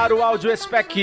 Olá, 0.00 0.08
caro 0.08 0.22
áudio 0.22 0.56
spec. 0.56 0.98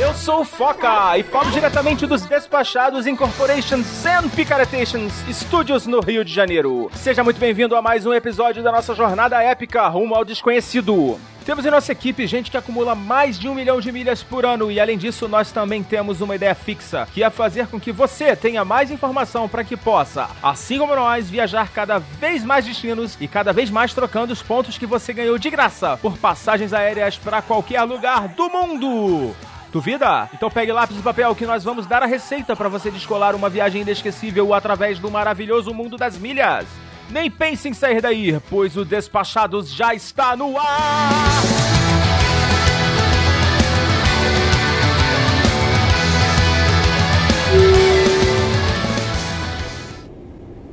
Eu 0.00 0.14
sou 0.14 0.42
o 0.42 0.44
Foca 0.44 1.18
e 1.18 1.24
falo 1.24 1.50
diretamente 1.50 2.06
dos 2.06 2.24
despachados 2.24 3.04
Incorporation 3.04 3.78
and 3.78 4.28
Picaretations 4.28 5.12
Studios 5.28 5.88
no 5.88 5.98
Rio 5.98 6.24
de 6.24 6.32
Janeiro. 6.32 6.88
Seja 6.94 7.24
muito 7.24 7.40
bem-vindo 7.40 7.74
a 7.74 7.82
mais 7.82 8.06
um 8.06 8.14
episódio 8.14 8.62
da 8.62 8.70
nossa 8.70 8.94
jornada 8.94 9.42
épica 9.42 9.88
rumo 9.88 10.14
ao 10.14 10.24
desconhecido. 10.24 11.18
Temos 11.48 11.64
em 11.64 11.70
nossa 11.70 11.92
equipe 11.92 12.26
gente 12.26 12.50
que 12.50 12.58
acumula 12.58 12.94
mais 12.94 13.38
de 13.38 13.48
um 13.48 13.54
milhão 13.54 13.80
de 13.80 13.90
milhas 13.90 14.22
por 14.22 14.44
ano 14.44 14.70
e, 14.70 14.78
além 14.78 14.98
disso, 14.98 15.26
nós 15.26 15.50
também 15.50 15.82
temos 15.82 16.20
uma 16.20 16.36
ideia 16.36 16.54
fixa, 16.54 17.08
que 17.14 17.22
é 17.22 17.30
fazer 17.30 17.68
com 17.68 17.80
que 17.80 17.90
você 17.90 18.36
tenha 18.36 18.66
mais 18.66 18.90
informação 18.90 19.48
para 19.48 19.64
que 19.64 19.74
possa, 19.74 20.28
assim 20.42 20.78
como 20.78 20.94
nós, 20.94 21.30
viajar 21.30 21.70
cada 21.72 21.96
vez 21.98 22.44
mais 22.44 22.66
destinos 22.66 23.16
e 23.18 23.26
cada 23.26 23.50
vez 23.50 23.70
mais 23.70 23.94
trocando 23.94 24.30
os 24.30 24.42
pontos 24.42 24.76
que 24.76 24.84
você 24.84 25.14
ganhou 25.14 25.38
de 25.38 25.48
graça 25.48 25.96
por 25.96 26.18
passagens 26.18 26.74
aéreas 26.74 27.16
para 27.16 27.40
qualquer 27.40 27.82
lugar 27.82 28.28
do 28.28 28.50
mundo. 28.50 29.34
Duvida? 29.72 30.28
Então 30.34 30.50
pegue 30.50 30.70
lápis 30.70 30.98
e 30.98 31.02
papel 31.02 31.34
que 31.34 31.46
nós 31.46 31.64
vamos 31.64 31.86
dar 31.86 32.02
a 32.02 32.06
receita 32.06 32.54
para 32.54 32.68
você 32.68 32.90
descolar 32.90 33.34
uma 33.34 33.48
viagem 33.48 33.80
inesquecível 33.80 34.52
através 34.52 34.98
do 34.98 35.10
maravilhoso 35.10 35.72
mundo 35.72 35.96
das 35.96 36.18
milhas. 36.18 36.66
Nem 37.10 37.30
pense 37.30 37.68
em 37.68 37.72
sair 37.72 38.02
daí, 38.02 38.38
pois 38.50 38.76
o 38.76 38.84
Despachados 38.84 39.70
já 39.70 39.94
está 39.94 40.36
no 40.36 40.58
ar! 40.58 41.42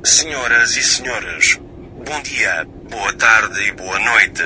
Senhoras 0.04 0.76
e 0.76 0.82
senhores, 0.82 1.58
bom 2.04 2.22
dia, 2.22 2.66
boa 2.90 3.12
tarde 3.14 3.60
e 3.62 3.72
boa 3.72 3.98
noite. 3.98 4.42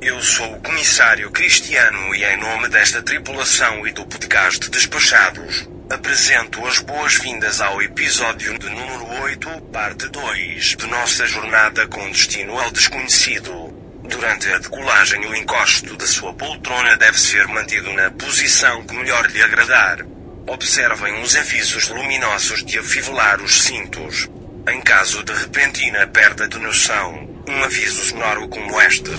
Eu 0.00 0.20
sou 0.20 0.54
o 0.54 0.60
comissário 0.60 1.30
Cristiano 1.30 2.14
e 2.14 2.24
em 2.24 2.36
nome 2.38 2.68
desta 2.68 3.02
tripulação 3.02 3.86
e 3.86 3.92
do 3.92 4.06
podcast 4.06 4.70
Despachados, 4.70 5.68
apresento 5.94 6.66
as 6.66 6.80
boas-vindas 6.80 7.60
ao 7.60 7.80
episódio 7.80 8.58
de 8.58 8.68
número 8.68 9.06
8, 9.22 9.48
parte 9.72 10.08
2, 10.08 10.76
de 10.76 10.86
nossa 10.88 11.24
jornada 11.24 11.86
com 11.86 12.10
destino 12.10 12.58
ao 12.58 12.68
desconhecido. 12.72 13.72
Durante 14.02 14.52
a 14.52 14.58
decolagem, 14.58 15.24
o 15.24 15.34
encosto 15.36 15.96
da 15.96 16.04
sua 16.04 16.34
poltrona 16.34 16.96
deve 16.96 17.18
ser 17.18 17.46
mantido 17.46 17.92
na 17.92 18.10
posição 18.10 18.82
que 18.84 18.94
melhor 18.94 19.30
lhe 19.30 19.40
agradar. 19.40 20.04
Observem 20.48 21.22
os 21.22 21.36
avisos 21.36 21.88
luminosos 21.88 22.64
de 22.64 22.76
afivelar 22.76 23.40
os 23.40 23.62
cintos. 23.62 24.28
Em 24.68 24.80
caso 24.80 25.22
de 25.22 25.32
repentina 25.32 26.08
perda 26.08 26.48
de 26.48 26.58
noção, 26.58 27.42
um 27.46 27.62
aviso 27.62 28.04
sonoro 28.04 28.48
como 28.48 28.80
este 28.80 29.10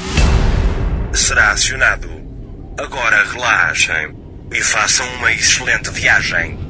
será 1.14 1.52
acionado. 1.52 2.10
Agora 2.78 3.24
relaxem 3.24 4.14
e 4.52 4.62
façam 4.62 5.08
uma 5.16 5.32
excelente 5.32 5.90
viagem. 5.90 6.65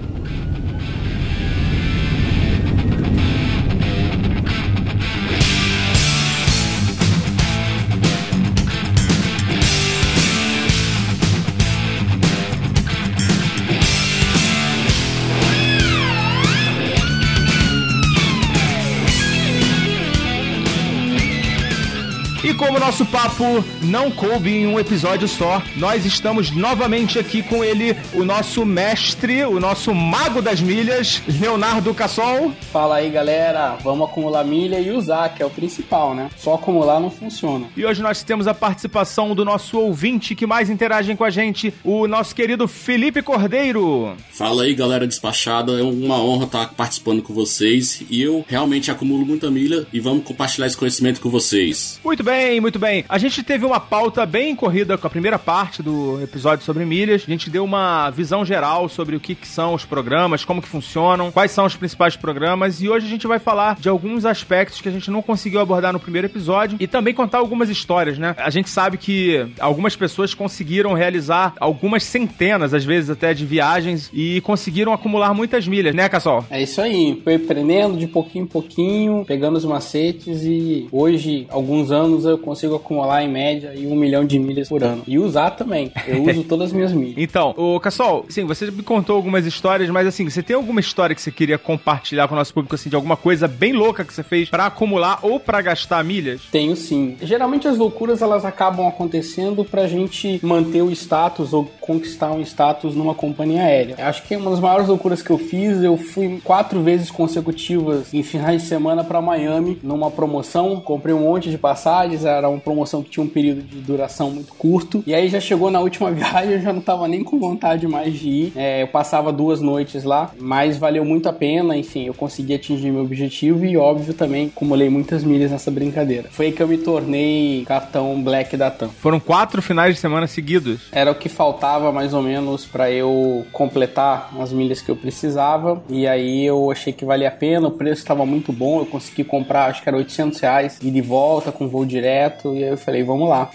E 22.56 22.58
como 22.58 22.80
nosso 22.80 23.06
papo 23.06 23.66
não 23.82 24.10
coube 24.10 24.50
em 24.50 24.66
um 24.66 24.80
episódio 24.80 25.28
só, 25.28 25.62
nós 25.76 26.06
estamos 26.06 26.52
novamente 26.52 27.20
aqui 27.20 27.44
com 27.44 27.62
ele, 27.66 27.98
o 28.14 28.24
nosso 28.24 28.66
mestre, 28.66 29.44
o 29.44 29.60
nosso 29.60 29.94
mago 29.94 30.42
das 30.42 30.62
milhas, 30.62 31.22
Leonardo 31.28 31.94
Cassol. 31.94 32.54
Fala 32.72 32.96
aí, 32.96 33.10
galera. 33.10 33.76
Vamos 33.84 34.08
acumular 34.08 34.46
milha 34.46 34.80
e 34.80 34.90
usar, 34.90 35.36
que 35.36 35.44
é 35.44 35.46
o 35.46 35.50
principal, 35.50 36.16
né? 36.16 36.30
Só 36.38 36.54
acumular 36.54 36.98
não 37.02 37.12
funciona. 37.12 37.68
E 37.76 37.86
hoje 37.86 38.02
nós 38.02 38.24
temos 38.24 38.48
a 38.48 38.54
participação 38.54 39.36
do 39.36 39.44
nosso 39.44 39.78
ouvinte 39.78 40.34
que 40.34 40.48
mais 40.48 40.70
interagem 40.70 41.14
com 41.14 41.26
a 41.26 41.30
gente, 41.30 41.74
o 41.84 42.08
nosso 42.08 42.34
querido 42.34 42.70
Felipe 42.70 43.22
Cordeiro. 43.22 44.16
Fala 44.32 44.64
aí, 44.64 44.74
galera 44.74 45.06
despachada. 45.06 45.74
É 45.74 45.84
uma 45.84 46.24
honra 46.24 46.46
estar 46.46 46.74
participando 46.74 47.22
com 47.22 47.34
vocês 47.34 48.02
e 48.10 48.22
eu 48.22 48.46
realmente 48.48 48.90
acumulo 48.90 49.26
muita 49.26 49.52
milha 49.52 49.86
e 49.92 50.00
vamos 50.00 50.24
compartilhar 50.24 50.68
esse 50.68 50.78
conhecimento 50.78 51.20
com 51.20 51.30
vocês. 51.30 52.00
Muito 52.02 52.24
bem, 52.24 52.45
muito 52.62 52.80
bem. 52.80 53.04
A 53.10 53.18
gente 53.18 53.44
teve 53.44 53.66
uma 53.66 53.80
pauta 53.80 54.26
bem 54.26 54.56
corrida 54.56 54.98
com 54.98 55.08
a 55.08 55.10
primeira 55.10 55.38
parte 55.38 55.82
do 55.82 56.22
episódio 56.22 56.64
sobre 56.64 56.86
milhas. 56.86 57.24
A 57.28 57.32
gente 57.32 57.50
deu 57.50 57.64
uma 57.64 58.10
visão 58.10 58.46
geral 58.46 58.88
sobre 58.88 59.16
o 59.16 59.20
que, 59.20 59.36
que 59.36 59.48
são 59.48 59.74
os 59.74 59.86
programas, 59.86 60.46
como 60.46 60.62
que 60.62 60.68
funcionam, 60.68 61.32
quais 61.32 61.52
são 61.52 61.66
os 61.66 61.76
principais 61.76 62.16
programas 62.16 62.82
e 62.82 62.90
hoje 62.90 63.06
a 63.06 63.10
gente 63.10 63.28
vai 63.28 63.40
falar 63.40 63.78
de 63.80 63.90
alguns 63.90 64.26
aspectos 64.26 64.82
que 64.82 64.90
a 64.90 64.92
gente 64.92 65.10
não 65.10 65.22
conseguiu 65.22 65.60
abordar 65.60 65.92
no 65.92 66.00
primeiro 66.00 66.28
episódio 66.28 66.78
e 66.80 66.88
também 66.88 67.14
contar 67.14 67.40
algumas 67.40 67.70
histórias, 67.70 68.18
né? 68.18 68.36
A 68.38 68.50
gente 68.50 68.70
sabe 68.70 68.98
que 68.98 69.48
algumas 69.60 69.96
pessoas 69.96 70.34
conseguiram 70.34 70.94
realizar 70.94 71.54
algumas 71.60 72.04
centenas, 72.04 72.74
às 72.74 72.86
vezes 72.86 73.10
até, 73.10 73.34
de 73.34 73.46
viagens 73.46 74.10
e 74.14 74.42
conseguiram 74.42 74.94
acumular 74.94 75.34
muitas 75.34 75.68
milhas, 75.68 75.96
né, 75.96 76.08
Cassol? 76.10 76.46
É 76.50 76.62
isso 76.62 76.82
aí. 76.82 77.20
Foi 77.24 77.36
aprendendo 77.36 77.98
de 77.98 78.08
pouquinho 78.08 78.46
em 78.46 78.48
pouquinho, 78.48 79.26
pegando 79.26 79.58
os 79.58 79.66
macetes 79.66 80.44
e 80.44 80.88
hoje, 80.92 81.48
alguns 81.50 81.92
anos, 81.92 82.26
eu 82.26 82.35
consigo 82.38 82.76
acumular 82.76 83.24
em 83.24 83.30
média 83.30 83.72
aí 83.72 83.88
um 83.88 83.96
milhão 83.96 84.26
de 84.26 84.38
milhas 84.40 84.70
por 84.70 84.84
ano. 84.84 85.04
E 85.08 85.18
usar 85.18 85.52
também. 85.52 85.92
Eu 86.08 86.24
uso 86.24 86.44
todas 86.48 86.68
as 86.68 86.74
minhas 86.74 86.94
milhas. 86.94 87.16
Então, 87.18 87.54
o 87.58 87.80
Cassol, 87.80 88.26
sim, 88.30 88.46
você 88.46 88.70
me 88.72 88.84
contou 88.84 89.16
algumas 89.16 89.46
histórias, 89.46 89.90
mas 89.90 90.08
assim, 90.08 90.30
você 90.30 90.42
tem 90.42 90.56
alguma 90.56 90.80
história 90.80 91.16
que 91.16 91.22
você 91.22 91.32
queria 91.32 91.58
compartilhar 91.58 92.28
com 92.28 92.36
o 92.36 92.38
nosso 92.38 92.54
público, 92.54 92.76
assim, 92.76 92.90
de 92.90 92.96
alguma 92.96 93.18
coisa 93.18 93.48
bem 93.48 93.74
louca 93.74 94.04
que 94.04 94.14
você 94.14 94.24
fez 94.24 94.50
pra 94.50 94.68
acumular 94.68 95.20
ou 95.22 95.40
pra 95.40 95.62
gastar 95.62 96.04
milhas? 96.04 96.42
Tenho 96.52 96.76
sim. 96.76 97.18
Geralmente 97.22 97.68
as 97.68 97.78
loucuras 97.78 98.22
elas 98.22 98.46
acabam 98.46 98.88
acontecendo 98.88 99.64
pra 99.64 99.88
gente 99.88 100.40
manter 100.44 100.82
o 100.82 100.92
status 100.92 101.54
ou 101.54 101.66
conquistar 101.80 102.32
um 102.32 102.42
status 102.42 102.96
numa 102.96 103.14
companhia 103.14 103.64
aérea. 103.64 103.96
Acho 104.00 104.24
que 104.24 104.36
uma 104.36 104.52
das 104.52 104.60
maiores 104.60 104.88
loucuras 104.88 105.22
que 105.22 105.30
eu 105.30 105.38
fiz, 105.38 105.82
eu 105.84 105.98
fui 105.98 106.40
quatro 106.44 106.82
vezes 106.82 107.12
consecutivas 107.12 108.14
em 108.14 108.24
finais 108.24 108.64
de 108.64 108.68
semana 108.68 109.04
pra 109.04 109.22
Miami 109.22 109.80
numa 109.84 110.12
promoção. 110.12 110.80
Comprei 110.80 111.14
um 111.14 111.22
monte 111.22 111.50
de 111.50 111.58
passagens, 111.58 112.25
era 112.30 112.50
uma 112.50 112.60
promoção 112.60 113.04
que 113.04 113.10
tinha 113.10 113.24
um 113.24 113.30
período 113.30 113.62
de 113.62 113.78
duração 113.78 114.32
muito 114.32 114.54
curto. 114.54 115.04
E 115.06 115.14
aí 115.14 115.30
já 115.30 115.40
chegou 115.40 115.72
na 115.72 115.80
última 115.80 116.12
viagem, 116.12 116.54
eu 116.54 116.62
já 116.62 116.74
não 116.74 116.82
tava 116.82 117.08
nem 117.08 117.24
com 117.24 117.40
vontade 117.40 117.88
mais 117.88 118.14
de 118.14 118.30
ir. 118.30 118.54
É, 118.56 118.82
eu 118.82 118.88
passava 118.88 119.32
duas 119.32 119.62
noites 119.62 120.04
lá, 120.04 120.32
mas 120.40 120.78
valeu 120.78 121.06
muito 121.06 121.30
a 121.30 121.34
pena. 121.34 121.76
Enfim, 121.78 122.06
eu 122.06 122.14
consegui 122.14 122.54
atingir 122.54 122.92
meu 122.92 123.04
objetivo 123.04 123.66
e, 123.66 123.78
óbvio, 123.78 124.14
também 124.14 124.48
acumulei 124.48 124.90
muitas 124.90 125.24
milhas 125.24 125.52
nessa 125.52 125.72
brincadeira. 125.72 126.30
Foi 126.32 126.48
aí 126.48 126.52
que 126.52 126.62
eu 126.62 126.68
me 126.68 126.78
tornei 126.78 127.64
cartão 127.66 128.22
Black 128.22 128.56
da 128.58 128.72
TAM. 128.72 128.90
Foram 128.90 129.20
quatro 129.20 129.62
finais 129.62 129.96
de 129.96 130.02
semana 130.02 130.28
seguidos. 130.28 130.82
Era 130.92 131.12
o 131.12 131.16
que 131.16 131.30
faltava 131.30 131.92
mais 131.92 132.14
ou 132.14 132.22
menos 132.22 132.66
para 132.66 132.92
eu 132.92 133.46
completar 133.52 134.32
as 134.40 134.52
milhas 134.52 134.82
que 134.82 134.90
eu 134.90 134.96
precisava. 134.96 135.82
E 135.90 136.08
aí 136.08 136.46
eu 136.46 136.72
achei 136.72 136.94
que 136.94 137.06
valia 137.06 137.28
a 137.28 137.32
pena, 137.32 137.68
o 137.68 137.72
preço 137.72 138.02
estava 138.02 138.26
muito 138.26 138.52
bom. 138.52 138.80
Eu 138.80 138.86
consegui 138.86 139.24
comprar, 139.24 139.66
acho 139.66 139.82
que 139.82 139.90
era 139.90 139.98
800 139.98 140.40
reais, 140.40 140.80
e 140.82 140.90
de 140.90 141.02
volta 141.02 141.52
com 141.52 141.68
voo 141.68 141.86
direto. 141.86 142.15
E 142.56 142.64
aí 142.64 142.70
eu 142.72 142.78
falei, 142.78 143.04
vamos 143.04 143.30
lá. 143.30 143.50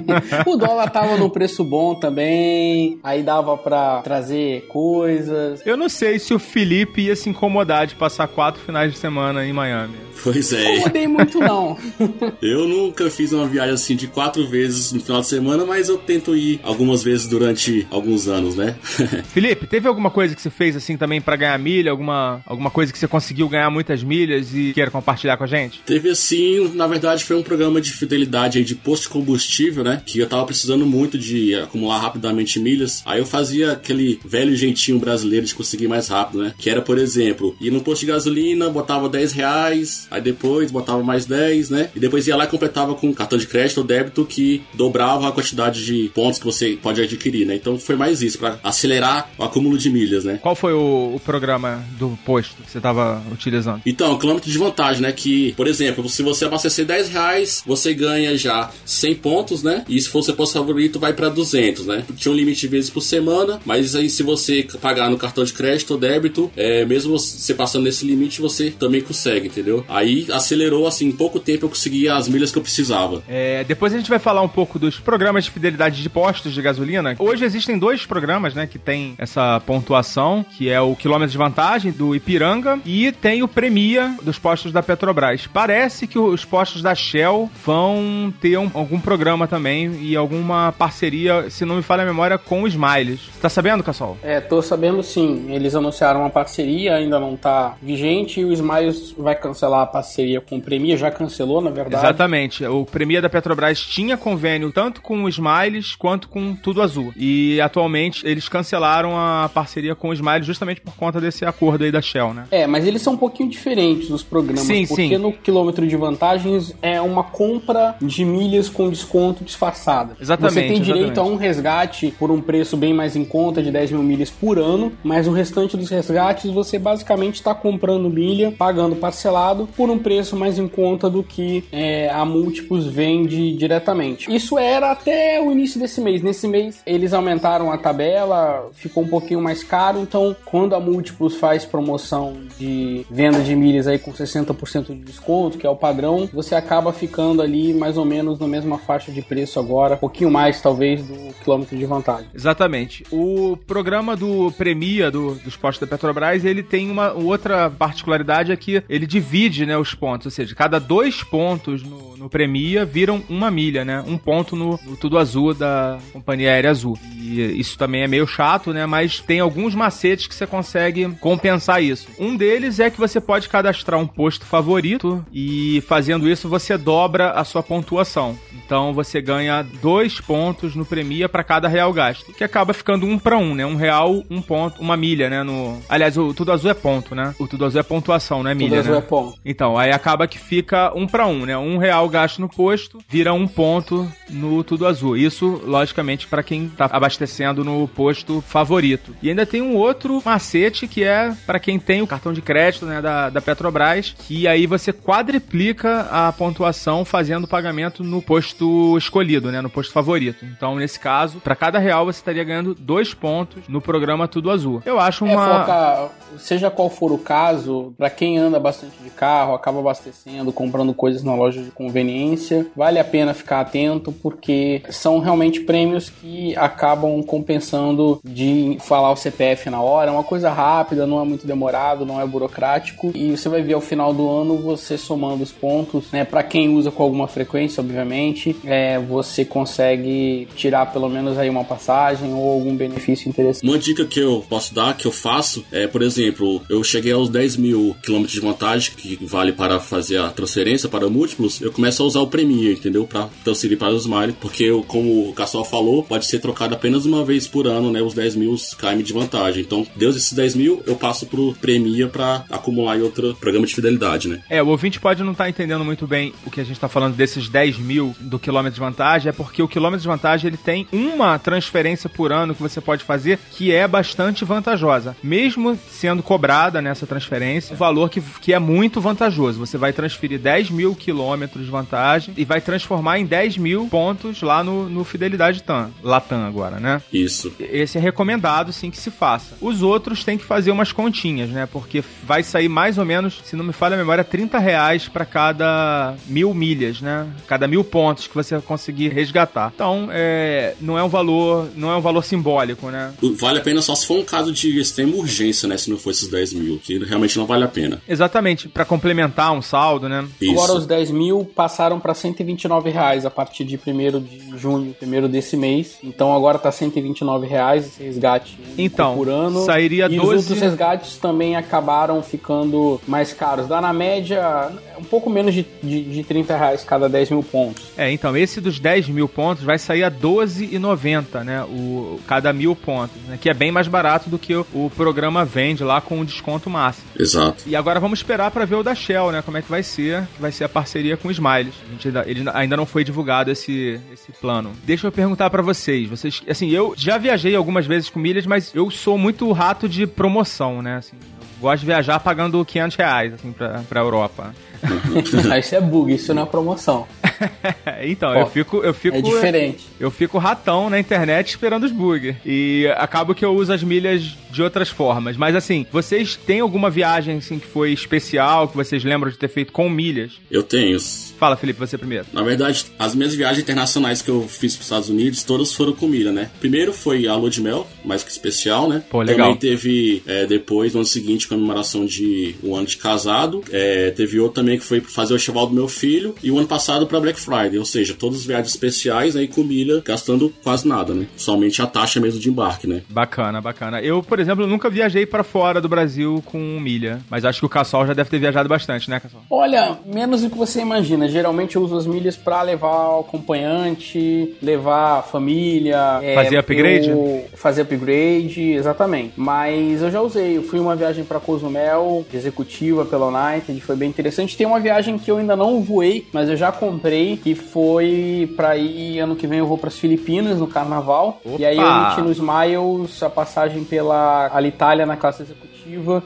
o 0.46 0.56
dólar 0.56 0.90
tava 0.90 1.16
num 1.16 1.28
preço 1.28 1.64
bom 1.64 1.94
também, 1.94 2.98
aí 3.02 3.22
dava 3.22 3.56
para 3.56 4.02
trazer 4.02 4.66
coisas. 4.68 5.64
Eu 5.66 5.76
não 5.76 5.88
sei 5.88 6.18
se 6.18 6.34
o 6.34 6.38
Felipe 6.38 7.02
ia 7.02 7.16
se 7.16 7.28
incomodar 7.28 7.86
de 7.86 7.94
passar 7.94 8.28
quatro 8.28 8.60
finais 8.62 8.92
de 8.92 8.98
semana 8.98 9.44
em 9.44 9.52
Miami. 9.52 10.05
Pois 10.22 10.52
é. 10.52 10.76
Não 10.76 10.80
mudei 10.80 11.08
muito, 11.08 11.38
não. 11.38 11.78
eu 12.42 12.66
nunca 12.66 13.10
fiz 13.10 13.32
uma 13.32 13.46
viagem 13.46 13.74
assim 13.74 13.96
de 13.96 14.06
quatro 14.06 14.46
vezes 14.46 14.92
no 14.92 15.00
final 15.00 15.20
de 15.20 15.26
semana, 15.28 15.64
mas 15.64 15.88
eu 15.88 15.98
tento 15.98 16.36
ir 16.36 16.60
algumas 16.62 17.02
vezes 17.02 17.26
durante 17.26 17.86
alguns 17.90 18.28
anos, 18.28 18.56
né? 18.56 18.76
Felipe, 19.32 19.66
teve 19.66 19.88
alguma 19.88 20.10
coisa 20.10 20.34
que 20.34 20.42
você 20.42 20.50
fez 20.50 20.76
assim 20.76 20.96
também 20.96 21.20
para 21.20 21.36
ganhar 21.36 21.58
milha? 21.58 21.90
Alguma, 21.90 22.42
alguma 22.46 22.70
coisa 22.70 22.92
que 22.92 22.98
você 22.98 23.08
conseguiu 23.08 23.48
ganhar 23.48 23.70
muitas 23.70 24.02
milhas 24.02 24.54
e 24.54 24.72
queira 24.72 24.90
compartilhar 24.90 25.36
com 25.36 25.44
a 25.44 25.46
gente? 25.46 25.80
Teve 25.84 26.10
assim, 26.10 26.70
na 26.74 26.86
verdade 26.86 27.24
foi 27.24 27.36
um 27.36 27.42
programa 27.42 27.80
de 27.80 27.92
fidelidade 27.92 28.58
aí 28.58 28.64
de 28.64 28.74
posto 28.74 29.04
de 29.04 29.08
combustível, 29.10 29.84
né? 29.84 30.02
Que 30.04 30.18
eu 30.18 30.28
tava 30.28 30.44
precisando 30.46 30.86
muito 30.86 31.18
de 31.18 31.54
acumular 31.54 31.98
rapidamente 31.98 32.58
milhas. 32.58 33.02
Aí 33.04 33.18
eu 33.18 33.26
fazia 33.26 33.72
aquele 33.72 34.20
velho 34.24 34.54
jeitinho 34.56 34.98
brasileiro 34.98 35.46
de 35.46 35.54
conseguir 35.54 35.88
mais 35.88 36.08
rápido, 36.08 36.42
né? 36.42 36.54
Que 36.58 36.70
era, 36.70 36.82
por 36.82 36.98
exemplo, 36.98 37.56
ir 37.60 37.70
no 37.70 37.80
posto 37.80 38.00
de 38.00 38.06
gasolina, 38.06 38.68
botava 38.68 39.08
10 39.08 39.32
reais, 39.32 40.05
aí 40.10 40.20
depois 40.20 40.70
botava 40.70 41.02
mais 41.02 41.26
10, 41.26 41.70
né? 41.70 41.90
E 41.94 42.00
depois 42.00 42.26
ia 42.26 42.36
lá 42.36 42.44
e 42.44 42.48
completava 42.48 42.94
com 42.94 43.12
cartão 43.12 43.38
de 43.38 43.46
crédito 43.46 43.78
ou 43.78 43.84
débito 43.84 44.24
que 44.24 44.62
dobrava 44.74 45.28
a 45.28 45.32
quantidade 45.32 45.84
de 45.84 46.10
pontos 46.14 46.38
que 46.38 46.44
você 46.44 46.78
pode 46.80 47.00
adquirir, 47.00 47.46
né? 47.46 47.54
Então 47.54 47.78
foi 47.78 47.96
mais 47.96 48.22
isso, 48.22 48.38
para 48.38 48.58
acelerar 48.62 49.30
o 49.38 49.44
acúmulo 49.44 49.78
de 49.78 49.90
milhas, 49.90 50.24
né? 50.24 50.38
Qual 50.42 50.54
foi 50.54 50.72
o, 50.72 51.14
o 51.14 51.20
programa 51.20 51.84
do 51.98 52.18
posto 52.24 52.62
que 52.62 52.70
você 52.70 52.78
estava 52.78 53.22
utilizando? 53.32 53.82
Então, 53.86 54.12
o 54.12 54.18
quilômetro 54.18 54.50
de 54.50 54.58
vantagem, 54.58 55.02
né? 55.02 55.12
Que, 55.12 55.52
por 55.54 55.66
exemplo, 55.66 56.08
se 56.08 56.22
você 56.22 56.44
abastecer 56.44 56.84
10 56.84 57.08
reais, 57.08 57.62
você 57.66 57.94
ganha 57.94 58.36
já 58.36 58.70
100 58.84 59.14
pontos, 59.16 59.62
né? 59.62 59.84
E 59.88 60.00
se 60.00 60.08
for 60.08 60.22
seu 60.22 60.34
posto 60.34 60.54
favorito, 60.54 60.98
vai 60.98 61.12
para 61.12 61.28
200, 61.28 61.86
né? 61.86 62.04
Tinha 62.16 62.32
um 62.32 62.36
limite 62.36 62.60
de 62.60 62.68
vezes 62.68 62.90
por 62.90 63.00
semana, 63.00 63.60
mas 63.64 63.94
aí 63.94 64.08
se 64.08 64.22
você 64.22 64.66
pagar 64.80 65.10
no 65.10 65.16
cartão 65.16 65.44
de 65.44 65.52
crédito 65.52 65.92
ou 65.92 65.98
débito, 65.98 66.50
é, 66.56 66.84
mesmo 66.84 67.18
você 67.18 67.54
passando 67.54 67.84
nesse 67.84 68.06
limite, 68.06 68.40
você 68.40 68.70
também 68.70 69.00
consegue, 69.00 69.46
entendeu? 69.48 69.84
Aí 69.96 70.26
acelerou, 70.30 70.86
assim, 70.86 71.06
em 71.06 71.12
pouco 71.12 71.40
tempo 71.40 71.64
eu 71.64 71.70
consegui 71.70 72.06
as 72.06 72.28
milhas 72.28 72.52
que 72.52 72.58
eu 72.58 72.62
precisava. 72.62 73.22
É, 73.26 73.64
depois 73.64 73.94
a 73.94 73.96
gente 73.96 74.10
vai 74.10 74.18
falar 74.18 74.42
um 74.42 74.48
pouco 74.48 74.78
dos 74.78 75.00
programas 75.00 75.44
de 75.44 75.50
fidelidade 75.50 76.02
de 76.02 76.10
postos 76.10 76.52
de 76.52 76.60
gasolina. 76.60 77.16
Hoje 77.18 77.46
existem 77.46 77.78
dois 77.78 78.04
programas, 78.04 78.52
né, 78.52 78.66
que 78.66 78.78
tem 78.78 79.14
essa 79.16 79.58
pontuação, 79.64 80.44
que 80.44 80.68
é 80.68 80.78
o 80.78 80.94
quilômetro 80.94 81.32
de 81.32 81.38
vantagem 81.38 81.92
do 81.92 82.14
Ipiranga 82.14 82.78
e 82.84 83.10
tem 83.10 83.42
o 83.42 83.48
Premia 83.48 84.14
dos 84.22 84.38
postos 84.38 84.70
da 84.70 84.82
Petrobras. 84.82 85.46
Parece 85.46 86.06
que 86.06 86.18
os 86.18 86.44
postos 86.44 86.82
da 86.82 86.94
Shell 86.94 87.50
vão 87.64 88.30
ter 88.38 88.58
um, 88.58 88.70
algum 88.74 89.00
programa 89.00 89.48
também 89.48 89.96
e 90.02 90.14
alguma 90.14 90.74
parceria, 90.76 91.48
se 91.48 91.64
não 91.64 91.76
me 91.76 91.82
falha 91.82 92.02
a 92.02 92.06
memória, 92.06 92.36
com 92.36 92.64
o 92.64 92.68
Smiles. 92.68 93.20
Você 93.32 93.40
tá 93.40 93.48
sabendo, 93.48 93.82
Cassol? 93.82 94.18
É, 94.22 94.42
tô 94.42 94.60
sabendo 94.60 95.02
sim. 95.02 95.46
Eles 95.48 95.74
anunciaram 95.74 96.20
uma 96.20 96.30
parceria, 96.30 96.96
ainda 96.96 97.18
não 97.18 97.34
tá 97.34 97.76
vigente, 97.80 98.40
e 98.40 98.44
o 98.44 98.52
Smiles 98.52 99.14
vai 99.16 99.34
cancelar 99.34 99.85
a 99.86 99.88
parceria 99.88 100.40
com 100.40 100.56
o 100.56 100.60
Premia, 100.60 100.96
já 100.96 101.10
cancelou, 101.10 101.60
na 101.60 101.70
verdade. 101.70 102.04
Exatamente. 102.04 102.64
O 102.66 102.84
Premia 102.84 103.22
da 103.22 103.28
Petrobras 103.28 103.80
tinha 103.80 104.16
convênio 104.16 104.72
tanto 104.72 105.00
com 105.00 105.24
o 105.24 105.28
Smiles 105.28 105.94
quanto 105.94 106.28
com 106.28 106.54
Tudo 106.54 106.82
Azul. 106.82 107.12
E 107.16 107.60
atualmente 107.60 108.26
eles 108.26 108.48
cancelaram 108.48 109.16
a 109.16 109.48
parceria 109.52 109.94
com 109.94 110.08
o 110.08 110.12
Smiles 110.12 110.46
justamente 110.46 110.80
por 110.80 110.94
conta 110.94 111.20
desse 111.20 111.44
acordo 111.44 111.84
aí 111.84 111.92
da 111.92 112.02
Shell, 112.02 112.34
né? 112.34 112.46
É, 112.50 112.66
mas 112.66 112.86
eles 112.86 113.00
são 113.02 113.14
um 113.14 113.16
pouquinho 113.16 113.48
diferentes 113.48 114.10
os 114.10 114.22
programas, 114.22 114.64
sim, 114.64 114.86
porque 114.86 115.08
sim. 115.08 115.18
no 115.18 115.32
quilômetro 115.32 115.86
de 115.86 115.96
vantagens 115.96 116.74
é 116.82 117.00
uma 117.00 117.22
compra 117.24 117.94
de 118.00 118.24
milhas 118.24 118.68
com 118.68 118.90
desconto 118.90 119.44
disfarçada. 119.44 120.16
Exatamente. 120.20 120.54
Você 120.54 120.60
tem 120.62 120.80
direito 120.80 121.12
exatamente. 121.12 121.32
a 121.32 121.34
um 121.34 121.36
resgate 121.36 122.14
por 122.18 122.30
um 122.30 122.40
preço 122.40 122.76
bem 122.76 122.92
mais 122.92 123.16
em 123.16 123.24
conta 123.24 123.62
de 123.62 123.70
10 123.70 123.92
mil 123.92 124.02
milhas 124.02 124.30
por 124.30 124.58
ano, 124.58 124.92
mas 125.02 125.26
o 125.26 125.32
restante 125.32 125.76
dos 125.76 125.90
resgates 125.90 126.50
você 126.50 126.78
basicamente 126.78 127.36
está 127.36 127.54
comprando 127.54 128.08
milha, 128.08 128.52
pagando 128.52 128.96
parcelado 128.96 129.68
por 129.76 129.90
um 129.90 129.98
preço 129.98 130.36
mais 130.36 130.58
em 130.58 130.68
conta 130.68 131.10
do 131.10 131.22
que 131.22 131.64
é, 131.70 132.08
a 132.10 132.24
Múltiplos 132.24 132.86
vende 132.86 133.52
diretamente. 133.56 134.34
Isso 134.34 134.58
era 134.58 134.90
até 134.90 135.40
o 135.40 135.52
início 135.52 135.78
desse 135.78 136.00
mês. 136.00 136.22
Nesse 136.22 136.48
mês 136.48 136.82
eles 136.86 137.12
aumentaram 137.12 137.70
a 137.70 137.78
tabela, 137.78 138.70
ficou 138.72 139.04
um 139.04 139.08
pouquinho 139.08 139.40
mais 139.40 139.62
caro, 139.62 140.00
então 140.00 140.34
quando 140.44 140.74
a 140.74 140.80
Múltiplos 140.80 141.36
faz 141.36 141.64
promoção 141.64 142.36
de 142.58 143.04
venda 143.10 143.40
de 143.40 143.54
milhas 143.54 143.86
aí 143.86 143.98
com 143.98 144.12
60% 144.12 144.86
de 144.86 145.00
desconto, 145.00 145.58
que 145.58 145.66
é 145.66 145.70
o 145.70 145.76
padrão, 145.76 146.28
você 146.32 146.54
acaba 146.54 146.92
ficando 146.92 147.42
ali 147.42 147.74
mais 147.74 147.96
ou 147.96 148.04
menos 148.04 148.38
na 148.38 148.46
mesma 148.46 148.78
faixa 148.78 149.12
de 149.12 149.20
preço 149.20 149.58
agora, 149.58 149.94
um 149.94 149.98
pouquinho 149.98 150.30
mais 150.30 150.60
talvez 150.60 151.02
do 151.02 151.34
quilômetro 151.42 151.76
de 151.76 151.84
vantagem. 151.84 152.26
Exatamente. 152.34 153.04
O 153.10 153.56
programa 153.66 154.16
do 154.16 154.52
Premia 154.52 155.10
do, 155.10 155.34
dos 155.34 155.56
postos 155.56 155.86
da 155.86 155.96
Petrobras, 155.96 156.44
ele 156.44 156.62
tem 156.62 156.90
uma 156.90 157.12
outra 157.12 157.70
particularidade 157.70 158.52
é 158.52 158.56
que 158.56 158.82
ele 158.88 159.06
divide 159.06 159.65
né, 159.66 159.76
os 159.76 159.94
pontos, 159.94 160.26
ou 160.26 160.30
seja, 160.30 160.54
cada 160.54 160.78
dois 160.78 161.22
pontos 161.22 161.82
no, 161.82 162.16
no 162.16 162.28
Premia 162.28 162.84
viram 162.84 163.22
uma 163.28 163.50
milha, 163.50 163.84
né? 163.84 164.02
Um 164.06 164.16
ponto 164.16 164.56
no, 164.56 164.78
no 164.84 164.96
Tudo 164.96 165.18
Azul 165.18 165.54
da 165.54 165.98
Companhia 166.12 166.50
Aérea 166.50 166.70
Azul. 166.70 166.98
E 167.14 167.58
isso 167.58 167.76
também 167.78 168.02
é 168.02 168.08
meio 168.08 168.26
chato, 168.26 168.72
né? 168.72 168.86
Mas 168.86 169.20
tem 169.20 169.40
alguns 169.40 169.74
macetes 169.74 170.26
que 170.26 170.34
você 170.34 170.46
consegue 170.46 171.08
compensar 171.20 171.82
isso. 171.82 172.08
Um 172.18 172.36
deles 172.36 172.80
é 172.80 172.90
que 172.90 172.98
você 172.98 173.20
pode 173.20 173.48
cadastrar 173.48 173.98
um 174.00 174.06
posto 174.06 174.44
favorito 174.44 175.24
e 175.32 175.82
fazendo 175.86 176.28
isso 176.28 176.48
você 176.48 176.76
dobra 176.76 177.30
a 177.30 177.44
sua 177.44 177.62
pontuação. 177.62 178.38
Então 178.64 178.92
você 178.92 179.20
ganha 179.20 179.62
dois 179.62 180.20
pontos 180.20 180.74
no 180.74 180.84
Premia 180.84 181.28
para 181.28 181.44
cada 181.44 181.68
real 181.68 181.92
gasto, 181.92 182.32
que 182.32 182.44
acaba 182.44 182.72
ficando 182.72 183.06
um 183.06 183.18
para 183.18 183.38
um, 183.38 183.54
né? 183.54 183.66
Um 183.66 183.76
real, 183.76 184.22
um 184.30 184.40
ponto, 184.40 184.80
uma 184.80 184.96
milha, 184.96 185.28
né? 185.28 185.42
No... 185.42 185.80
Aliás, 185.88 186.16
o 186.16 186.32
Tudo 186.34 186.52
Azul 186.52 186.70
é 186.70 186.74
ponto, 186.74 187.14
né? 187.14 187.34
O 187.38 187.46
Tudo 187.46 187.64
Azul 187.64 187.80
é 187.80 187.82
pontuação, 187.82 188.42
não 188.42 188.50
é 188.50 188.54
milha, 188.54 188.70
Tudo 188.70 188.80
azul 188.80 188.92
né? 188.92 188.98
é 188.98 189.02
ponto. 189.02 189.38
Então, 189.56 189.78
aí 189.78 189.90
acaba 189.90 190.28
que 190.28 190.38
fica 190.38 190.92
um 190.94 191.06
para 191.06 191.26
um, 191.26 191.46
né? 191.46 191.56
Um 191.56 191.78
real 191.78 192.06
gasto 192.10 192.42
no 192.42 192.48
posto 192.48 192.98
vira 193.08 193.32
um 193.32 193.48
ponto 193.48 194.06
no 194.28 194.62
Tudo 194.62 194.86
Azul. 194.86 195.16
Isso, 195.16 195.62
logicamente, 195.64 196.26
para 196.26 196.42
quem 196.42 196.68
tá 196.68 196.84
abastecendo 196.92 197.64
no 197.64 197.88
posto 197.88 198.42
favorito. 198.42 199.16
E 199.22 199.30
ainda 199.30 199.46
tem 199.46 199.62
um 199.62 199.74
outro 199.74 200.20
macete 200.22 200.86
que 200.86 201.02
é 201.02 201.34
para 201.46 201.58
quem 201.58 201.78
tem 201.78 202.02
o 202.02 202.06
cartão 202.06 202.34
de 202.34 202.42
crédito, 202.42 202.84
né, 202.84 203.00
da, 203.00 203.30
da 203.30 203.40
Petrobras, 203.40 204.14
que 204.18 204.46
aí 204.46 204.66
você 204.66 204.92
quadriplica 204.92 206.00
a 206.10 206.30
pontuação 206.32 207.02
fazendo 207.02 207.44
o 207.44 207.48
pagamento 207.48 208.04
no 208.04 208.20
posto 208.20 208.98
escolhido, 208.98 209.50
né, 209.50 209.62
no 209.62 209.70
posto 209.70 209.90
favorito. 209.90 210.44
Então, 210.44 210.76
nesse 210.76 211.00
caso, 211.00 211.40
para 211.40 211.56
cada 211.56 211.78
real 211.78 212.04
você 212.04 212.18
estaria 212.18 212.44
ganhando 212.44 212.74
dois 212.74 213.14
pontos 213.14 213.62
no 213.68 213.80
programa 213.80 214.28
Tudo 214.28 214.50
Azul. 214.50 214.82
Eu 214.84 215.00
acho 215.00 215.24
É, 215.24 215.32
uma 215.32 215.64
Foca, 215.64 216.10
seja 216.36 216.70
qual 216.70 216.90
for 216.90 217.10
o 217.10 217.16
caso, 217.16 217.94
pra 217.96 218.10
quem 218.10 218.36
anda 218.36 218.60
bastante 218.60 218.96
de 219.02 219.08
carro, 219.08 219.45
acaba 219.54 219.80
abastecendo, 219.80 220.52
comprando 220.52 220.92
coisas 220.94 221.22
na 221.22 221.34
loja 221.34 221.62
de 221.62 221.70
conveniência, 221.70 222.66
vale 222.76 222.98
a 222.98 223.04
pena 223.04 223.34
ficar 223.34 223.60
atento 223.60 224.12
porque 224.12 224.82
são 224.90 225.18
realmente 225.18 225.60
prêmios 225.60 226.10
que 226.10 226.56
acabam 226.56 227.22
compensando 227.22 228.20
de 228.24 228.76
falar 228.80 229.10
o 229.10 229.16
CPF 229.16 229.70
na 229.70 229.80
hora. 229.80 230.10
É 230.10 230.12
uma 230.12 230.24
coisa 230.24 230.50
rápida, 230.50 231.06
não 231.06 231.20
é 231.20 231.24
muito 231.24 231.46
demorado, 231.46 232.06
não 232.06 232.20
é 232.20 232.26
burocrático 232.26 233.12
e 233.14 233.36
você 233.36 233.48
vai 233.48 233.62
ver 233.62 233.74
ao 233.74 233.80
final 233.80 234.12
do 234.12 234.28
ano 234.28 234.56
você 234.56 234.96
somando 234.96 235.42
os 235.42 235.52
pontos, 235.52 236.10
né? 236.12 236.24
Para 236.24 236.42
quem 236.42 236.74
usa 236.74 236.90
com 236.90 237.02
alguma 237.02 237.28
frequência, 237.28 237.80
obviamente, 237.80 238.56
é, 238.64 238.98
você 238.98 239.44
consegue 239.44 240.48
tirar 240.56 240.86
pelo 240.86 241.08
menos 241.08 241.38
aí 241.38 241.48
uma 241.48 241.64
passagem 241.64 242.32
ou 242.32 242.52
algum 242.52 242.74
benefício 242.76 243.28
interessante. 243.28 243.66
Uma 243.68 243.78
dica 243.78 244.04
que 244.04 244.20
eu 244.20 244.44
posso 244.48 244.74
dar, 244.74 244.96
que 244.96 245.06
eu 245.06 245.12
faço, 245.12 245.64
é, 245.72 245.86
por 245.86 246.02
exemplo, 246.02 246.62
eu 246.68 246.82
cheguei 246.82 247.12
aos 247.12 247.28
10 247.28 247.56
mil 247.56 247.96
quilômetros 248.02 248.32
de 248.32 248.40
vantagem, 248.40 248.92
que 248.96 249.16
vale 249.36 249.52
para 249.52 249.78
fazer 249.78 250.16
a 250.16 250.30
transferência 250.30 250.88
para 250.88 251.10
múltiplos, 251.10 251.60
eu 251.60 251.70
começo 251.70 252.02
a 252.02 252.06
usar 252.06 252.20
o 252.20 252.26
Premia, 252.26 252.72
entendeu? 252.72 253.06
Para 253.06 253.28
transferir 253.44 253.76
para 253.76 253.92
os 253.92 254.06
Smile, 254.06 254.32
porque, 254.40 254.64
eu, 254.64 254.82
como 254.82 255.28
o 255.28 255.34
Cassol 255.34 255.62
falou, 255.62 256.02
pode 256.02 256.24
ser 256.24 256.38
trocado 256.38 256.74
apenas 256.74 257.04
uma 257.04 257.22
vez 257.22 257.46
por 257.46 257.66
ano, 257.66 257.90
né? 257.90 258.00
Os 258.00 258.14
10 258.14 258.34
mil 258.36 258.56
km 258.78 259.02
de 259.02 259.12
vantagem. 259.12 259.62
Então, 259.62 259.86
Deus, 259.94 260.16
esses 260.16 260.32
10 260.32 260.54
mil 260.54 260.82
eu 260.86 260.96
passo 260.96 261.26
pro 261.26 261.54
Premia 261.60 262.08
para 262.08 262.44
acumular 262.50 262.96
em 262.96 263.02
outro 263.02 263.34
programa 263.34 263.66
de 263.66 263.74
fidelidade, 263.74 264.26
né? 264.26 264.40
É, 264.48 264.62
o 264.62 264.68
ouvinte 264.68 264.98
pode 264.98 265.22
não 265.22 265.32
estar 265.32 265.50
entendendo 265.50 265.84
muito 265.84 266.06
bem 266.06 266.32
o 266.46 266.50
que 266.50 266.60
a 266.60 266.64
gente 266.64 266.76
está 266.76 266.88
falando 266.88 267.14
desses 267.14 267.46
10 267.48 267.78
mil 267.78 268.16
do 268.18 268.38
quilômetro 268.38 268.74
de 268.74 268.80
vantagem, 268.80 269.28
é 269.28 269.32
porque 269.32 269.62
o 269.62 269.68
quilômetro 269.68 270.00
de 270.02 270.08
vantagem 270.08 270.48
ele 270.48 270.56
tem 270.56 270.86
uma 270.90 271.38
transferência 271.38 272.08
por 272.08 272.32
ano 272.32 272.54
que 272.54 272.62
você 272.62 272.80
pode 272.80 273.04
fazer 273.04 273.38
que 273.50 273.70
é 273.70 273.86
bastante 273.86 274.46
vantajosa. 274.46 275.14
Mesmo 275.22 275.78
sendo 275.90 276.22
cobrada 276.22 276.80
nessa 276.80 277.06
transferência, 277.06 277.74
o 277.74 277.76
valor 277.76 278.08
que, 278.08 278.22
que 278.40 278.54
é 278.54 278.58
muito 278.58 278.98
vantajoso. 278.98 279.15
Você 279.56 279.78
vai 279.78 279.92
transferir 279.92 280.38
10 280.38 280.70
mil 280.70 280.94
quilômetros 280.94 281.64
de 281.64 281.70
vantagem 281.70 282.34
e 282.36 282.44
vai 282.44 282.60
transformar 282.60 283.18
em 283.18 283.26
10 283.26 283.58
mil 283.58 283.86
pontos 283.88 284.42
lá 284.42 284.62
no, 284.62 284.88
no 284.88 285.04
Fidelidade 285.04 285.62
TAM, 285.62 285.90
Latam 286.02 286.44
agora, 286.44 286.78
né? 286.78 287.02
Isso. 287.12 287.52
Esse 287.58 287.98
é 287.98 288.00
recomendado 288.00 288.72
sim 288.72 288.90
que 288.90 288.96
se 288.96 289.10
faça. 289.10 289.56
Os 289.60 289.82
outros 289.82 290.24
têm 290.24 290.38
que 290.38 290.44
fazer 290.44 290.70
umas 290.70 290.92
continhas, 290.92 291.50
né? 291.50 291.66
Porque 291.66 292.02
vai 292.24 292.42
sair 292.42 292.68
mais 292.68 292.98
ou 292.98 293.04
menos, 293.04 293.40
se 293.44 293.56
não 293.56 293.64
me 293.64 293.72
falha 293.72 293.94
a 293.94 293.98
memória, 293.98 294.24
30 294.24 294.58
reais 294.58 295.08
para 295.08 295.24
cada 295.24 296.14
mil 296.26 296.52
milhas, 296.54 297.00
né? 297.00 297.26
Cada 297.46 297.66
mil 297.66 297.82
pontos 297.84 298.26
que 298.26 298.34
você 298.34 298.60
conseguir 298.60 299.08
resgatar. 299.08 299.72
Então, 299.74 300.08
é, 300.10 300.74
não 300.80 300.98
é 300.98 301.02
um 301.02 301.08
valor, 301.08 301.70
não 301.76 301.90
é 301.90 301.96
um 301.96 302.00
valor 302.00 302.22
simbólico, 302.22 302.90
né? 302.90 303.12
Vale 303.38 303.58
a 303.58 303.62
pena 303.62 303.80
só 303.80 303.94
se 303.94 304.06
for 304.06 304.18
um 304.18 304.24
caso 304.24 304.52
de 304.52 304.78
extrema 304.78 305.16
urgência, 305.16 305.68
né? 305.68 305.76
Se 305.76 305.90
não 305.90 305.98
for 305.98 306.10
esses 306.10 306.28
10 306.28 306.52
mil, 306.54 306.78
que 306.78 306.98
realmente 306.98 307.38
não 307.38 307.46
vale 307.46 307.64
a 307.64 307.68
pena. 307.68 308.00
Exatamente, 308.08 308.68
para 308.68 308.84
complementar 309.06 309.52
um 309.52 309.62
saldo, 309.62 310.08
né? 310.08 310.26
Isso. 310.40 310.52
Agora 310.52 310.72
os 310.72 310.86
10 310.86 311.10
mil 311.12 311.44
passaram 311.44 312.00
para 312.00 312.12
129 312.12 312.90
reais 312.90 313.24
a 313.24 313.30
partir 313.30 313.64
de 313.64 313.76
1 313.76 314.20
de 314.20 314.58
junho, 314.58 314.92
primeiro 314.94 315.28
desse 315.28 315.56
mês. 315.56 315.98
Então 316.02 316.34
agora 316.34 316.58
tá 316.58 316.72
129 316.72 317.46
reais 317.46 317.86
esse 317.86 318.02
resgate 318.02 318.58
então, 318.76 319.14
por 319.14 319.28
ano. 319.28 319.64
Sairia 319.64 320.06
e 320.06 320.16
12... 320.16 320.20
os 320.20 320.42
outros 320.42 320.60
resgates 320.60 321.16
também 321.18 321.56
acabaram 321.56 322.20
ficando 322.22 323.00
mais 323.06 323.32
caros. 323.32 323.68
Dá 323.68 323.80
na 323.80 323.92
média 323.92 324.72
um 324.98 325.04
pouco 325.04 325.30
menos 325.30 325.54
de, 325.54 325.64
de, 325.82 326.02
de 326.02 326.24
30 326.24 326.56
reais 326.56 326.84
cada 326.84 327.08
10 327.08 327.30
mil 327.30 327.42
pontos. 327.42 327.86
É, 327.96 328.10
então, 328.10 328.36
esse 328.36 328.60
dos 328.60 328.80
10 328.80 329.08
mil 329.08 329.28
pontos 329.28 329.62
vai 329.62 329.78
sair 329.78 330.02
a 330.02 330.10
12,90, 330.10 331.44
né? 331.44 331.62
O, 331.64 332.18
cada 332.26 332.52
mil 332.52 332.74
pontos, 332.74 333.16
né? 333.28 333.38
Que 333.40 333.50
é 333.50 333.54
bem 333.54 333.70
mais 333.70 333.86
barato 333.86 334.28
do 334.28 334.38
que 334.38 334.54
o, 334.54 334.66
o 334.72 334.90
programa 334.96 335.44
vende 335.44 335.84
lá 335.84 336.00
com 336.00 336.20
o 336.20 336.24
desconto 336.24 336.68
máximo. 336.68 337.06
Exato. 337.18 337.64
E 337.66 337.76
agora 337.76 338.00
vamos 338.00 338.18
esperar 338.18 338.50
para 338.50 338.64
ver 338.64 338.76
o 338.76 338.82
da 338.82 338.94
Shell, 338.96 339.30
né? 339.30 339.42
Como 339.42 339.56
é 339.56 339.62
que 339.62 339.70
vai 339.70 339.82
ser, 339.82 340.26
vai 340.38 340.50
ser 340.50 340.64
a 340.64 340.68
parceria 340.68 341.16
com 341.16 341.28
o 341.28 341.30
Smiles. 341.30 341.74
A 341.86 341.92
gente 341.92 342.08
ainda, 342.08 342.24
ele 342.26 342.44
ainda 342.52 342.76
não 342.76 342.86
foi 342.86 343.04
divulgado 343.04 343.50
esse, 343.50 344.00
esse 344.12 344.32
plano. 344.32 344.72
Deixa 344.84 345.06
eu 345.06 345.12
perguntar 345.12 345.50
para 345.50 345.62
vocês. 345.62 346.08
Vocês, 346.08 346.42
assim, 346.48 346.70
eu 346.70 346.94
já 346.96 347.18
viajei 347.18 347.54
algumas 347.54 347.86
vezes 347.86 348.10
com 348.10 348.18
milhas, 348.18 348.46
mas 348.46 348.74
eu 348.74 348.90
sou 348.90 349.16
muito 349.16 349.50
rato 349.52 349.88
de 349.88 350.06
promoção, 350.06 350.82
né? 350.82 350.96
Assim, 350.96 351.16
gosto 351.60 351.80
de 351.80 351.86
viajar 351.86 352.18
pagando 352.20 352.64
500 352.64 352.96
reais, 352.96 353.34
assim, 353.34 353.52
pra, 353.52 353.82
pra 353.88 354.00
Europa. 354.00 354.54
isso 355.58 355.74
é 355.74 355.80
bug, 355.80 356.14
isso 356.14 356.34
não 356.34 356.42
é 356.42 356.46
promoção. 356.46 357.06
então, 358.02 358.32
Pô, 358.32 358.40
eu 358.40 358.46
fico, 358.46 358.76
eu 358.78 358.94
fico. 358.94 359.16
É 359.16 359.20
diferente. 359.20 359.84
Eu 359.98 360.10
fico 360.10 360.38
ratão 360.38 360.88
na 360.90 360.98
internet 360.98 361.48
esperando 361.48 361.84
os 361.84 361.92
bugs. 361.92 362.36
E 362.44 362.86
acabo 362.96 363.34
que 363.34 363.44
eu 363.44 363.54
uso 363.54 363.72
as 363.72 363.82
milhas 363.82 364.36
de 364.50 364.62
outras 364.62 364.88
formas. 364.88 365.36
Mas 365.36 365.54
assim, 365.54 365.86
vocês 365.92 366.36
têm 366.36 366.60
alguma 366.60 366.90
viagem 366.90 367.38
assim 367.38 367.58
que 367.58 367.66
foi 367.66 367.92
especial, 367.92 368.68
que 368.68 368.76
vocês 368.76 369.04
lembram 369.04 369.30
de 369.30 369.38
ter 369.38 369.48
feito 369.48 369.72
com 369.72 369.88
milhas? 369.88 370.32
Eu 370.50 370.62
tenho. 370.62 370.98
Fala, 371.38 371.56
Felipe, 371.56 371.78
você 371.78 371.98
primeiro. 371.98 372.26
Na 372.32 372.42
verdade, 372.42 372.86
as 372.98 373.14
minhas 373.14 373.34
viagens 373.34 373.62
internacionais 373.62 374.22
que 374.22 374.30
eu 374.30 374.46
fiz 374.48 374.74
para 374.74 374.80
os 374.80 374.86
Estados 374.86 375.08
Unidos, 375.10 375.42
todas 375.42 375.72
foram 375.72 375.92
com 375.92 376.06
milha, 376.06 376.32
né? 376.32 376.50
Primeiro 376.58 376.92
foi 376.92 377.26
a 377.26 377.34
Lua 377.34 377.50
de 377.50 377.60
Mel, 377.60 377.86
mais 378.04 378.22
que 378.22 378.30
especial, 378.30 378.88
né? 378.88 379.02
Pô, 379.10 379.20
legal. 379.20 379.48
Também 379.48 379.56
teve 379.56 380.22
é, 380.26 380.46
depois, 380.46 380.94
no 380.94 381.00
ano 381.00 381.06
seguinte, 381.06 381.46
comemoração 381.46 382.06
de 382.06 382.54
um 382.62 382.74
ano 382.74 382.86
de 382.86 382.96
casado. 382.96 383.62
É, 383.70 384.10
teve 384.10 384.40
outro 384.40 384.62
também 384.62 384.75
que 384.78 384.84
foi 384.84 385.00
fazer 385.00 385.34
o 385.34 385.38
cheval 385.38 385.66
do 385.66 385.74
meu 385.74 385.88
filho. 385.88 386.34
E 386.42 386.50
o 386.50 386.58
ano 386.58 386.66
passado 386.66 387.06
para 387.06 387.20
Black 387.20 387.40
Friday, 387.40 387.78
ou 387.78 387.84
seja, 387.84 388.14
todas 388.14 388.40
as 388.40 388.44
viagens 388.46 388.70
especiais 388.70 389.36
aí 389.36 389.48
com 389.48 389.62
milha, 389.62 390.02
gastando 390.04 390.52
quase 390.62 390.86
nada, 390.86 391.14
né? 391.14 391.26
Somente 391.36 391.80
a 391.82 391.86
taxa 391.86 392.20
mesmo 392.20 392.40
de 392.40 392.48
embarque, 392.48 392.86
né? 392.86 393.02
Bacana, 393.08 393.60
bacana. 393.60 394.00
Eu, 394.00 394.22
por 394.22 394.38
exemplo, 394.38 394.66
nunca 394.66 394.90
viajei 394.90 395.26
para 395.26 395.42
fora 395.42 395.80
do 395.80 395.88
Brasil 395.88 396.42
com 396.46 396.58
milha, 396.80 397.20
mas 397.30 397.44
acho 397.44 397.60
que 397.60 397.66
o 397.66 397.68
Cassol 397.68 398.06
já 398.06 398.14
deve 398.14 398.30
ter 398.30 398.38
viajado 398.38 398.68
bastante, 398.68 399.08
né, 399.10 399.20
Cassol? 399.20 399.42
Olha, 399.50 399.98
menos 400.04 400.42
do 400.42 400.50
que 400.50 400.56
você 400.56 400.80
imagina. 400.80 401.28
Geralmente 401.28 401.76
eu 401.76 401.82
uso 401.82 401.96
as 401.96 402.06
milhas 402.06 402.36
para 402.36 402.62
levar 402.62 403.16
o 403.16 403.20
acompanhante, 403.20 404.54
levar 404.62 405.18
a 405.18 405.22
família. 405.22 406.20
É, 406.22 406.34
fazer 406.34 406.58
upgrade? 406.58 407.12
Fazer 407.54 407.82
upgrade, 407.82 408.72
exatamente. 408.72 409.32
Mas 409.36 410.02
eu 410.02 410.10
já 410.10 410.20
usei. 410.20 410.56
Eu 410.56 410.62
fui 410.62 410.78
uma 410.78 410.96
viagem 410.96 411.24
para 411.24 411.40
Cozumel, 411.40 412.26
executiva 412.32 413.04
pela 413.04 413.26
United, 413.26 413.80
foi 413.80 413.96
bem 413.96 414.08
interessante. 414.08 414.55
Tem 414.56 414.66
uma 414.66 414.80
viagem 414.80 415.18
que 415.18 415.30
eu 415.30 415.36
ainda 415.36 415.54
não 415.54 415.82
voei, 415.82 416.26
mas 416.32 416.48
eu 416.48 416.56
já 416.56 416.72
comprei, 416.72 417.36
que 417.36 417.54
foi 417.54 418.52
para 418.56 418.76
ir 418.76 419.18
ano 419.20 419.36
que 419.36 419.46
vem 419.46 419.58
eu 419.58 419.66
vou 419.66 419.76
para 419.76 419.88
as 419.88 419.98
Filipinas 419.98 420.58
no 420.58 420.66
carnaval. 420.66 421.40
Opa. 421.44 421.56
E 421.58 421.64
aí 421.64 421.76
eu 421.76 422.02
meti 422.02 422.22
no 422.22 422.32
Smiles 422.32 423.22
a 423.22 423.28
passagem 423.28 423.84
pela 423.84 424.50
Alitalia 424.52 425.04
na 425.04 425.16
classe 425.16 425.42
executiva, 425.42 425.75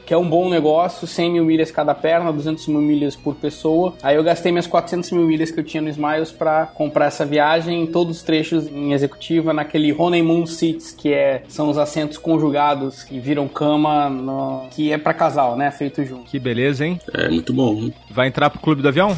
que 0.06 0.14
é 0.14 0.16
um 0.16 0.28
bom 0.28 0.48
negócio, 0.48 1.06
100 1.06 1.32
mil 1.32 1.44
milhas 1.44 1.70
cada 1.70 1.94
perna, 1.94 2.32
200 2.32 2.66
mil 2.68 2.80
milhas 2.80 3.16
por 3.16 3.34
pessoa. 3.34 3.94
Aí 4.02 4.16
eu 4.16 4.22
gastei 4.22 4.52
minhas 4.52 4.66
400 4.66 5.10
mil 5.12 5.26
milhas 5.26 5.50
que 5.50 5.60
eu 5.60 5.64
tinha 5.64 5.82
no 5.82 5.88
Smiles 5.88 6.32
para 6.32 6.66
comprar 6.66 7.06
essa 7.06 7.24
viagem, 7.24 7.86
todos 7.86 8.18
os 8.18 8.22
trechos 8.22 8.66
em 8.66 8.92
executiva, 8.92 9.52
naquele 9.52 9.92
honeymoon 9.92 10.46
seats, 10.46 10.92
que 10.92 11.12
é, 11.12 11.42
são 11.48 11.68
os 11.68 11.78
assentos 11.78 12.18
conjugados 12.18 13.02
que 13.02 13.18
viram 13.18 13.48
cama, 13.48 14.08
no, 14.08 14.66
que 14.70 14.92
é 14.92 14.98
para 14.98 15.14
casal, 15.14 15.56
né? 15.56 15.70
Feito 15.70 16.04
junto. 16.04 16.24
Que 16.24 16.38
beleza, 16.38 16.86
hein? 16.86 17.00
É 17.14 17.28
muito 17.28 17.52
bom. 17.52 17.90
Vai 18.10 18.28
entrar 18.28 18.50
pro 18.50 18.60
clube 18.60 18.82
do 18.82 18.88
avião? 18.88 19.16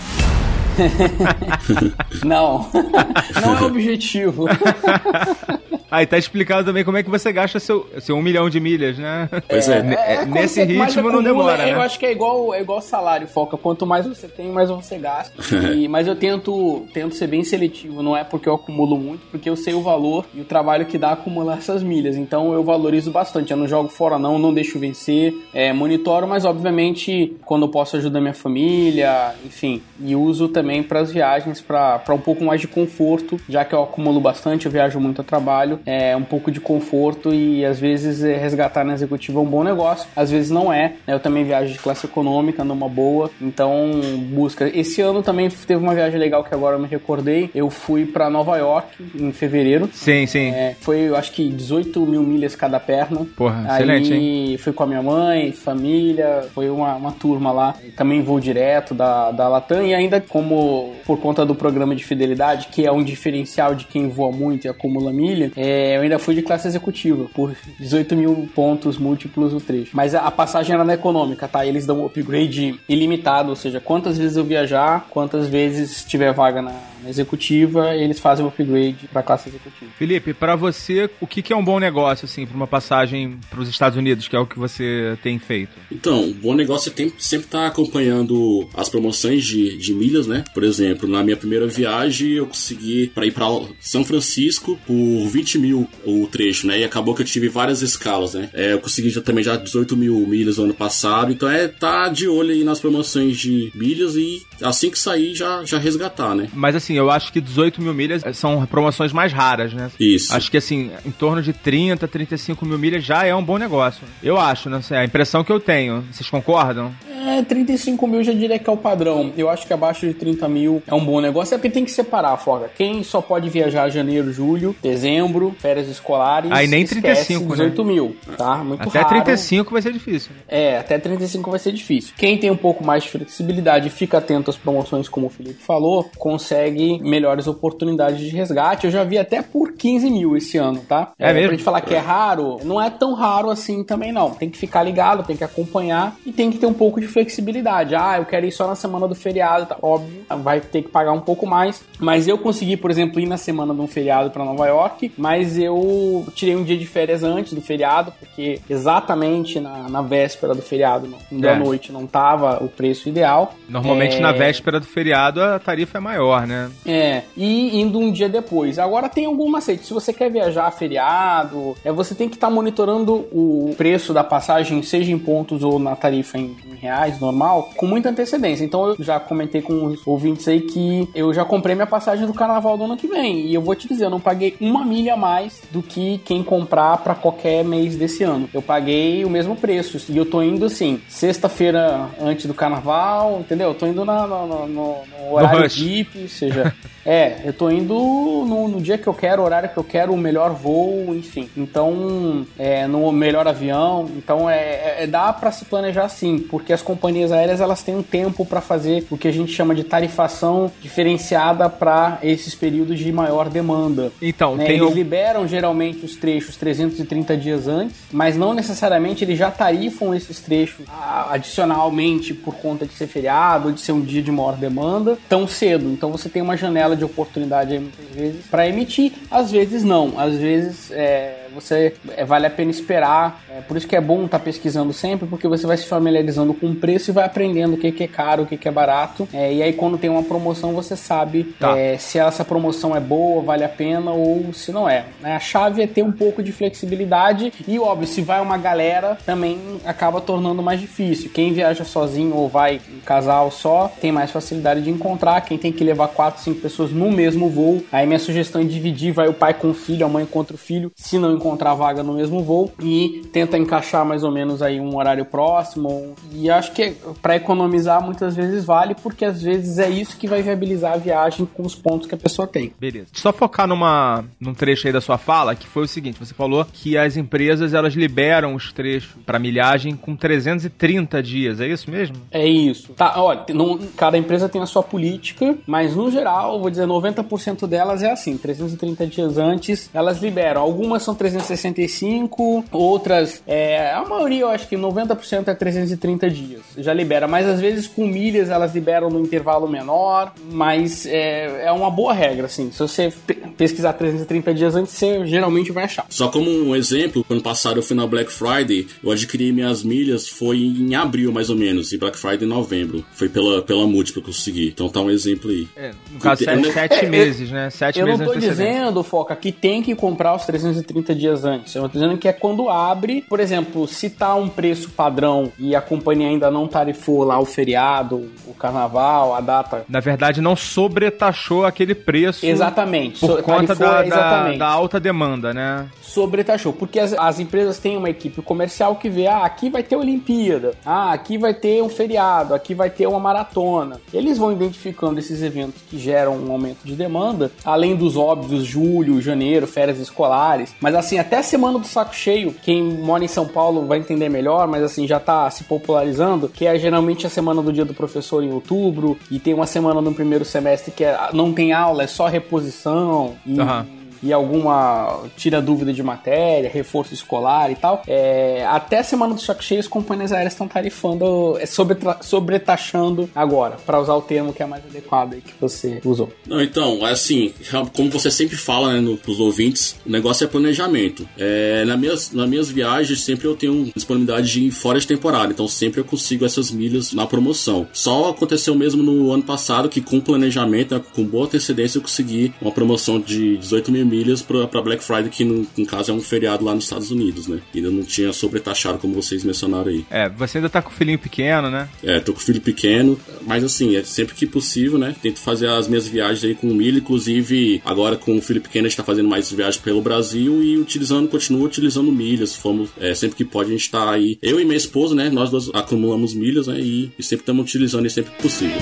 não, 2.24 2.70
não 3.42 3.56
é 3.56 3.62
o 3.62 3.66
objetivo. 3.66 4.46
Aí 5.92 6.06
tá 6.06 6.16
explicado 6.16 6.64
também 6.64 6.82
como 6.84 6.96
é 6.96 7.02
que 7.02 7.10
você 7.10 7.30
gasta 7.30 7.60
seu, 7.60 7.86
seu 8.00 8.16
um 8.16 8.22
milhão 8.22 8.48
de 8.48 8.58
milhas, 8.58 8.96
né? 8.96 9.28
Pois 9.46 9.68
é. 9.68 9.78
é, 9.94 10.14
é 10.14 10.24
Nesse 10.24 10.64
ritmo 10.64 10.82
acumula, 10.84 11.12
não 11.12 11.22
demora, 11.22 11.68
Eu 11.68 11.76
né? 11.76 11.84
acho 11.84 11.98
que 11.98 12.06
é 12.06 12.12
igual, 12.12 12.54
é 12.54 12.62
igual 12.62 12.80
salário, 12.80 13.28
Foca. 13.28 13.58
Quanto 13.58 13.86
mais 13.86 14.06
você 14.06 14.26
tem, 14.26 14.50
mais 14.50 14.70
você 14.70 14.96
gasta. 14.96 15.34
E, 15.72 15.86
mas 15.86 16.06
eu 16.06 16.16
tento, 16.16 16.86
tento 16.92 17.14
ser 17.14 17.26
bem 17.26 17.44
seletivo. 17.44 18.02
Não 18.02 18.16
é 18.16 18.24
porque 18.24 18.48
eu 18.48 18.54
acumulo 18.54 18.96
muito, 18.96 19.20
porque 19.30 19.48
eu 19.48 19.56
sei 19.56 19.74
o 19.74 19.82
valor 19.82 20.24
e 20.34 20.40
o 20.40 20.44
trabalho 20.44 20.86
que 20.86 20.96
dá 20.96 21.12
acumular 21.12 21.58
essas 21.58 21.82
milhas. 21.82 22.16
Então 22.16 22.54
eu 22.54 22.64
valorizo 22.64 23.10
bastante. 23.10 23.52
Eu 23.52 23.56
não 23.58 23.68
jogo 23.68 23.88
fora 23.88 24.18
não, 24.18 24.38
não 24.38 24.52
deixo 24.52 24.78
vencer. 24.78 25.34
É, 25.52 25.72
monitoro, 25.72 26.26
mas 26.26 26.44
obviamente 26.44 27.36
quando 27.44 27.66
eu 27.66 27.68
posso 27.68 27.96
ajudar 27.96 28.20
minha 28.20 28.34
família, 28.34 29.34
enfim. 29.44 29.82
E 30.00 30.16
uso 30.16 30.48
também 30.48 30.82
para 30.82 31.00
as 31.00 31.12
viagens, 31.12 31.60
para 31.60 32.02
um 32.10 32.18
pouco 32.18 32.44
mais 32.44 32.60
de 32.60 32.66
conforto, 32.66 33.38
já 33.46 33.64
que 33.64 33.74
eu 33.74 33.82
acumulo 33.82 34.20
bastante, 34.20 34.66
eu 34.66 34.72
viajo 34.72 34.98
muito 34.98 35.20
a 35.20 35.24
trabalho 35.24 35.81
é, 35.86 36.16
um 36.16 36.22
pouco 36.22 36.50
de 36.50 36.60
conforto 36.60 37.32
e 37.32 37.64
às 37.64 37.80
vezes 37.80 38.22
é, 38.22 38.36
resgatar 38.36 38.84
na 38.84 38.94
executiva 38.94 39.38
é 39.38 39.42
um 39.42 39.46
bom 39.46 39.64
negócio, 39.64 40.08
às 40.14 40.30
vezes 40.30 40.50
não 40.50 40.72
é. 40.72 40.82
Né? 40.82 41.14
Eu 41.14 41.20
também 41.20 41.44
viajo 41.44 41.72
de 41.72 41.78
classe 41.78 42.06
econômica 42.06 42.64
numa 42.64 42.88
boa, 42.88 43.30
então 43.40 44.00
busca. 44.30 44.68
Esse 44.68 45.00
ano 45.00 45.22
também 45.22 45.48
teve 45.48 45.82
uma 45.82 45.94
viagem 45.94 46.18
legal 46.18 46.44
que 46.44 46.54
agora 46.54 46.76
eu 46.76 46.80
me 46.80 46.88
recordei. 46.88 47.50
Eu 47.54 47.70
fui 47.70 48.04
para 48.04 48.28
Nova 48.28 48.56
York 48.56 48.88
em 49.14 49.32
fevereiro. 49.32 49.88
Sim, 49.92 50.26
sim. 50.26 50.50
É, 50.50 50.74
foi, 50.80 51.00
eu 51.00 51.16
acho 51.16 51.32
que 51.32 51.48
18 51.48 52.00
mil 52.06 52.22
milhas 52.22 52.56
cada 52.56 52.80
perna. 52.80 53.26
Porra, 53.36 53.64
Aí, 53.68 53.82
excelente, 53.82 54.14
hein? 54.14 54.58
Fui 54.58 54.72
com 54.72 54.82
a 54.82 54.86
minha 54.86 55.02
mãe, 55.02 55.52
família, 55.52 56.46
foi 56.54 56.68
uma, 56.70 56.94
uma 56.94 57.12
turma 57.12 57.52
lá. 57.52 57.74
Também 57.96 58.22
vou 58.22 58.40
direto 58.40 58.94
da, 58.94 59.30
da 59.30 59.48
Latam 59.48 59.86
e 59.86 59.94
ainda 59.94 60.20
como 60.20 60.94
por 61.04 61.18
conta 61.18 61.44
do 61.44 61.54
programa 61.54 61.94
de 61.94 62.04
fidelidade, 62.04 62.68
que 62.68 62.86
é 62.86 62.92
um 62.92 63.02
diferencial 63.02 63.74
de 63.74 63.84
quem 63.84 64.08
voa 64.08 64.32
muito 64.32 64.66
e 64.66 64.68
acumula 64.68 65.12
milha, 65.12 65.52
é, 65.56 65.71
eu 65.96 66.02
ainda 66.02 66.18
fui 66.18 66.34
de 66.34 66.42
classe 66.42 66.68
executiva, 66.68 67.26
por 67.34 67.54
18 67.78 68.16
mil 68.16 68.48
pontos 68.54 68.98
múltiplos 68.98 69.52
o 69.52 69.60
trecho. 69.60 69.90
Mas 69.94 70.14
a, 70.14 70.20
a 70.22 70.30
passagem 70.30 70.74
era 70.74 70.84
na 70.84 70.94
econômica, 70.94 71.48
tá? 71.48 71.64
Eles 71.64 71.86
dão 71.86 72.04
upgrade 72.04 72.78
ilimitado, 72.88 73.50
ou 73.50 73.56
seja, 73.56 73.80
quantas 73.80 74.18
vezes 74.18 74.36
eu 74.36 74.44
viajar, 74.44 75.06
quantas 75.10 75.48
vezes 75.48 76.04
tiver 76.04 76.32
vaga 76.32 76.62
na 76.62 76.91
executiva, 77.08 77.94
eles 77.94 78.20
fazem 78.20 78.44
o 78.44 78.48
upgrade 78.48 79.08
para 79.12 79.22
classe 79.22 79.48
executiva. 79.48 79.90
Felipe, 79.98 80.34
para 80.34 80.56
você, 80.56 81.10
o 81.20 81.26
que, 81.26 81.42
que 81.42 81.52
é 81.52 81.56
um 81.56 81.64
bom 81.64 81.78
negócio, 81.78 82.24
assim, 82.24 82.46
para 82.46 82.56
uma 82.56 82.66
passagem 82.66 83.38
para 83.50 83.60
os 83.60 83.68
Estados 83.68 83.98
Unidos, 83.98 84.28
que 84.28 84.36
é 84.36 84.38
o 84.38 84.46
que 84.46 84.58
você 84.58 85.16
tem 85.22 85.38
feito? 85.38 85.72
Então, 85.90 86.24
um 86.24 86.32
bom 86.32 86.54
negócio 86.54 86.90
é 86.90 87.10
sempre 87.18 87.46
estar 87.46 87.60
tá 87.60 87.66
acompanhando 87.66 88.68
as 88.74 88.88
promoções 88.88 89.44
de, 89.44 89.76
de 89.76 89.92
milhas, 89.92 90.26
né? 90.26 90.44
Por 90.54 90.64
exemplo, 90.64 91.08
na 91.08 91.22
minha 91.22 91.36
primeira 91.36 91.66
viagem, 91.66 92.32
eu 92.32 92.46
consegui 92.46 93.08
para 93.08 93.26
ir 93.26 93.32
para 93.32 93.46
São 93.80 94.04
Francisco 94.04 94.78
por 94.86 95.28
20 95.28 95.58
mil 95.58 95.88
o 96.04 96.26
trecho, 96.26 96.66
né? 96.66 96.80
E 96.80 96.84
acabou 96.84 97.14
que 97.14 97.22
eu 97.22 97.26
tive 97.26 97.48
várias 97.48 97.82
escalas, 97.82 98.34
né? 98.34 98.48
É, 98.52 98.72
eu 98.72 98.80
consegui 98.80 99.10
já, 99.10 99.20
também 99.20 99.44
já 99.44 99.56
18 99.56 99.96
mil 99.96 100.14
milhas 100.26 100.58
no 100.58 100.64
ano 100.64 100.74
passado, 100.74 101.32
então 101.32 101.48
é 101.48 101.68
tá 101.68 102.08
de 102.08 102.28
olho 102.28 102.50
aí 102.50 102.64
nas 102.64 102.80
promoções 102.80 103.36
de 103.36 103.70
milhas 103.74 104.16
e 104.16 104.42
assim 104.60 104.90
que 104.90 104.98
sair 104.98 105.34
já, 105.34 105.64
já 105.64 105.78
resgatar, 105.78 106.34
né? 106.34 106.48
Mas 106.52 106.76
assim, 106.76 106.91
eu 106.96 107.10
acho 107.10 107.32
que 107.32 107.40
18 107.40 107.80
mil 107.80 107.94
milhas 107.94 108.22
são 108.34 108.64
promoções 108.66 109.12
mais 109.12 109.32
raras, 109.32 109.72
né? 109.72 109.90
Isso. 109.98 110.34
Acho 110.34 110.50
que 110.50 110.56
assim, 110.56 110.90
em 111.04 111.10
torno 111.10 111.42
de 111.42 111.52
30, 111.52 112.06
35 112.06 112.64
mil 112.64 112.78
milhas 112.78 113.04
já 113.04 113.24
é 113.24 113.34
um 113.34 113.42
bom 113.42 113.58
negócio. 113.58 114.02
Eu 114.22 114.38
acho, 114.38 114.68
né? 114.70 114.80
É 114.90 114.98
a 114.98 115.04
impressão 115.04 115.44
que 115.44 115.52
eu 115.52 115.60
tenho. 115.60 116.04
Vocês 116.10 116.28
concordam? 116.28 116.92
É, 117.22 117.42
35 117.42 118.06
mil 118.06 118.22
já 118.24 118.32
diria 118.32 118.58
que 118.58 118.68
é 118.68 118.72
o 118.72 118.76
padrão. 118.76 119.32
Eu 119.36 119.48
acho 119.48 119.66
que 119.66 119.72
abaixo 119.72 120.06
de 120.06 120.14
30 120.14 120.48
mil 120.48 120.82
é 120.86 120.94
um 120.94 121.04
bom 121.04 121.20
negócio. 121.20 121.54
É 121.54 121.58
porque 121.58 121.70
tem 121.70 121.84
que 121.84 121.90
separar, 121.90 122.36
Foga. 122.36 122.70
Quem 122.74 123.02
só 123.02 123.20
pode 123.20 123.48
viajar 123.48 123.88
janeiro, 123.88 124.32
julho, 124.32 124.74
dezembro, 124.82 125.54
férias 125.58 125.88
escolares. 125.88 126.50
Aí 126.50 126.66
nem 126.66 126.84
35, 126.84 127.52
18 127.52 127.84
né? 127.84 127.92
mil, 127.92 128.16
tá? 128.36 128.56
Muito 128.64 128.82
até 128.82 128.98
raro. 129.00 129.22
35 129.22 129.72
vai 129.72 129.82
ser 129.82 129.92
difícil. 129.92 130.32
É, 130.48 130.78
até 130.78 130.98
35 130.98 131.50
vai 131.50 131.60
ser 131.60 131.72
difícil. 131.72 132.14
Quem 132.16 132.38
tem 132.38 132.50
um 132.50 132.56
pouco 132.56 132.84
mais 132.84 133.04
de 133.04 133.10
flexibilidade 133.10 133.86
e 133.86 133.90
fica 133.90 134.18
atento 134.18 134.50
às 134.50 134.56
promoções, 134.56 135.08
como 135.08 135.26
o 135.26 135.30
Felipe 135.30 135.62
falou, 135.62 136.10
consegue 136.18 137.00
melhores 137.02 137.46
oportunidades 137.46 138.20
de 138.20 138.30
resgate. 138.30 138.86
Eu 138.86 138.90
já 138.90 139.04
vi 139.04 139.18
até 139.18 139.42
por 139.42 139.72
15 139.72 140.10
mil 140.10 140.36
esse 140.36 140.58
ano, 140.58 140.80
tá? 140.88 141.12
É, 141.18 141.30
é 141.30 141.32
mesmo? 141.32 141.48
Pra 141.48 141.56
gente 141.56 141.64
falar 141.64 141.80
que 141.82 141.94
é 141.94 141.98
raro, 141.98 142.58
não 142.64 142.82
é 142.82 142.90
tão 142.90 143.14
raro 143.14 143.50
assim 143.50 143.84
também 143.84 144.10
não. 144.10 144.30
Tem 144.30 144.50
que 144.50 144.58
ficar 144.58 144.82
ligado, 144.82 145.24
tem 145.24 145.36
que 145.36 145.44
acompanhar 145.44 146.16
e 146.26 146.32
tem 146.32 146.50
que 146.50 146.58
ter 146.58 146.66
um 146.66 146.74
pouco 146.74 147.00
de 147.00 147.11
flexibilidade. 147.12 147.94
Ah, 147.94 148.16
eu 148.18 148.24
quero 148.24 148.46
ir 148.46 148.52
só 148.52 148.66
na 148.66 148.74
semana 148.74 149.06
do 149.06 149.14
feriado, 149.14 149.66
tá? 149.66 149.76
Óbvio 149.80 150.22
vai 150.42 150.60
ter 150.60 150.82
que 150.82 150.88
pagar 150.88 151.12
um 151.12 151.20
pouco 151.20 151.46
mais. 151.46 151.82
Mas 151.98 152.26
eu 152.26 152.36
consegui, 152.38 152.76
por 152.76 152.90
exemplo, 152.90 153.20
ir 153.20 153.26
na 153.26 153.36
semana 153.36 153.74
de 153.74 153.80
um 153.80 153.86
feriado 153.86 154.30
para 154.30 154.44
Nova 154.44 154.66
York, 154.66 155.12
mas 155.16 155.58
eu 155.58 156.26
tirei 156.34 156.56
um 156.56 156.64
dia 156.64 156.76
de 156.76 156.86
férias 156.86 157.22
antes 157.22 157.52
do 157.52 157.60
feriado, 157.60 158.12
porque 158.18 158.60
exatamente 158.68 159.60
na, 159.60 159.88
na 159.88 160.02
véspera 160.02 160.54
do 160.54 160.62
feriado, 160.62 161.08
da 161.30 161.52
É. 161.52 161.56
noite, 161.58 161.92
não 161.92 162.06
tava 162.06 162.62
o 162.64 162.68
preço 162.68 163.08
ideal. 163.08 163.54
Normalmente 163.68 164.16
É, 164.16 164.20
na 164.20 164.32
véspera 164.32 164.80
do 164.80 164.86
feriado 164.86 165.42
a 165.42 165.58
tarifa 165.58 165.98
é 165.98 166.00
maior, 166.00 166.46
né? 166.46 166.70
É, 166.86 167.22
e 167.36 167.78
indo 167.80 167.98
um 167.98 168.10
dia 168.10 168.28
depois. 168.28 168.78
Agora 168.78 169.08
tem 169.08 169.26
algum 169.26 169.48
macete. 169.50 169.86
Se 169.86 169.92
você 169.92 170.12
quer 170.12 170.30
viajar 170.30 170.70
feriado, 170.70 171.76
é, 171.84 171.92
você 171.92 172.14
tem 172.14 172.28
que 172.28 172.36
estar 172.36 172.50
monitorando 172.50 173.14
o 173.32 173.74
preço 173.76 174.12
da 174.12 174.24
passagem, 174.24 174.82
seja 174.82 175.10
em 175.12 175.18
pontos 175.18 175.62
ou 175.62 175.78
na 175.78 175.94
tarifa 175.96 176.38
em, 176.38 176.56
em 176.70 176.74
reais, 176.76 177.01
normal, 177.20 177.70
com 177.76 177.86
muita 177.86 178.08
antecedência. 178.10 178.64
Então 178.64 178.88
eu 178.88 178.96
já 179.00 179.18
comentei 179.20 179.60
com 179.62 179.86
os 179.86 180.06
ouvintes 180.06 180.46
aí 180.48 180.60
que 180.60 181.08
eu 181.14 181.32
já 181.34 181.44
comprei 181.44 181.74
minha 181.74 181.86
passagem 181.86 182.26
do 182.26 182.34
carnaval 182.34 182.76
do 182.76 182.84
ano 182.84 182.96
que 182.96 183.06
vem. 183.06 183.46
E 183.46 183.54
eu 183.54 183.60
vou 183.62 183.74
te 183.74 183.88
dizer, 183.88 184.04
eu 184.06 184.10
não 184.10 184.20
paguei 184.20 184.56
uma 184.60 184.84
milha 184.84 185.14
a 185.14 185.16
mais 185.16 185.62
do 185.70 185.82
que 185.82 186.18
quem 186.24 186.42
comprar 186.42 186.98
para 186.98 187.14
qualquer 187.14 187.64
mês 187.64 187.96
desse 187.96 188.22
ano. 188.22 188.48
Eu 188.52 188.62
paguei 188.62 189.24
o 189.24 189.30
mesmo 189.30 189.56
preço. 189.56 190.00
E 190.10 190.16
eu 190.16 190.24
tô 190.26 190.42
indo 190.42 190.64
assim, 190.66 191.00
sexta-feira 191.08 192.08
antes 192.20 192.46
do 192.46 192.54
carnaval, 192.54 193.38
entendeu? 193.40 193.68
Eu 193.68 193.74
tô 193.74 193.86
indo 193.86 194.04
na- 194.04 194.26
no, 194.26 194.46
no- 194.46 194.66
no- 194.68 194.96
no 195.28 195.32
horário. 195.34 195.60
VIP, 195.86 196.28
seja. 196.28 196.74
É, 197.04 197.40
eu 197.44 197.52
tô 197.52 197.68
indo 197.70 197.94
no, 197.94 198.68
no 198.68 198.80
dia 198.80 198.96
que 198.98 199.06
eu 199.06 199.14
quero, 199.14 199.42
horário 199.42 199.68
que 199.68 199.76
eu 199.76 199.82
quero, 199.82 200.12
o 200.12 200.16
melhor 200.16 200.52
voo, 200.52 201.14
enfim. 201.14 201.48
Então, 201.56 202.46
é, 202.58 202.86
no 202.86 203.10
melhor 203.10 203.48
avião. 203.48 204.08
Então, 204.16 204.48
é, 204.48 204.56
é- 204.58 204.96
é- 205.00 205.06
dá 205.06 205.32
pra 205.32 205.50
se 205.50 205.64
planejar 205.64 206.08
sim, 206.08 206.38
porque 206.38 206.72
as 206.72 206.82
companhias 206.92 207.32
aéreas 207.32 207.60
elas 207.60 207.82
têm 207.82 207.96
um 207.96 208.02
tempo 208.02 208.44
pra 208.44 208.60
fazer 208.60 209.06
o 209.10 209.16
que 209.16 209.26
a 209.26 209.32
gente 209.32 209.50
chama 209.52 209.74
de 209.74 209.82
tarifação 209.82 210.70
diferenciada 210.80 211.68
pra 211.70 212.18
esses 212.22 212.54
períodos 212.54 212.98
de 212.98 213.10
maior 213.10 213.48
demanda. 213.48 214.12
Então, 214.20 214.56
né? 214.56 214.66
tem 214.66 214.76
Eles 214.76 214.92
liberam 214.92 215.48
geralmente 215.48 216.04
os 216.04 216.16
trechos 216.16 216.56
330 216.56 217.36
dias 217.36 217.66
antes, 217.66 217.96
mas 218.12 218.36
não 218.36 218.52
necessariamente 218.52 219.24
eles 219.24 219.38
já 219.38 219.50
tarifam 219.50 220.14
esses 220.14 220.38
trechos 220.40 220.84
adicionalmente 221.30 222.34
por 222.34 222.56
conta 222.56 222.84
de 222.84 222.92
ser 222.92 223.06
feriado 223.06 223.68
ou 223.68 223.74
de 223.74 223.80
ser 223.80 223.92
um 223.92 224.00
dia 224.02 224.22
de 224.22 224.30
maior 224.30 224.56
demanda 224.56 225.16
tão 225.28 225.48
cedo. 225.48 225.90
Então 225.90 226.10
você 226.10 226.28
tem 226.28 226.42
uma 226.42 226.56
janela 226.56 226.94
de 226.94 227.04
oportunidade 227.04 227.72
aí 227.72 227.80
muitas 227.80 228.06
vezes 228.14 228.46
para 228.46 228.68
emitir, 228.68 229.12
às 229.30 229.50
vezes 229.50 229.82
não, 229.82 230.18
às 230.18 230.36
vezes 230.36 230.90
é, 230.90 231.41
você 231.54 231.94
é, 232.16 232.24
vale 232.24 232.46
a 232.46 232.50
pena 232.50 232.70
esperar. 232.70 233.42
É, 233.50 233.60
por 233.60 233.76
isso 233.76 233.86
que 233.86 233.96
é 233.96 234.00
bom 234.00 234.24
estar 234.24 234.38
pesquisando 234.38 234.92
sempre, 234.92 235.26
porque 235.26 235.46
você 235.48 235.66
vai 235.66 235.76
se 235.76 235.86
familiarizando 235.86 236.54
com 236.54 236.66
o 236.66 236.74
preço 236.74 237.10
e 237.10 237.12
vai 237.12 237.24
aprendendo 237.24 237.74
o 237.74 237.78
que, 237.78 237.92
que 237.92 238.04
é 238.04 238.08
caro, 238.08 238.42
o 238.42 238.46
que, 238.46 238.56
que 238.56 238.68
é 238.68 238.70
barato. 238.72 239.28
É, 239.32 239.52
e 239.52 239.62
aí 239.62 239.72
quando 239.72 239.98
tem 239.98 240.10
uma 240.10 240.22
promoção 240.22 240.72
você 240.72 240.96
sabe 240.96 241.54
Tá. 241.58 241.76
é, 241.78 241.96
se 241.98 242.18
essa 242.18 242.44
promoção 242.44 242.96
é 242.96 243.00
boa, 243.00 243.42
vale 243.42 243.64
a 243.64 243.68
pena 243.68 244.10
ou 244.10 244.52
se 244.52 244.72
não 244.72 244.88
é. 244.88 245.04
né? 245.20 245.34
A 245.36 245.40
chave 245.40 245.82
é 245.82 245.86
ter 245.86 246.02
um 246.02 246.12
pouco 246.12 246.42
de 246.42 246.52
flexibilidade 246.52 247.52
e, 247.66 247.78
óbvio, 247.78 248.06
se 248.06 248.20
vai 248.22 248.40
uma 248.40 248.56
galera, 248.58 249.16
também 249.24 249.58
acaba 249.84 250.20
tornando 250.20 250.62
mais 250.62 250.80
difícil. 250.80 251.30
Quem 251.32 251.52
viaja 251.52 251.84
sozinho 251.84 252.34
ou 252.34 252.48
vai 252.48 252.80
um 252.94 253.00
casal 253.00 253.50
só, 253.50 253.90
tem 254.00 254.10
mais 254.12 254.30
facilidade 254.30 254.82
de 254.82 254.90
encontrar. 254.90 255.40
Quem 255.42 255.56
tem 255.58 255.72
que 255.72 255.84
levar 255.84 256.08
quatro, 256.08 256.42
cinco 256.42 256.60
pessoas 256.60 256.90
no 256.90 257.10
mesmo 257.10 257.48
voo, 257.48 257.84
aí 257.92 258.06
minha 258.06 258.18
sugestão 258.18 258.60
é 258.60 258.64
dividir, 258.64 259.12
vai 259.12 259.28
o 259.28 259.34
pai 259.34 259.54
com 259.54 259.70
o 259.70 259.74
filho, 259.74 260.04
a 260.04 260.08
mãe 260.08 260.26
contra 260.26 260.54
o 260.54 260.58
filho, 260.58 260.92
se 260.96 261.18
não 261.18 261.32
encontrar 261.42 261.74
vaga 261.74 262.02
no 262.02 262.14
mesmo 262.14 262.42
voo 262.42 262.72
e 262.80 263.22
tenta 263.32 263.58
encaixar 263.58 264.04
mais 264.06 264.22
ou 264.22 264.30
menos 264.30 264.62
aí 264.62 264.78
um 264.80 264.96
horário 264.96 265.24
próximo. 265.24 266.14
E 266.32 266.48
acho 266.48 266.72
que 266.72 266.92
para 267.20 267.36
economizar 267.36 268.02
muitas 268.02 268.36
vezes 268.36 268.64
vale, 268.64 268.94
porque 268.94 269.24
às 269.24 269.42
vezes 269.42 269.78
é 269.78 269.90
isso 269.90 270.16
que 270.16 270.28
vai 270.28 270.40
viabilizar 270.42 270.92
a 270.94 270.96
viagem 270.96 271.44
com 271.46 271.64
os 271.64 271.74
pontos 271.74 272.06
que 272.06 272.14
a 272.14 272.18
pessoa 272.18 272.46
tem. 272.46 272.72
Beleza. 272.78 273.08
Só 273.12 273.32
focar 273.32 273.66
numa, 273.66 274.24
num 274.40 274.54
trecho 274.54 274.86
aí 274.86 274.92
da 274.92 275.00
sua 275.00 275.18
fala, 275.18 275.54
que 275.56 275.66
foi 275.66 275.82
o 275.84 275.88
seguinte: 275.88 276.18
você 276.18 276.32
falou 276.32 276.64
que 276.72 276.96
as 276.96 277.16
empresas 277.16 277.74
elas 277.74 277.94
liberam 277.94 278.54
os 278.54 278.72
trechos 278.72 279.10
para 279.26 279.38
milhagem 279.38 279.96
com 279.96 280.14
330 280.16 281.22
dias, 281.22 281.60
é 281.60 281.66
isso 281.66 281.90
mesmo? 281.90 282.16
É 282.30 282.46
isso. 282.46 282.92
Tá, 282.92 283.20
olha, 283.20 283.44
não- 283.52 283.78
cada 283.96 284.16
empresa 284.16 284.48
tem 284.48 284.62
a 284.62 284.66
sua 284.66 284.82
política, 284.82 285.56
mas 285.66 285.96
no 285.96 286.10
geral, 286.10 286.60
vou 286.60 286.70
dizer, 286.70 286.86
90% 286.86 287.66
delas 287.66 288.02
é 288.02 288.10
assim, 288.10 288.36
330 288.36 289.06
dias 289.06 289.38
antes, 289.38 289.90
elas 289.92 290.20
liberam. 290.22 290.62
Algumas 290.62 291.02
são 291.02 291.14
365, 291.32 292.64
outras, 292.70 293.42
é, 293.46 293.90
a 293.92 294.04
maioria, 294.04 294.42
eu 294.42 294.48
acho 294.48 294.68
que 294.68 294.76
90% 294.76 295.48
é 295.48 295.54
330 295.54 296.30
dias, 296.30 296.60
já 296.78 296.92
libera, 296.92 297.26
mas 297.28 297.46
às 297.46 297.60
vezes 297.60 297.86
com 297.86 298.06
milhas 298.06 298.50
elas 298.50 298.74
liberam 298.74 299.08
no 299.10 299.20
intervalo 299.20 299.68
menor, 299.68 300.32
mas 300.50 301.06
é, 301.06 301.64
é 301.66 301.72
uma 301.72 301.90
boa 301.90 302.12
regra, 302.12 302.46
assim, 302.46 302.70
se 302.70 302.78
você 302.78 303.12
pe- 303.26 303.34
pesquisar 303.56 303.92
330 303.94 304.54
dias 304.54 304.74
antes, 304.74 304.92
você 304.92 305.26
geralmente 305.26 305.72
vai 305.72 305.84
achar. 305.84 306.06
Só 306.08 306.28
como 306.28 306.50
um 306.50 306.74
exemplo, 306.74 307.24
quando 307.24 307.42
passado 307.42 307.78
eu 307.78 307.82
fui 307.82 307.96
na 307.96 308.06
Black 308.06 308.30
Friday, 308.32 308.86
eu 309.02 309.10
adquiri 309.10 309.52
minhas 309.52 309.82
milhas, 309.82 310.28
foi 310.28 310.58
em 310.58 310.94
abril 310.94 311.32
mais 311.32 311.50
ou 311.50 311.56
menos, 311.56 311.92
e 311.92 311.98
Black 311.98 312.16
Friday 312.18 312.44
em 312.44 312.48
novembro. 312.48 313.04
Foi 313.12 313.28
pela, 313.28 313.62
pela 313.62 313.86
múltipla 313.86 314.22
que 314.22 314.28
eu 314.28 314.32
consegui. 314.32 314.68
Então 314.68 314.88
tá 314.88 315.00
um 315.00 315.10
exemplo 315.10 315.50
aí. 315.50 315.66
É, 315.76 315.90
no 316.12 316.18
caso, 316.20 316.42
Eu 316.42 316.46
sete, 316.46 316.62
não- 316.66 316.72
sete 316.72 316.94
É, 317.04 317.08
meses, 317.08 317.50
né? 317.50 317.70
Sete 317.70 317.98
Eu 318.00 318.06
não 318.06 318.12
meses 318.18 318.26
tô 318.26 318.32
de 318.38 318.46
antecedência. 318.46 318.74
dizendo, 318.82 319.02
Foca, 319.02 319.34
que 319.36 319.52
tem 319.52 319.82
que 319.82 319.94
comprar 319.94 320.34
os 320.34 320.44
330 320.44 321.14
dias 321.14 321.21
antes. 321.28 321.74
Eu 321.74 321.82
tô 321.82 321.88
dizendo 321.98 322.16
que 322.18 322.28
é 322.28 322.32
quando 322.32 322.68
abre, 322.68 323.22
por 323.28 323.40
exemplo, 323.40 323.86
se 323.86 324.10
tá 324.10 324.34
um 324.34 324.48
preço 324.48 324.90
padrão 324.90 325.52
e 325.58 325.74
a 325.74 325.80
companhia 325.80 326.28
ainda 326.28 326.50
não 326.50 326.66
tarifou 326.68 327.24
lá 327.24 327.38
o 327.38 327.44
feriado, 327.44 328.30
o 328.46 328.54
carnaval, 328.54 329.34
a 329.34 329.40
data. 329.40 329.84
Na 329.88 330.00
verdade, 330.00 330.40
não 330.40 330.56
sobretaxou 330.56 331.64
aquele 331.64 331.94
preço 331.94 332.44
Exatamente. 332.46 333.20
por 333.20 333.36
So- 333.38 333.42
conta 333.42 333.74
da, 333.74 334.06
exatamente. 334.06 334.58
da 334.58 334.68
alta 334.68 335.00
demanda, 335.00 335.52
né? 335.52 335.86
sobretaxou. 336.00 336.74
Porque 336.74 337.00
as, 337.00 337.14
as 337.14 337.40
empresas 337.40 337.78
têm 337.78 337.96
uma 337.96 338.10
equipe 338.10 338.42
comercial 338.42 338.96
que 338.96 339.08
vê, 339.08 339.26
ah, 339.26 339.44
aqui 339.44 339.70
vai 339.70 339.82
ter 339.82 339.96
Olimpíada, 339.96 340.74
ah, 340.84 341.10
aqui 341.12 341.38
vai 341.38 341.54
ter 341.54 341.82
um 341.82 341.88
feriado, 341.88 342.52
aqui 342.54 342.74
vai 342.74 342.90
ter 342.90 343.06
uma 343.06 343.18
maratona. 343.18 343.98
Eles 344.12 344.36
vão 344.36 344.52
identificando 344.52 345.18
esses 345.18 345.42
eventos 345.42 345.80
que 345.88 345.98
geram 345.98 346.36
um 346.36 346.52
aumento 346.52 346.80
de 346.84 346.94
demanda, 346.94 347.50
além 347.64 347.96
dos 347.96 348.14
óbvios 348.16 348.62
julho, 348.64 349.22
janeiro, 349.22 349.66
férias 349.66 349.98
escolares. 349.98 350.74
Mas 350.80 350.94
assim, 350.94 351.11
até 351.18 351.38
a 351.38 351.42
semana 351.42 351.78
do 351.78 351.86
saco 351.86 352.14
cheio, 352.14 352.54
quem 352.62 352.82
mora 352.82 353.24
em 353.24 353.28
São 353.28 353.46
Paulo 353.46 353.86
vai 353.86 353.98
entender 353.98 354.28
melhor, 354.28 354.66
mas 354.68 354.82
assim, 354.82 355.06
já 355.06 355.18
tá 355.20 355.48
se 355.50 355.64
popularizando, 355.64 356.48
que 356.48 356.66
é 356.66 356.78
geralmente 356.78 357.26
a 357.26 357.30
semana 357.30 357.62
do 357.62 357.72
dia 357.72 357.84
do 357.84 357.94
professor 357.94 358.42
em 358.42 358.52
outubro, 358.52 359.18
e 359.30 359.38
tem 359.38 359.54
uma 359.54 359.66
semana 359.66 360.00
no 360.00 360.12
primeiro 360.14 360.44
semestre 360.44 360.92
que 360.92 361.04
é- 361.04 361.16
não 361.32 361.52
tem 361.52 361.72
aula, 361.72 362.02
é 362.02 362.06
só 362.06 362.26
reposição. 362.26 363.34
E, 363.46 363.58
Aham. 363.60 363.86
E 364.22 364.32
alguma 364.32 365.24
tira 365.36 365.60
dúvida 365.60 365.92
de 365.92 366.02
matéria, 366.02 366.70
reforço 366.70 367.12
escolar 367.12 367.70
e 367.70 367.76
tal. 367.76 368.02
É, 368.06 368.64
até 368.66 368.98
a 368.98 369.04
semana 369.04 369.34
do 369.34 369.40
saco 369.40 369.62
cheio, 369.62 369.80
as 369.80 369.88
companhias 369.88 370.32
aéreas 370.32 370.52
estão 370.52 370.68
tarifando, 370.68 371.58
é, 371.58 371.66
sobretaxando 371.66 373.28
agora, 373.34 373.76
para 373.84 374.00
usar 374.00 374.14
o 374.14 374.22
termo 374.22 374.52
que 374.52 374.62
é 374.62 374.66
mais 374.66 374.84
adequado 374.84 375.34
que 375.40 375.52
você 375.60 376.00
usou. 376.04 376.32
Não, 376.46 376.62
então, 376.62 377.04
assim, 377.04 377.52
como 377.94 378.10
você 378.10 378.30
sempre 378.30 378.56
fala 378.56 378.94
né, 378.94 379.00
no, 379.00 379.16
pros 379.16 379.40
ouvintes, 379.40 379.96
o 380.06 380.10
negócio 380.10 380.44
é 380.44 380.46
planejamento. 380.46 381.28
É, 381.36 381.84
nas, 381.84 381.98
minhas, 381.98 382.32
nas 382.32 382.48
minhas 382.48 382.70
viagens, 382.70 383.20
sempre 383.20 383.46
eu 383.46 383.56
tenho 383.56 383.90
disponibilidade 383.94 384.52
de 384.52 384.70
fora 384.70 385.00
de 385.00 385.06
temporada, 385.06 385.52
então 385.52 385.66
sempre 385.66 386.00
eu 386.00 386.04
consigo 386.04 386.44
essas 386.44 386.70
milhas 386.70 387.12
na 387.12 387.26
promoção. 387.26 387.86
Só 387.92 388.30
aconteceu 388.30 388.74
mesmo 388.74 389.02
no 389.02 389.32
ano 389.32 389.42
passado 389.42 389.88
que 389.88 390.00
com 390.00 390.20
planejamento, 390.20 390.94
né, 390.94 391.02
com 391.14 391.24
boa 391.24 391.46
antecedência, 391.46 391.98
eu 391.98 392.02
consegui 392.02 392.52
uma 392.60 392.70
promoção 392.70 393.20
de 393.20 393.56
18 393.56 393.90
mil 393.90 394.02
milhas 394.12 394.42
pra 394.42 394.82
Black 394.82 395.02
Friday, 395.02 395.30
que 395.30 395.44
no, 395.44 395.66
no 395.76 395.86
caso 395.86 396.10
é 396.10 396.14
um 396.14 396.20
feriado 396.20 396.64
lá 396.64 396.74
nos 396.74 396.84
Estados 396.84 397.10
Unidos, 397.10 397.46
né? 397.46 397.60
Ainda 397.74 397.90
não 397.90 398.02
tinha 398.02 398.30
sobretaxado, 398.32 398.98
como 398.98 399.14
vocês 399.14 399.42
mencionaram 399.42 399.88
aí. 399.88 400.04
É, 400.10 400.28
você 400.28 400.58
ainda 400.58 400.68
tá 400.68 400.82
com 400.82 400.90
o 400.90 400.92
filhinho 400.92 401.18
pequeno, 401.18 401.70
né? 401.70 401.88
É, 402.02 402.20
tô 402.20 402.34
com 402.34 402.40
filho 402.40 402.60
pequeno, 402.60 403.18
mas 403.46 403.64
assim, 403.64 403.96
é 403.96 404.04
sempre 404.04 404.34
que 404.34 404.46
possível, 404.46 404.98
né? 404.98 405.16
Tento 405.22 405.40
fazer 405.40 405.68
as 405.68 405.88
minhas 405.88 406.06
viagens 406.06 406.44
aí 406.44 406.54
com 406.54 406.66
milho, 406.66 406.98
inclusive 406.98 407.80
agora 407.84 408.16
com 408.16 408.36
o 408.36 408.42
filho 408.42 408.60
pequeno 408.60 408.86
a 408.86 408.88
gente 408.88 408.96
tá 408.96 409.04
fazendo 409.04 409.28
mais 409.28 409.50
viagens 409.50 409.82
pelo 409.82 410.02
Brasil 410.02 410.62
e 410.62 410.76
utilizando, 410.76 411.28
continua 411.28 411.66
utilizando 411.66 412.12
milhas. 412.12 412.54
Fomos, 412.54 412.90
é, 413.00 413.14
sempre 413.14 413.36
que 413.36 413.44
pode 413.44 413.70
a 413.70 413.72
gente 413.72 413.90
tá 413.90 414.10
aí. 414.10 414.38
Eu 414.42 414.60
e 414.60 414.64
minha 414.64 414.76
esposa, 414.76 415.14
né? 415.14 415.30
Nós 415.30 415.50
dois 415.50 415.70
acumulamos 415.72 416.34
milhas, 416.34 416.66
né? 416.66 416.78
E, 416.78 417.10
e 417.18 417.22
sempre 417.22 417.42
estamos 417.42 417.64
utilizando 417.64 418.06
e 418.06 418.10
sempre 418.10 418.32
que 418.32 418.42
possível. 418.42 418.76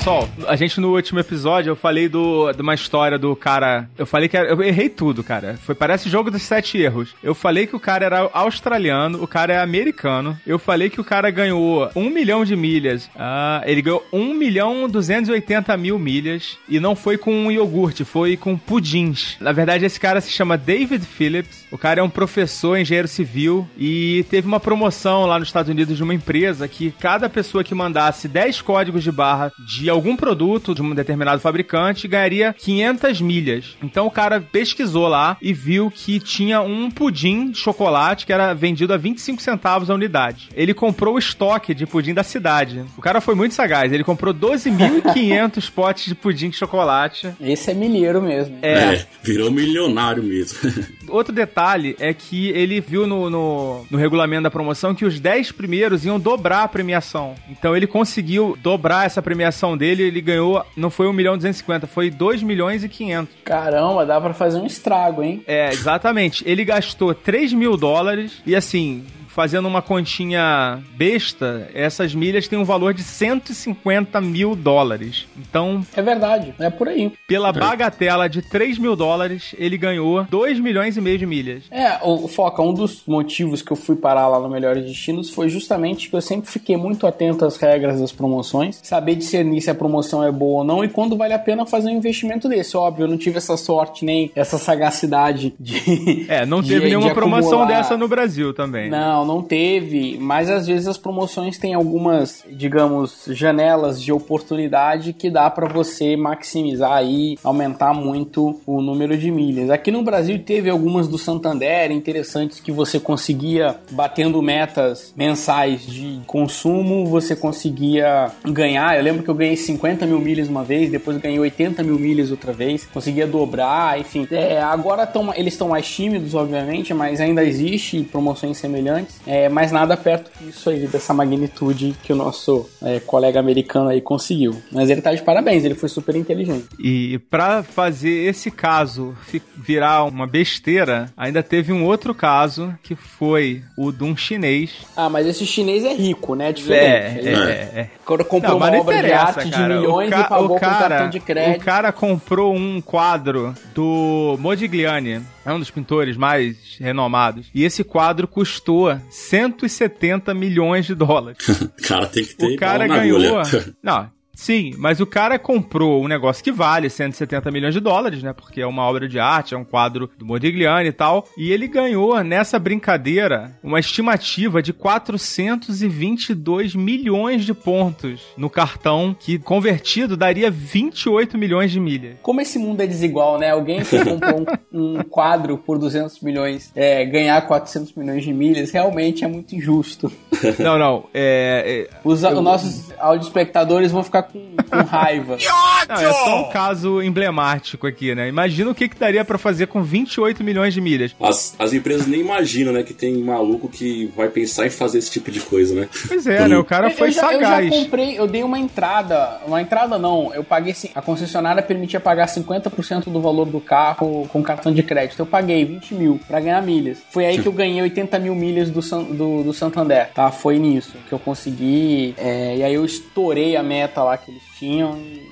Cassol, 0.00 0.30
a 0.48 0.56
gente 0.56 0.80
no 0.80 0.94
último 0.94 1.20
episódio 1.20 1.70
eu 1.70 1.76
falei 1.76 2.08
do, 2.08 2.50
de 2.52 2.62
uma 2.62 2.72
história 2.72 3.18
do 3.18 3.36
cara. 3.36 3.86
Eu 3.98 4.06
falei 4.06 4.30
que 4.30 4.36
era, 4.36 4.48
eu 4.48 4.62
errei 4.62 4.88
tudo, 4.88 5.22
cara. 5.22 5.58
Foi 5.60 5.74
parece 5.74 6.08
jogo 6.08 6.30
dos 6.30 6.40
sete 6.40 6.78
erros. 6.78 7.14
Eu 7.22 7.34
falei 7.34 7.66
que 7.66 7.76
o 7.76 7.80
cara 7.80 8.06
era 8.06 8.30
australiano, 8.32 9.22
o 9.22 9.26
cara 9.26 9.52
é 9.52 9.58
americano. 9.58 10.38
Eu 10.46 10.58
falei 10.58 10.88
que 10.88 11.02
o 11.02 11.04
cara 11.04 11.30
ganhou 11.30 11.90
um 11.94 12.08
milhão 12.08 12.46
de 12.46 12.56
milhas. 12.56 13.10
Ah, 13.14 13.62
ele 13.66 13.82
ganhou 13.82 14.02
um 14.10 14.32
milhão 14.32 14.88
duzentos 14.88 15.28
e 15.28 15.32
oitenta 15.32 15.76
mil 15.76 15.98
milhas 15.98 16.56
e 16.66 16.80
não 16.80 16.96
foi 16.96 17.18
com 17.18 17.52
iogurte, 17.52 18.02
foi 18.02 18.38
com 18.38 18.56
pudins. 18.56 19.36
Na 19.38 19.52
verdade, 19.52 19.84
esse 19.84 20.00
cara 20.00 20.22
se 20.22 20.30
chama 20.30 20.56
David 20.56 21.04
Phillips. 21.04 21.66
O 21.70 21.76
cara 21.76 22.00
é 22.00 22.02
um 22.02 22.10
professor, 22.10 22.78
engenheiro 22.78 23.06
civil 23.06 23.68
e 23.76 24.24
teve 24.30 24.48
uma 24.48 24.58
promoção 24.58 25.26
lá 25.26 25.38
nos 25.38 25.48
Estados 25.48 25.70
Unidos 25.70 25.98
de 25.98 26.02
uma 26.02 26.14
empresa 26.14 26.66
que 26.66 26.90
cada 26.90 27.28
pessoa 27.28 27.62
que 27.62 27.74
mandasse 27.74 28.26
10 28.26 28.62
códigos 28.62 29.04
de 29.04 29.12
barra 29.12 29.52
de 29.58 29.89
algum 29.90 30.16
produto 30.16 30.74
de 30.74 30.82
um 30.82 30.94
determinado 30.94 31.40
fabricante 31.40 32.08
ganharia 32.08 32.54
500 32.56 33.20
milhas. 33.20 33.76
Então 33.82 34.06
o 34.06 34.10
cara 34.10 34.40
pesquisou 34.40 35.08
lá 35.08 35.36
e 35.40 35.52
viu 35.52 35.90
que 35.90 36.18
tinha 36.18 36.60
um 36.60 36.90
pudim 36.90 37.50
de 37.50 37.58
chocolate 37.58 38.26
que 38.26 38.32
era 38.32 38.54
vendido 38.54 38.92
a 38.92 38.96
25 38.96 39.42
centavos 39.42 39.90
a 39.90 39.94
unidade. 39.94 40.48
Ele 40.54 40.74
comprou 40.74 41.14
o 41.14 41.18
estoque 41.18 41.74
de 41.74 41.86
pudim 41.86 42.14
da 42.14 42.22
cidade. 42.22 42.84
O 42.96 43.02
cara 43.02 43.20
foi 43.20 43.34
muito 43.34 43.54
sagaz. 43.54 43.92
Ele 43.92 44.04
comprou 44.04 44.32
12.500 44.32 45.70
potes 45.72 46.06
de 46.06 46.14
pudim 46.14 46.50
de 46.50 46.56
chocolate. 46.56 47.32
Esse 47.40 47.70
é 47.70 47.74
milheiro 47.74 48.22
mesmo. 48.22 48.58
É, 48.62 48.72
é 48.72 49.06
virou 49.22 49.50
milionário 49.50 50.22
mesmo. 50.22 50.58
Outro 51.08 51.34
detalhe 51.34 51.96
é 51.98 52.14
que 52.14 52.50
ele 52.50 52.80
viu 52.80 53.06
no, 53.06 53.28
no, 53.28 53.86
no, 53.90 53.98
regulamento 53.98 54.44
da 54.44 54.50
promoção 54.50 54.94
que 54.94 55.04
os 55.04 55.18
10 55.18 55.52
primeiros 55.52 56.04
iam 56.04 56.20
dobrar 56.20 56.62
a 56.62 56.68
premiação. 56.68 57.34
Então 57.48 57.76
ele 57.76 57.86
conseguiu 57.86 58.56
dobrar 58.62 59.06
essa 59.06 59.20
premiação 59.20 59.76
dele, 59.80 60.02
ele 60.02 60.20
ganhou, 60.20 60.62
não 60.76 60.90
foi 60.90 61.08
1 61.08 61.12
milhão 61.14 61.34
e 61.34 61.38
250, 61.38 61.86
foi 61.86 62.10
2 62.10 62.42
milhões 62.42 62.84
e 62.84 62.88
500. 62.88 63.34
Caramba, 63.42 64.04
dá 64.04 64.20
para 64.20 64.34
fazer 64.34 64.58
um 64.58 64.66
estrago, 64.66 65.22
hein? 65.22 65.42
É, 65.46 65.70
exatamente. 65.72 66.44
Ele 66.46 66.66
gastou 66.66 67.14
3 67.14 67.54
mil 67.54 67.78
dólares 67.78 68.42
e 68.44 68.54
assim, 68.54 69.06
fazendo 69.30 69.66
uma 69.66 69.80
continha 69.80 70.82
besta, 70.96 71.68
essas 71.72 72.14
milhas 72.14 72.48
têm 72.48 72.58
um 72.58 72.64
valor 72.64 72.92
de 72.92 73.02
150 73.02 74.20
mil 74.20 74.54
dólares. 74.54 75.26
Então. 75.38 75.84
É 75.94 76.02
verdade, 76.02 76.54
é 76.58 76.68
por 76.68 76.88
aí. 76.88 77.12
Pela 77.26 77.52
bagatela 77.52 78.28
de 78.28 78.42
3 78.42 78.78
mil 78.78 78.96
dólares, 78.96 79.54
ele 79.56 79.78
ganhou 79.78 80.24
2 80.24 80.60
milhões 80.60 80.96
e 80.96 81.00
meio 81.00 81.18
de 81.18 81.26
milhas. 81.26 81.64
É, 81.70 81.98
o 82.02 82.26
Foca, 82.26 82.62
um 82.62 82.74
dos 82.74 83.02
motivos 83.06 83.62
que 83.62 83.72
eu 83.72 83.76
fui 83.76 83.96
parar 83.96 84.28
lá 84.28 84.38
no 84.38 84.48
Melhores 84.48 84.84
Destinos 84.84 85.30
foi 85.30 85.48
justamente 85.48 86.10
que 86.10 86.16
eu 86.16 86.20
sempre 86.20 86.50
fiquei 86.50 86.76
muito 86.76 87.06
atento 87.06 87.44
às 87.44 87.56
regras 87.56 88.00
das 88.00 88.12
promoções, 88.12 88.80
saber 88.82 89.14
discernir 89.14 89.60
se 89.60 89.70
a 89.70 89.74
promoção 89.74 90.24
é 90.24 90.32
boa 90.32 90.60
ou 90.60 90.64
não 90.64 90.84
e 90.84 90.88
quando 90.88 91.16
vale 91.16 91.34
a 91.34 91.38
pena 91.38 91.64
fazer 91.64 91.90
um 91.90 91.96
investimento 91.96 92.48
desse. 92.48 92.76
Óbvio, 92.76 93.04
eu 93.04 93.08
não 93.08 93.16
tive 93.16 93.38
essa 93.38 93.56
sorte 93.56 94.04
nem 94.04 94.30
essa 94.34 94.58
sagacidade 94.58 95.54
de. 95.58 96.26
É, 96.28 96.44
não 96.44 96.62
teve 96.62 96.80
de, 96.80 96.86
nenhuma 96.86 97.08
de 97.08 97.14
promoção 97.14 97.66
dessa 97.66 97.96
no 97.96 98.08
Brasil 98.08 98.52
também. 98.52 98.90
Não, 98.90 99.19
não, 99.24 99.36
não 99.36 99.42
teve, 99.42 100.18
mas 100.18 100.50
às 100.50 100.66
vezes 100.66 100.86
as 100.86 100.98
promoções 100.98 101.58
têm 101.58 101.74
algumas, 101.74 102.44
digamos, 102.50 103.24
janelas 103.28 104.00
de 104.00 104.12
oportunidade 104.12 105.12
que 105.12 105.30
dá 105.30 105.50
para 105.50 105.68
você 105.68 106.16
maximizar 106.16 106.92
aí, 106.92 107.38
aumentar 107.42 107.94
muito 107.94 108.60
o 108.66 108.80
número 108.80 109.16
de 109.16 109.30
milhas. 109.30 109.70
Aqui 109.70 109.90
no 109.90 110.02
Brasil 110.02 110.38
teve 110.38 110.70
algumas 110.70 111.08
do 111.08 111.18
Santander 111.18 111.90
interessantes 111.90 112.60
que 112.60 112.72
você 112.72 112.98
conseguia, 112.98 113.76
batendo 113.90 114.40
metas 114.42 115.12
mensais 115.16 115.84
de 115.86 116.20
consumo, 116.26 117.06
você 117.06 117.34
conseguia 117.34 118.30
ganhar. 118.44 118.96
Eu 118.96 119.02
lembro 119.02 119.22
que 119.22 119.28
eu 119.28 119.34
ganhei 119.34 119.56
50 119.56 120.06
mil 120.06 120.18
milhas 120.18 120.48
uma 120.48 120.64
vez, 120.64 120.90
depois 120.90 121.16
ganhei 121.18 121.38
80 121.38 121.82
mil 121.82 121.98
milhas 121.98 122.30
outra 122.30 122.52
vez, 122.52 122.86
conseguia 122.86 123.26
dobrar, 123.26 123.98
enfim. 123.98 124.26
É, 124.30 124.60
agora 124.60 125.06
tão, 125.06 125.32
eles 125.34 125.54
estão 125.54 125.68
mais 125.68 125.88
tímidos, 125.88 126.34
obviamente, 126.34 126.92
mas 126.94 127.20
ainda 127.20 127.44
existe 127.44 128.02
promoções 128.02 128.58
semelhantes. 128.58 129.09
É, 129.26 129.48
mas 129.48 129.70
nada 129.70 129.96
perto 129.96 130.30
disso 130.40 130.70
aí, 130.70 130.86
dessa 130.86 131.12
magnitude 131.12 131.94
que 132.02 132.12
o 132.12 132.16
nosso 132.16 132.68
é, 132.82 133.00
colega 133.00 133.38
americano 133.38 133.88
aí 133.88 134.00
conseguiu. 134.00 134.60
Mas 134.72 134.90
ele 134.90 135.02
tá 135.02 135.14
de 135.14 135.22
parabéns, 135.22 135.64
ele 135.64 135.74
foi 135.74 135.88
super 135.88 136.16
inteligente. 136.16 136.66
E 136.78 137.18
para 137.30 137.62
fazer 137.62 138.28
esse 138.28 138.50
caso 138.50 139.14
virar 139.56 140.04
uma 140.04 140.26
besteira, 140.26 141.06
ainda 141.16 141.42
teve 141.42 141.72
um 141.72 141.84
outro 141.84 142.14
caso 142.14 142.74
que 142.82 142.94
foi 142.94 143.62
o 143.76 143.92
de 143.92 144.04
um 144.04 144.16
chinês. 144.16 144.72
Ah, 144.96 145.08
mas 145.08 145.26
esse 145.26 145.46
chinês 145.46 145.84
é 145.84 145.92
rico, 145.92 146.34
né? 146.34 146.50
É 146.50 146.52
diferente. 146.52 147.28
É, 147.28 147.32
é, 147.32 147.80
é. 147.80 147.90
Quando 148.04 148.24
comprou 148.24 148.58
não, 148.58 148.66
uma 148.66 148.80
obra 148.80 149.02
de 149.02 149.12
arte 149.12 149.50
cara. 149.50 149.68
de 149.68 149.74
milhões 149.74 150.08
e 150.08 150.24
pagou 150.24 150.58
cara, 150.58 150.72
com 150.72 150.88
cartão 150.88 151.10
de 151.10 151.20
crédito. 151.20 151.62
O 151.62 151.64
cara 151.64 151.92
comprou 151.92 152.54
um 152.54 152.80
quadro 152.80 153.54
do 153.74 154.36
Modigliani, 154.40 155.22
é 155.44 155.52
um 155.52 155.58
dos 155.58 155.70
pintores 155.70 156.16
mais 156.16 156.76
renomados. 156.78 157.50
E 157.54 157.64
esse 157.64 157.82
quadro 157.82 158.28
custou 158.28 158.98
170 159.08 160.34
milhões 160.34 160.86
de 160.86 160.94
dólares. 160.94 161.46
cara 161.86 162.06
tem 162.06 162.24
que 162.24 162.34
ter. 162.34 162.54
O 162.54 162.56
cara 162.56 162.86
ganhou. 162.86 163.20
Não, 163.82 164.10
Sim, 164.34 164.72
mas 164.78 165.00
o 165.00 165.06
cara 165.06 165.38
comprou 165.38 166.02
um 166.02 166.08
negócio 166.08 166.42
que 166.42 166.52
vale 166.52 166.88
170 166.88 167.50
milhões 167.50 167.74
de 167.74 167.80
dólares, 167.80 168.22
né? 168.22 168.32
Porque 168.32 168.60
é 168.60 168.66
uma 168.66 168.84
obra 168.84 169.08
de 169.08 169.18
arte, 169.18 169.54
é 169.54 169.58
um 169.58 169.64
quadro 169.64 170.10
do 170.16 170.24
Modigliani 170.24 170.88
e 170.88 170.92
tal. 170.92 171.26
E 171.36 171.52
ele 171.52 171.68
ganhou 171.68 172.22
nessa 172.24 172.58
brincadeira 172.58 173.54
uma 173.62 173.78
estimativa 173.78 174.62
de 174.62 174.72
422 174.72 176.74
milhões 176.74 177.44
de 177.44 177.52
pontos 177.52 178.22
no 178.36 178.48
cartão, 178.48 179.14
que 179.18 179.38
convertido 179.38 180.16
daria 180.16 180.50
28 180.50 181.36
milhões 181.36 181.70
de 181.70 181.80
milhas. 181.80 182.16
Como 182.22 182.40
esse 182.40 182.58
mundo 182.58 182.80
é 182.80 182.86
desigual, 182.86 183.38
né? 183.38 183.50
Alguém 183.50 183.84
que 183.84 184.02
comprou 184.02 184.46
um, 184.72 184.72
um, 184.98 185.02
quadro 185.02 185.58
por 185.58 185.78
200 185.78 186.20
milhões 186.20 186.72
é, 186.74 187.04
ganhar 187.04 187.40
400 187.46 187.94
milhões 187.94 188.24
de 188.24 188.32
milhas 188.32 188.70
realmente 188.70 189.24
é 189.24 189.28
muito 189.28 189.54
injusto. 189.54 190.10
Não, 190.58 190.78
não. 190.78 191.04
É, 191.12 191.86
é, 191.92 191.96
Os, 192.02 192.22
eu... 192.22 192.40
nossos 192.40 192.90
audio 192.98 193.26
espectadores 193.26 193.92
vão 193.92 194.02
ficar 194.02 194.19
com, 194.22 194.40
com 194.68 194.76
raiva. 194.82 195.36
Não, 195.88 195.96
é 195.96 196.12
só 196.12 196.42
um 196.42 196.50
caso 196.50 197.02
emblemático 197.02 197.86
aqui, 197.86 198.14
né? 198.14 198.28
Imagina 198.28 198.70
o 198.70 198.74
que, 198.74 198.88
que 198.88 198.98
daria 198.98 199.24
para 199.24 199.38
fazer 199.38 199.66
com 199.66 199.82
28 199.82 200.44
milhões 200.44 200.72
de 200.74 200.80
milhas. 200.80 201.14
As, 201.20 201.54
as 201.58 201.72
empresas 201.72 202.06
nem 202.06 202.20
imaginam, 202.20 202.72
né? 202.72 202.82
Que 202.82 202.94
tem 202.94 203.16
maluco 203.18 203.68
que 203.68 204.12
vai 204.16 204.28
pensar 204.28 204.66
em 204.66 204.70
fazer 204.70 204.98
esse 204.98 205.10
tipo 205.10 205.30
de 205.30 205.40
coisa, 205.40 205.74
né? 205.74 205.88
Pois 206.06 206.26
é, 206.26 206.46
né? 206.46 206.56
O 206.56 206.64
cara 206.64 206.90
foi 206.90 207.08
eu 207.08 207.12
já, 207.12 207.22
sagaz. 207.22 207.66
Eu 207.66 207.72
já 207.72 207.78
comprei, 207.78 208.18
eu 208.18 208.26
dei 208.26 208.42
uma 208.42 208.58
entrada. 208.58 209.40
Uma 209.46 209.60
entrada 209.60 209.98
não, 209.98 210.32
eu 210.34 210.44
paguei. 210.44 210.74
A 210.94 211.02
concessionária 211.02 211.62
permitia 211.62 211.98
pagar 211.98 212.26
50% 212.26 213.04
do 213.10 213.20
valor 213.20 213.46
do 213.46 213.60
carro 213.60 214.28
com 214.28 214.42
cartão 214.42 214.72
de 214.72 214.82
crédito. 214.82 215.18
Eu 215.18 215.26
paguei 215.26 215.64
20 215.64 215.94
mil 215.94 216.20
pra 216.26 216.40
ganhar 216.40 216.62
milhas. 216.62 216.98
Foi 217.10 217.26
aí 217.26 217.40
que 217.40 217.46
eu 217.46 217.52
ganhei 217.52 217.82
80 217.82 218.18
mil 218.18 218.34
milhas 218.34 218.70
do, 218.70 218.80
do, 219.12 219.42
do 219.44 219.52
Santander, 219.52 220.10
tá? 220.14 220.30
Foi 220.30 220.58
nisso 220.58 220.96
que 221.08 221.12
eu 221.12 221.18
consegui. 221.18 222.14
É, 222.16 222.56
e 222.56 222.62
aí 222.62 222.74
eu 222.74 222.84
estourei 222.84 223.56
a 223.56 223.62
meta 223.62 224.02
lá 224.02 224.09
que 224.18 224.30
eles 224.30 224.42
tinham 224.58 224.96
e 224.98 225.30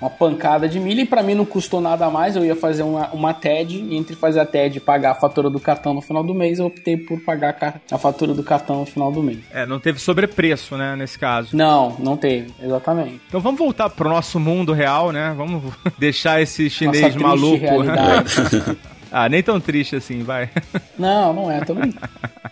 uma 0.00 0.10
pancada 0.10 0.68
de 0.68 0.78
milha 0.78 1.02
e 1.02 1.06
para 1.06 1.22
mim 1.22 1.34
não 1.34 1.44
custou 1.44 1.80
nada 1.80 2.10
mais. 2.10 2.36
Eu 2.36 2.44
ia 2.44 2.54
fazer 2.54 2.82
uma, 2.82 3.08
uma 3.08 3.32
TED 3.32 3.78
e 3.78 3.96
entre 3.96 4.14
fazer 4.14 4.40
a 4.40 4.46
TED 4.46 4.76
e 4.76 4.80
pagar 4.80 5.12
a 5.12 5.14
fatura 5.14 5.48
do 5.48 5.58
cartão 5.58 5.94
no 5.94 6.02
final 6.02 6.22
do 6.22 6.34
mês, 6.34 6.58
eu 6.58 6.66
optei 6.66 6.96
por 6.96 7.20
pagar 7.20 7.80
a 7.90 7.98
fatura 7.98 8.34
do 8.34 8.42
cartão 8.42 8.80
no 8.80 8.86
final 8.86 9.10
do 9.10 9.22
mês. 9.22 9.38
É, 9.50 9.64
não 9.64 9.78
teve 9.78 9.98
sobrepreço, 9.98 10.76
né, 10.76 10.94
nesse 10.96 11.18
caso. 11.18 11.56
Não, 11.56 11.96
não 11.98 12.16
teve, 12.16 12.52
exatamente. 12.62 13.20
Então 13.28 13.40
vamos 13.40 13.58
voltar 13.58 13.88
pro 13.88 14.08
nosso 14.08 14.38
mundo 14.38 14.72
real, 14.72 15.12
né? 15.12 15.32
Vamos 15.36 15.62
deixar 15.98 16.42
esse 16.42 16.68
chinês 16.68 17.14
Nossa, 17.14 17.26
maluco. 17.26 17.64
ah, 19.10 19.28
nem 19.28 19.42
tão 19.42 19.60
triste 19.60 19.96
assim, 19.96 20.22
vai. 20.22 20.50
Não, 20.98 21.32
não 21.32 21.50
é 21.50 21.60
também. 21.60 21.94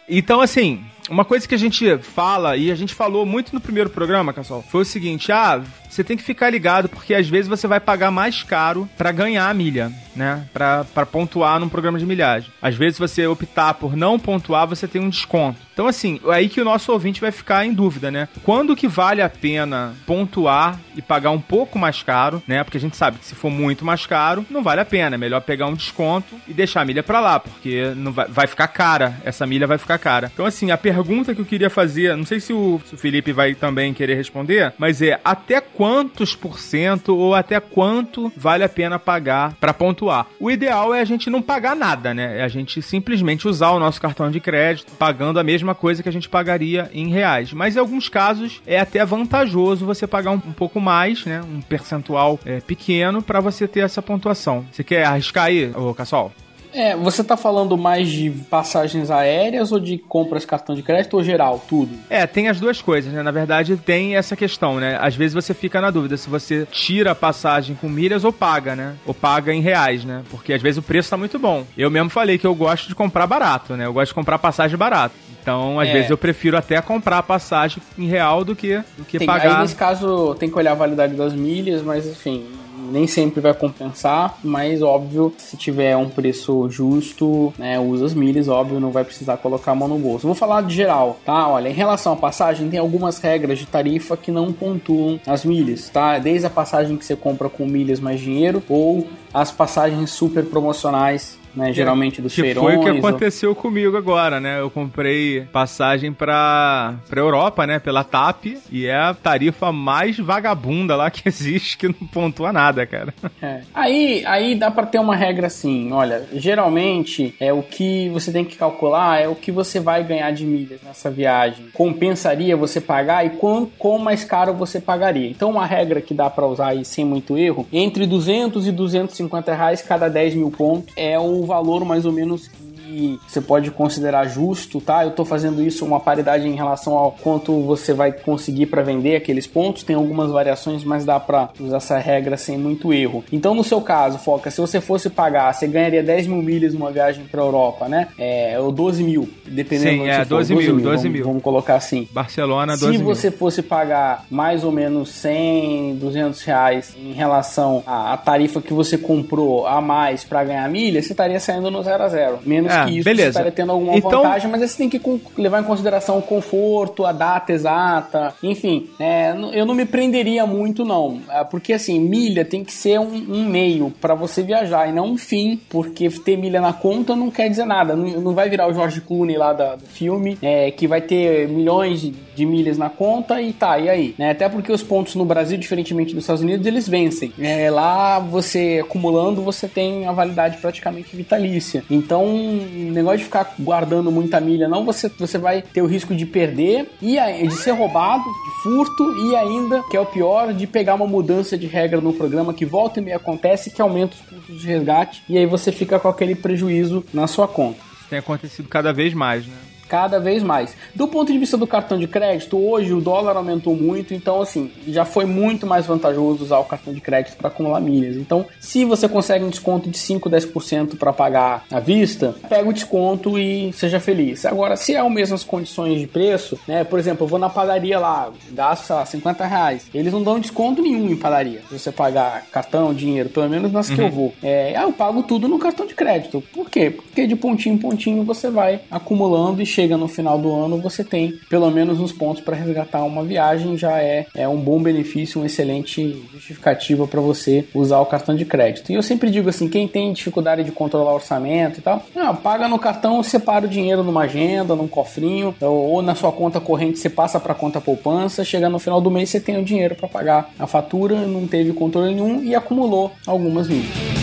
então, 0.09 0.41
assim, 0.41 0.83
uma 1.09 1.25
coisa 1.25 1.47
que 1.47 1.55
a 1.55 1.59
gente 1.59 1.99
fala, 1.99 2.57
e 2.57 2.71
a 2.71 2.75
gente 2.75 2.95
falou 2.95 3.25
muito 3.25 3.55
no 3.55 3.61
primeiro 3.61 3.91
programa, 3.91 4.33
Cassol, 4.33 4.63
foi 4.63 4.83
o 4.83 4.85
seguinte: 4.85 5.31
ah, 5.33 5.63
você 5.97 6.05
tem 6.05 6.17
que 6.17 6.23
ficar 6.23 6.51
ligado, 6.51 6.89
porque 6.89 7.15
às 7.15 7.29
vezes 7.29 7.49
você 7.49 7.67
vai 7.67 7.81
pagar 7.81 8.11
mais 8.11 8.43
caro 8.43 8.89
para 8.99 9.11
ganhar 9.11 9.49
a 9.49 9.55
milha, 9.55 9.91
né? 10.15 10.47
Pra 10.53 11.07
pontuar 11.11 11.59
num 11.59 11.69
programa 11.69 11.99
de 11.99 12.05
milhagem. 12.05 12.51
Às 12.61 12.75
vezes 12.75 12.99
você 12.99 13.27
optar 13.27 13.75
por 13.75 13.97
não 13.97 14.19
pontuar, 14.19 14.67
você 14.67 14.87
tem 14.87 15.01
um 15.01 15.09
desconto. 15.09 15.59
Então, 15.73 15.87
assim, 15.87 16.21
é 16.27 16.35
aí 16.35 16.49
que 16.49 16.61
o 16.61 16.65
nosso 16.65 16.93
ouvinte 16.93 17.21
vai 17.21 17.31
ficar 17.31 17.67
em 17.67 17.73
dúvida, 17.73 18.11
né? 18.11 18.29
Quando 18.43 18.77
que 18.77 18.89
vale 18.89 19.21
a 19.21 19.29
pena 19.29 19.95
pontuar 20.07 20.79
e 20.95 21.03
pagar 21.03 21.31
um 21.31 21.41
pouco 21.41 21.79
mais 21.79 22.03
caro, 22.03 22.43
né? 22.47 22.65
Porque 22.65 22.79
a 22.79 22.81
gente 22.81 22.97
sabe 22.97 23.19
que 23.19 23.27
se 23.27 23.35
for 23.35 23.51
muito 23.51 23.85
mais 23.85 24.07
caro, 24.07 24.45
não 24.51 24.63
vale 24.63 24.81
a 24.81 24.87
pena. 24.87 25.17
É 25.17 25.19
melhor 25.19 25.41
pegar 25.43 25.67
um 25.67 25.75
desconto 25.75 26.35
e 26.49 26.55
deixar 26.55 26.81
a 26.81 26.85
milha 26.85 27.03
pra 27.03 27.21
lá, 27.21 27.39
porque 27.39 27.93
não 27.95 28.13
vai, 28.13 28.27
vai 28.27 28.47
ficar 28.47 28.69
cara. 28.69 29.17
Essa 29.25 29.47
milha 29.47 29.67
vai 29.67 29.77
ficar 29.77 29.99
cara. 29.99 30.31
Então, 30.33 30.47
assim, 30.47 30.71
a 30.71 30.79
pergunta 30.79 31.35
que 31.35 31.41
eu 31.41 31.45
queria 31.45 31.69
fazer, 31.69 32.17
não 32.17 32.25
sei 32.25 32.41
se 32.41 32.53
o, 32.53 32.81
se 32.87 32.95
o 32.95 32.99
Felipe 32.99 33.33
vai 33.33 33.55
também 33.55 33.93
querer 33.93 34.15
responder, 34.15 34.73
mas 34.79 35.03
é 35.03 35.21
até 35.23 35.61
quando 35.61 35.86
quantos 35.87 36.35
por 36.35 36.59
cento 36.59 37.17
ou 37.17 37.33
até 37.33 37.61
quanto 37.61 38.33
vale 38.37 38.65
a 38.65 38.69
pena 38.69 38.99
pagar 38.99 39.55
para 39.61 39.73
pontuar. 39.73 40.27
O 40.41 40.51
ideal 40.51 40.93
é 40.93 41.01
a 41.01 41.05
gente 41.05 41.31
não 41.31 41.41
pagar 41.41 41.77
nada, 41.77 42.13
né? 42.13 42.41
É 42.41 42.43
a 42.43 42.49
gente 42.49 42.83
simplesmente 42.83 43.47
usar 43.47 43.71
o 43.71 43.79
nosso 43.79 44.01
cartão 44.01 44.29
de 44.29 44.41
crédito 44.41 44.91
pagando 44.99 45.39
a 45.39 45.45
mesma 45.45 45.77
coisa 45.77 46.03
que 46.03 46.09
a 46.09 46.13
gente 46.13 46.29
pagaria 46.29 46.91
em 46.93 47.09
reais. 47.09 47.53
Mas 47.53 47.77
em 47.77 47.79
alguns 47.79 48.09
casos 48.09 48.61
é 48.67 48.81
até 48.81 49.05
vantajoso 49.05 49.87
você 49.87 50.09
pagar 50.09 50.33
um, 50.33 50.43
um 50.45 50.53
pouco 50.53 50.81
mais, 50.81 51.25
né? 51.25 51.41
Um 51.41 51.61
percentual 51.61 52.41
é, 52.45 52.61
pequeno 52.61 53.23
para 53.23 53.39
você 53.39 53.69
ter 53.69 53.81
essa 53.81 54.03
pontuação. 54.03 54.67
Você 54.73 54.83
quer 54.83 55.05
arriscar 55.05 55.45
aí, 55.45 55.71
ô 55.73 55.95
Cassol? 55.95 56.33
É, 56.77 56.95
você 56.95 57.25
tá 57.25 57.39
falando 57.39 57.77
mais 57.79 58.07
de 58.09 58.31
passagens 58.51 59.11
aéreas 59.11 59.73
ou 59.73 59.81
de 59.81 59.97
compras 59.97 60.45
cartão 60.45 60.75
de 60.75 60.83
crédito 60.83 61.15
ou 61.15 61.25
geral, 61.25 61.65
tudo? 61.67 61.97
É, 62.11 62.27
tem 62.27 62.49
as 62.49 62.61
duas 62.61 62.83
coisas, 62.83 63.11
né? 63.11 63.23
Na 63.23 63.31
verdade, 63.31 63.79
tem 63.79 64.15
essa 64.15 64.37
questão, 64.37 64.79
né? 64.79 64.99
Às 65.01 65.17
vezes 65.17 65.33
você 65.33 65.55
fica 65.55 65.81
na 65.81 65.91
dúvida 65.91 66.19
se 66.19 66.29
você 66.29 66.67
tira 66.71 67.13
a 67.13 67.15
passagem 67.15 67.75
com 67.75 67.89
milhas 67.89 68.25
ou 68.25 68.33
paga, 68.33 68.77
né? 68.77 68.95
Ou 69.07 69.15
paga 69.15 69.55
em 69.55 69.63
reais, 69.63 70.05
né? 70.05 70.23
Porque 70.31 70.53
às 70.53 70.61
vezes 70.61 70.77
o 70.77 70.83
preço 70.83 71.09
tá 71.09 71.17
muito 71.17 71.39
bom. 71.39 71.65
Eu 71.79 71.91
mesmo 71.91 72.11
falei 72.11 72.37
que 72.37 72.47
eu 72.47 72.55
gosto 72.55 72.89
de 72.89 72.95
comprar 72.95 73.27
barato, 73.27 73.75
né? 73.75 73.87
Eu 73.87 73.95
gosto 73.95 74.09
de 74.09 74.15
comprar 74.15 74.39
passagem 74.39 74.77
barato. 74.77 75.15
Então, 75.41 75.79
às 75.79 75.89
é. 75.89 75.93
vezes, 75.93 76.11
eu 76.11 76.19
prefiro 76.19 76.57
até 76.57 76.81
comprar 76.83 77.19
a 77.19 77.23
passagem 77.23 77.81
em 77.97 78.07
real 78.09 78.45
do 78.45 78.57
que, 78.57 78.79
do 78.99 79.05
que 79.05 79.17
tem, 79.17 79.27
pagar. 79.29 79.55
Aí, 79.55 79.63
nesse 79.63 79.77
caso, 79.77 80.35
tem 80.35 80.51
que 80.51 80.59
olhar 80.59 80.73
a 80.73 80.75
validade 80.75 81.15
das 81.15 81.33
milhas, 81.33 81.83
mas 81.83 82.05
enfim, 82.05 82.45
nem 82.91 83.07
sempre 83.07 83.41
vai 83.41 83.55
compensar, 83.55 84.39
mas 84.43 84.83
óbvio, 84.83 85.33
se 85.39 85.57
tiver 85.57 85.97
um 85.97 86.09
preço 86.09 86.69
justo, 86.71 87.53
né, 87.59 87.79
usa 87.79 88.07
as 88.07 88.15
milhas, 88.15 88.49
óbvio, 88.49 88.81
não 88.81 88.91
vai 88.91 89.05
precisar 89.05 89.37
colocar 89.37 89.73
a 89.73 89.75
mão 89.75 89.89
no 89.89 89.99
bolso. 89.99 90.27
Vou 90.27 90.35
falar 90.35 90.63
de 90.63 90.75
geral, 90.75 91.19
tá? 91.25 91.49
Olha, 91.49 91.69
em 91.69 91.73
relação 91.73 92.13
à 92.13 92.17
passagem, 92.17 92.69
tem 92.69 92.79
algumas 92.79 93.19
regras 93.19 93.59
de 93.59 93.67
tarifa 93.67 94.17
que 94.17 94.31
não 94.31 94.53
pontuam 94.53 95.21
as 95.27 95.45
milhas, 95.45 95.89
tá? 95.89 96.19
Desde 96.19 96.47
a 96.47 96.51
passagem 96.51 96.97
que 96.97 97.05
você 97.05 97.17
compra 97.17 97.49
com 97.49 97.67
milhas 97.67 98.01
mais 98.01 98.21
dinheiro 98.21 98.63
ou 98.69 99.07
as 99.33 99.51
passagens 99.51 100.11
super 100.11 100.45
promocionais 100.45 101.39
né? 101.57 101.73
Geralmente 101.73 102.21
dos 102.21 102.35
que 102.35 102.43
feirões. 102.43 102.65
Foi 102.65 102.77
o 102.77 102.83
que 102.83 102.99
aconteceu 102.99 103.51
ou... 103.51 103.57
comigo 103.57 103.97
agora, 103.97 104.39
né? 104.39 104.61
Eu 104.61 104.71
comprei 104.71 105.43
passagem 105.53 106.13
pra, 106.13 106.95
pra 107.09 107.21
Europa, 107.21 107.67
né? 107.67 107.79
Pela 107.79 108.05
TAP, 108.05 108.59
e 108.71 108.87
é 108.87 108.97
a 108.97 109.15
tarifa 109.15 109.73
mais 109.73 110.19
vagabunda 110.19 110.95
lá 110.95 111.11
que 111.11 111.23
existe, 111.27 111.79
que 111.79 111.89
não 111.89 111.95
pontua 111.95 112.53
nada, 112.53 112.87
cara. 112.87 113.15
É. 113.41 113.63
Aí, 113.75 114.25
aí 114.27 114.55
dá 114.55 114.71
pra 114.71 114.87
ter 114.87 114.99
uma 114.99 115.17
regra 115.17 115.47
assim, 115.47 115.91
olha, 115.93 116.27
geralmente 116.35 117.35
é 117.41 117.53
o 117.53 117.63
que 117.63 118.09
você 118.11 118.31
tem 118.31 118.45
que 118.45 118.57
calcular 118.57 119.21
é 119.21 119.29
o 119.29 119.35
que 119.35 119.51
você 119.51 119.81
vai 119.81 120.05
ganhar 120.05 120.31
de 120.33 120.45
milhas 120.45 120.81
nessa 120.83 121.11
viagem. 121.11 121.67
Compensaria 121.73 122.57
você 122.57 122.81
pagar 122.81 123.25
e 123.25 123.31
quão, 123.31 123.71
quão 123.79 123.99
mais 123.99 124.25
caro 124.25 124.53
você 124.53 124.81
pagaria. 124.81 125.31
Então 125.31 125.51
uma 125.51 125.65
regra 125.65 126.01
que 126.01 126.13
dá 126.13 126.29
para 126.29 126.47
usar 126.47 126.69
aí 126.69 126.85
sem 126.85 127.05
muito 127.05 127.39
erro, 127.39 127.67
entre 127.73 128.07
200 128.07 128.67
e 128.67 128.73
250 128.73 129.55
reais 129.55 129.83
cada 129.83 130.09
10 130.09 130.35
mil 130.35 130.51
pontos 130.51 130.93
é 130.97 131.19
o 131.19 131.46
valor 131.47 131.85
mais 131.85 132.05
ou 132.05 132.13
menos 132.13 132.51
que 132.87 133.19
você 133.27 133.41
pode 133.41 133.71
considerar 133.71 134.27
justo, 134.27 134.81
tá? 134.81 135.03
Eu 135.03 135.11
estou 135.11 135.25
fazendo 135.25 135.63
isso 135.63 135.85
uma 135.85 135.99
paridade 135.99 136.47
em 136.47 136.55
relação 136.55 136.95
ao 136.95 137.13
quanto 137.13 137.61
você 137.63 137.93
vai 137.93 138.13
conseguir 138.13 138.67
para 138.67 138.83
vender 138.83 139.17
aqueles 139.17 139.47
pontos. 139.47 139.83
Tem 139.83 139.97
algumas 139.97 140.31
variações, 140.31 140.85
mas 140.85 141.05
dá 141.05 141.19
para 141.19 141.51
usar 141.59 141.79
essa 141.79 141.99
regra 141.99 142.37
sem 142.37 142.57
muito 142.57 142.93
erro. 142.93 143.25
Então, 143.33 143.55
no 143.55 143.65
seu 143.65 143.81
caso, 143.81 144.19
Foca, 144.19 144.51
se 144.51 144.61
você 144.61 144.81
fosse 144.81 145.11
pagar, 145.11 145.53
você 145.53 145.67
ganharia 145.67 146.03
10 146.03 146.29
mil 146.29 146.43
milhas 146.43 146.73
numa 146.73 146.91
viagem 146.91 147.25
para 147.25 147.43
Europa, 147.43 147.89
né? 147.89 148.09
É, 148.19 148.59
ou 148.59 148.71
12 148.71 149.03
mil, 149.03 149.29
dependendo 149.47 150.05
Sim, 150.05 150.09
é, 150.09 150.25
12 150.25 150.55
mil, 150.55 150.63
12 150.63 150.73
mil. 150.73 150.85
12 150.85 151.09
mil. 151.09 151.25
Vamos, 151.25 151.43
colocar 151.43 151.77
assim. 151.77 152.09
Barcelona, 152.13 152.77
12 152.77 152.97
Se 152.97 153.03
você 153.03 153.31
fosse 153.31 153.63
pagar 153.63 154.25
mais 154.31 154.65
ou 154.65 154.73
menos 154.73 155.11
100, 155.11 155.97
200 155.97 156.43
reais 156.43 156.97
em 156.99 157.13
relação 157.13 157.83
à 157.87 158.17
tarifa 158.17 158.61
que 158.61 158.73
você 158.73 158.97
comprou 158.97 159.67
a 159.67 159.81
mais 159.81 160.25
para 160.25 160.45
ganhar 160.45 160.69
milha, 160.69 161.03
você 161.03 161.13
estaria 161.13 161.41
saindo 161.41 161.71
no 161.71 161.83
0 161.83 162.03
a 162.03 162.09
0 162.09 162.39
Menos 162.45 162.76
é, 162.83 162.85
que 162.85 162.91
isso, 162.99 163.05
beleza. 163.05 163.25
você 163.25 163.29
estaria 163.29 163.53
tendo 163.53 163.73
alguma 163.73 163.97
então... 163.97 164.23
vantagem, 164.23 164.51
mas 164.51 164.71
você 164.71 164.79
tem 164.79 164.89
que 164.89 165.01
levar 165.37 165.61
em 165.61 165.65
consideração 165.65 166.19
o 166.19 166.23
conforto, 166.23 167.05
a 167.05 167.13
data 167.13 167.53
exata, 167.53 168.35
enfim. 168.43 168.89
É, 168.99 169.35
eu 169.53 169.65
não 169.65 169.75
me 169.75 169.85
prenderia 169.85 170.47
muito, 170.47 170.85
não. 170.85 171.21
É, 171.29 171.45
porque, 171.45 171.73
assim, 171.73 171.99
milha 171.99 172.45
tem 172.45 172.65
que 172.65 172.73
ser 172.73 172.99
um, 173.01 173.15
um 173.29 173.45
meio 173.45 173.93
para 174.01 174.15
você 174.15 174.43
viajar 174.43 174.89
e 174.89 174.93
não 174.93 175.13
um 175.13 175.19
fim, 175.19 175.61
porque 175.69 176.09
ter 176.11 176.37
milha 176.37 176.61
na 176.61 176.73
conta 176.73 177.15
não 177.15 177.31
quer 177.31 177.49
dizer 177.49 177.65
nada. 177.65 177.95
Não, 177.95 178.21
não 178.21 178.35
vai 178.35 178.49
virar 178.49 178.69
o 178.69 178.75
George 178.75 179.01
Clooney 179.01 179.37
lá 179.37 179.53
da, 179.53 179.77
do 179.77 179.87
filme, 179.87 180.39
é, 180.43 180.71
que 180.71 180.87
vai 180.87 181.01
ter 181.01 181.49
milhões 181.49 182.01
de, 182.01 182.11
de, 182.11 182.47
milhas 182.47 182.79
na 182.79 182.89
conta 182.89 183.41
e 183.41 183.53
tá, 183.53 183.79
e 183.79 183.89
aí? 183.89 184.15
Né? 184.19 184.31
Até 184.31 184.49
porque 184.49 184.73
os 184.73 184.83
pontos 184.83 185.15
no 185.15 185.25
Brasil, 185.25 185.57
diferentemente 185.57 186.15
dos 186.15 186.25
Estados 186.25 186.43
Unidos, 186.43 186.67
eles 186.67 186.89
vencem. 186.89 187.33
É, 187.39 187.71
lá, 187.71 188.19
você 188.19 188.83
acumulando, 188.85 189.43
você 189.43 189.69
tem 189.69 190.07
a 190.07 190.13
validade 190.13 190.59
praticamente 190.59 191.15
vitalícia. 191.15 191.85
Então, 191.91 192.27
negócio 192.67 193.19
de 193.19 193.25
ficar 193.25 193.55
guardando 193.59 194.11
muita 194.11 194.41
milha, 194.41 194.69
não, 194.69 194.85
você, 194.85 195.09
você 195.09 195.39
vai 195.39 195.63
ter 195.63 195.83
o 195.83 195.87
risco 195.87 196.15
de 196.15 196.27
perder 196.27 196.91
e 197.01 197.17
de 197.47 197.55
ser 197.55 197.73
roubado, 197.73 198.25
de 198.25 198.63
furto 198.63 199.15
e 199.29 199.37
ainda, 199.37 199.83
que 199.91 199.97
é 199.97 200.01
o 200.01 200.07
pior, 200.07 200.53
de 200.53 200.67
pegar 200.67 200.95
uma 200.95 201.07
mudança 201.07 201.57
de 201.57 201.67
regra 201.67 202.01
no 202.01 202.13
programa 202.13 202.55
que 202.55 202.65
volta 202.65 203.01
e 203.01 203.03
meia 203.03 203.17
acontece 203.17 203.71
que 203.71 203.81
aumenta 203.81 204.15
os 204.15 204.21
custos 204.21 204.61
de 204.61 204.67
resgate 204.67 205.23
e 205.29 205.39
aí 205.39 205.47
você 205.47 205.73
fica 205.73 205.99
com 205.99 206.09
aquele 206.09 206.35
prejuízo 206.35 207.05
na 207.13 207.27
sua 207.27 207.49
conta. 207.49 207.79
Tem 208.09 208.19
acontecido 208.19 208.69
cada 208.69 208.93
vez 208.93 209.13
mais, 209.15 209.47
né? 209.47 209.66
Cada 209.89 210.19
vez 210.19 210.43
mais. 210.43 210.77
Do 210.95 211.09
ponto 211.09 211.33
de 211.33 211.39
vista 211.39 211.57
do 211.57 211.67
cartão 211.67 211.99
de 211.99 212.07
crédito, 212.07 212.59
hoje 212.59 212.93
o 212.93 213.01
dólar 213.01 213.37
aumentou 213.37 213.75
muito, 213.75 214.15
então 214.15 214.41
assim, 214.41 214.71
já 214.89 215.05
foi 215.05 215.25
muito 215.25 215.67
mais 215.67 215.87
vantajoso 215.87 216.45
usar 216.45 216.59
o 216.59 216.65
cartão 216.65 216.93
de 216.93 217.01
crédito 217.01 217.37
para 217.37 217.49
acumular 217.49 217.81
milhas. 217.81 218.17
Então, 218.17 218.47
se 218.61 218.85
você 218.85 219.09
consegue 219.09 219.45
um 219.45 219.51
desconto 219.51 219.89
de 219.91 219.99
5, 219.99 220.29
10% 220.29 220.97
para 220.97 221.13
pagar 221.13 221.65
à 221.71 221.81
vista, 221.81 222.35
pega 222.49 222.69
o 222.69 222.73
desconto 222.73 223.39
e 223.39 223.73
seja 223.73 224.01
feliz. 224.01 224.45
Agora, 224.45 224.77
se 224.77 224.95
é 224.95 225.01
as 225.01 225.11
mesmas 225.11 225.45
condições 225.45 226.01
de 226.01 226.07
preço, 226.07 226.59
né? 226.67 226.85
Por 226.85 226.99
exemplo, 226.99 227.25
eu 227.25 227.29
vou 227.29 227.39
na 227.39 227.49
padaria 227.49 227.99
lá, 227.99 228.31
gasto, 228.53 228.87
sei 228.87 228.97
lá, 228.97 229.07
50 229.07 229.47
reais. 229.47 229.87
Eles 229.95 230.13
não 230.13 230.23
dão 230.23 230.39
desconto 230.39 230.83
nenhum 230.83 231.11
em 231.11 231.17
padaria. 231.17 231.63
Se 231.69 231.79
você 231.79 231.93
pagar 231.93 232.47
cartão, 232.51 232.93
dinheiro, 232.93 233.29
pelo 233.29 233.49
menos 233.49 233.73
nas 233.73 233.89
uhum. 233.89 233.95
que 233.95 234.01
eu 234.01 234.07
uhum. 234.07 234.11
vou. 234.11 234.35
É, 234.43 234.75
ah, 234.77 234.83
eu 234.83 234.93
pago 234.93 235.23
tudo 235.23 235.49
no 235.49 235.59
cartão 235.59 235.87
de 235.87 235.95
crédito. 235.95 236.43
Por 236.53 236.71
quê? 236.71 236.91
Porque 236.91 237.27
de 237.27 237.37
pontinho 237.37 237.75
em 237.75 237.79
pontinho 237.79 238.25
você 238.25 238.51
vai 238.51 238.81
acumulando 238.91 239.63
e 239.63 239.67
chega 239.77 239.99
no 239.99 240.09
final 240.09 240.39
do 240.39 240.55
ano, 240.55 240.81
você 240.81 241.05
tem 241.05 241.39
pelo 241.51 241.71
menos 241.71 242.01
uns 242.01 242.11
pontos 242.11 242.43
para 242.43 242.57
resgatar 242.57 243.05
uma 243.05 243.23
viagem, 243.23 243.77
já 243.77 244.01
é, 244.01 244.27
é 244.35 244.49
um 244.49 244.57
bom 244.57 244.81
benefício, 244.81 245.39
uma 245.39 245.47
excelente 245.47 246.27
justificativa 246.33 247.07
para 247.07 247.21
você 247.21 247.67
usar 247.75 248.01
o 248.01 248.07
cartão 248.07 248.35
de 248.35 248.47
crédito. 248.47 248.91
E 248.91 248.95
eu 248.95 249.03
sempre 249.03 249.31
digo 249.31 249.51
assim, 249.51 249.69
quem 249.69 249.87
tem 249.87 250.15
dificuldade 250.15 250.65
de 250.65 250.73
controlar 250.73 251.13
o 251.13 251.17
orçamento 251.17 251.79
e 251.79 251.83
tal, 251.83 252.03
não, 252.15 252.35
paga 252.35 252.67
no 252.69 252.79
cartão, 252.79 253.23
separa 253.23 253.67
o 253.67 253.69
dinheiro 253.69 254.03
numa 254.03 254.23
agenda, 254.23 254.75
num 254.75 254.89
cofrinho, 254.89 255.55
ou 255.61 256.01
na 256.01 256.15
sua 256.15 256.33
conta 256.33 256.59
corrente 256.59 256.99
você 256.99 257.11
passa 257.11 257.39
para 257.39 257.55
conta 257.55 257.79
poupança, 257.79 258.45
chega 258.47 258.71
no 258.71 258.79
final 258.79 258.99
do 258.99 259.11
mês 259.11 259.29
você 259.29 259.41
tem 259.41 259.59
o 259.59 259.65
dinheiro 259.65 259.95
para 259.95 260.09
pagar 260.09 260.51
a 260.59 260.67
fatura, 260.67 261.27
não 261.27 261.47
teve 261.47 261.75
controle 261.75 262.15
nenhum 262.15 262.43
e 262.43 262.55
acumulou 262.55 263.13
algumas 263.27 263.69
milhas. 263.69 264.16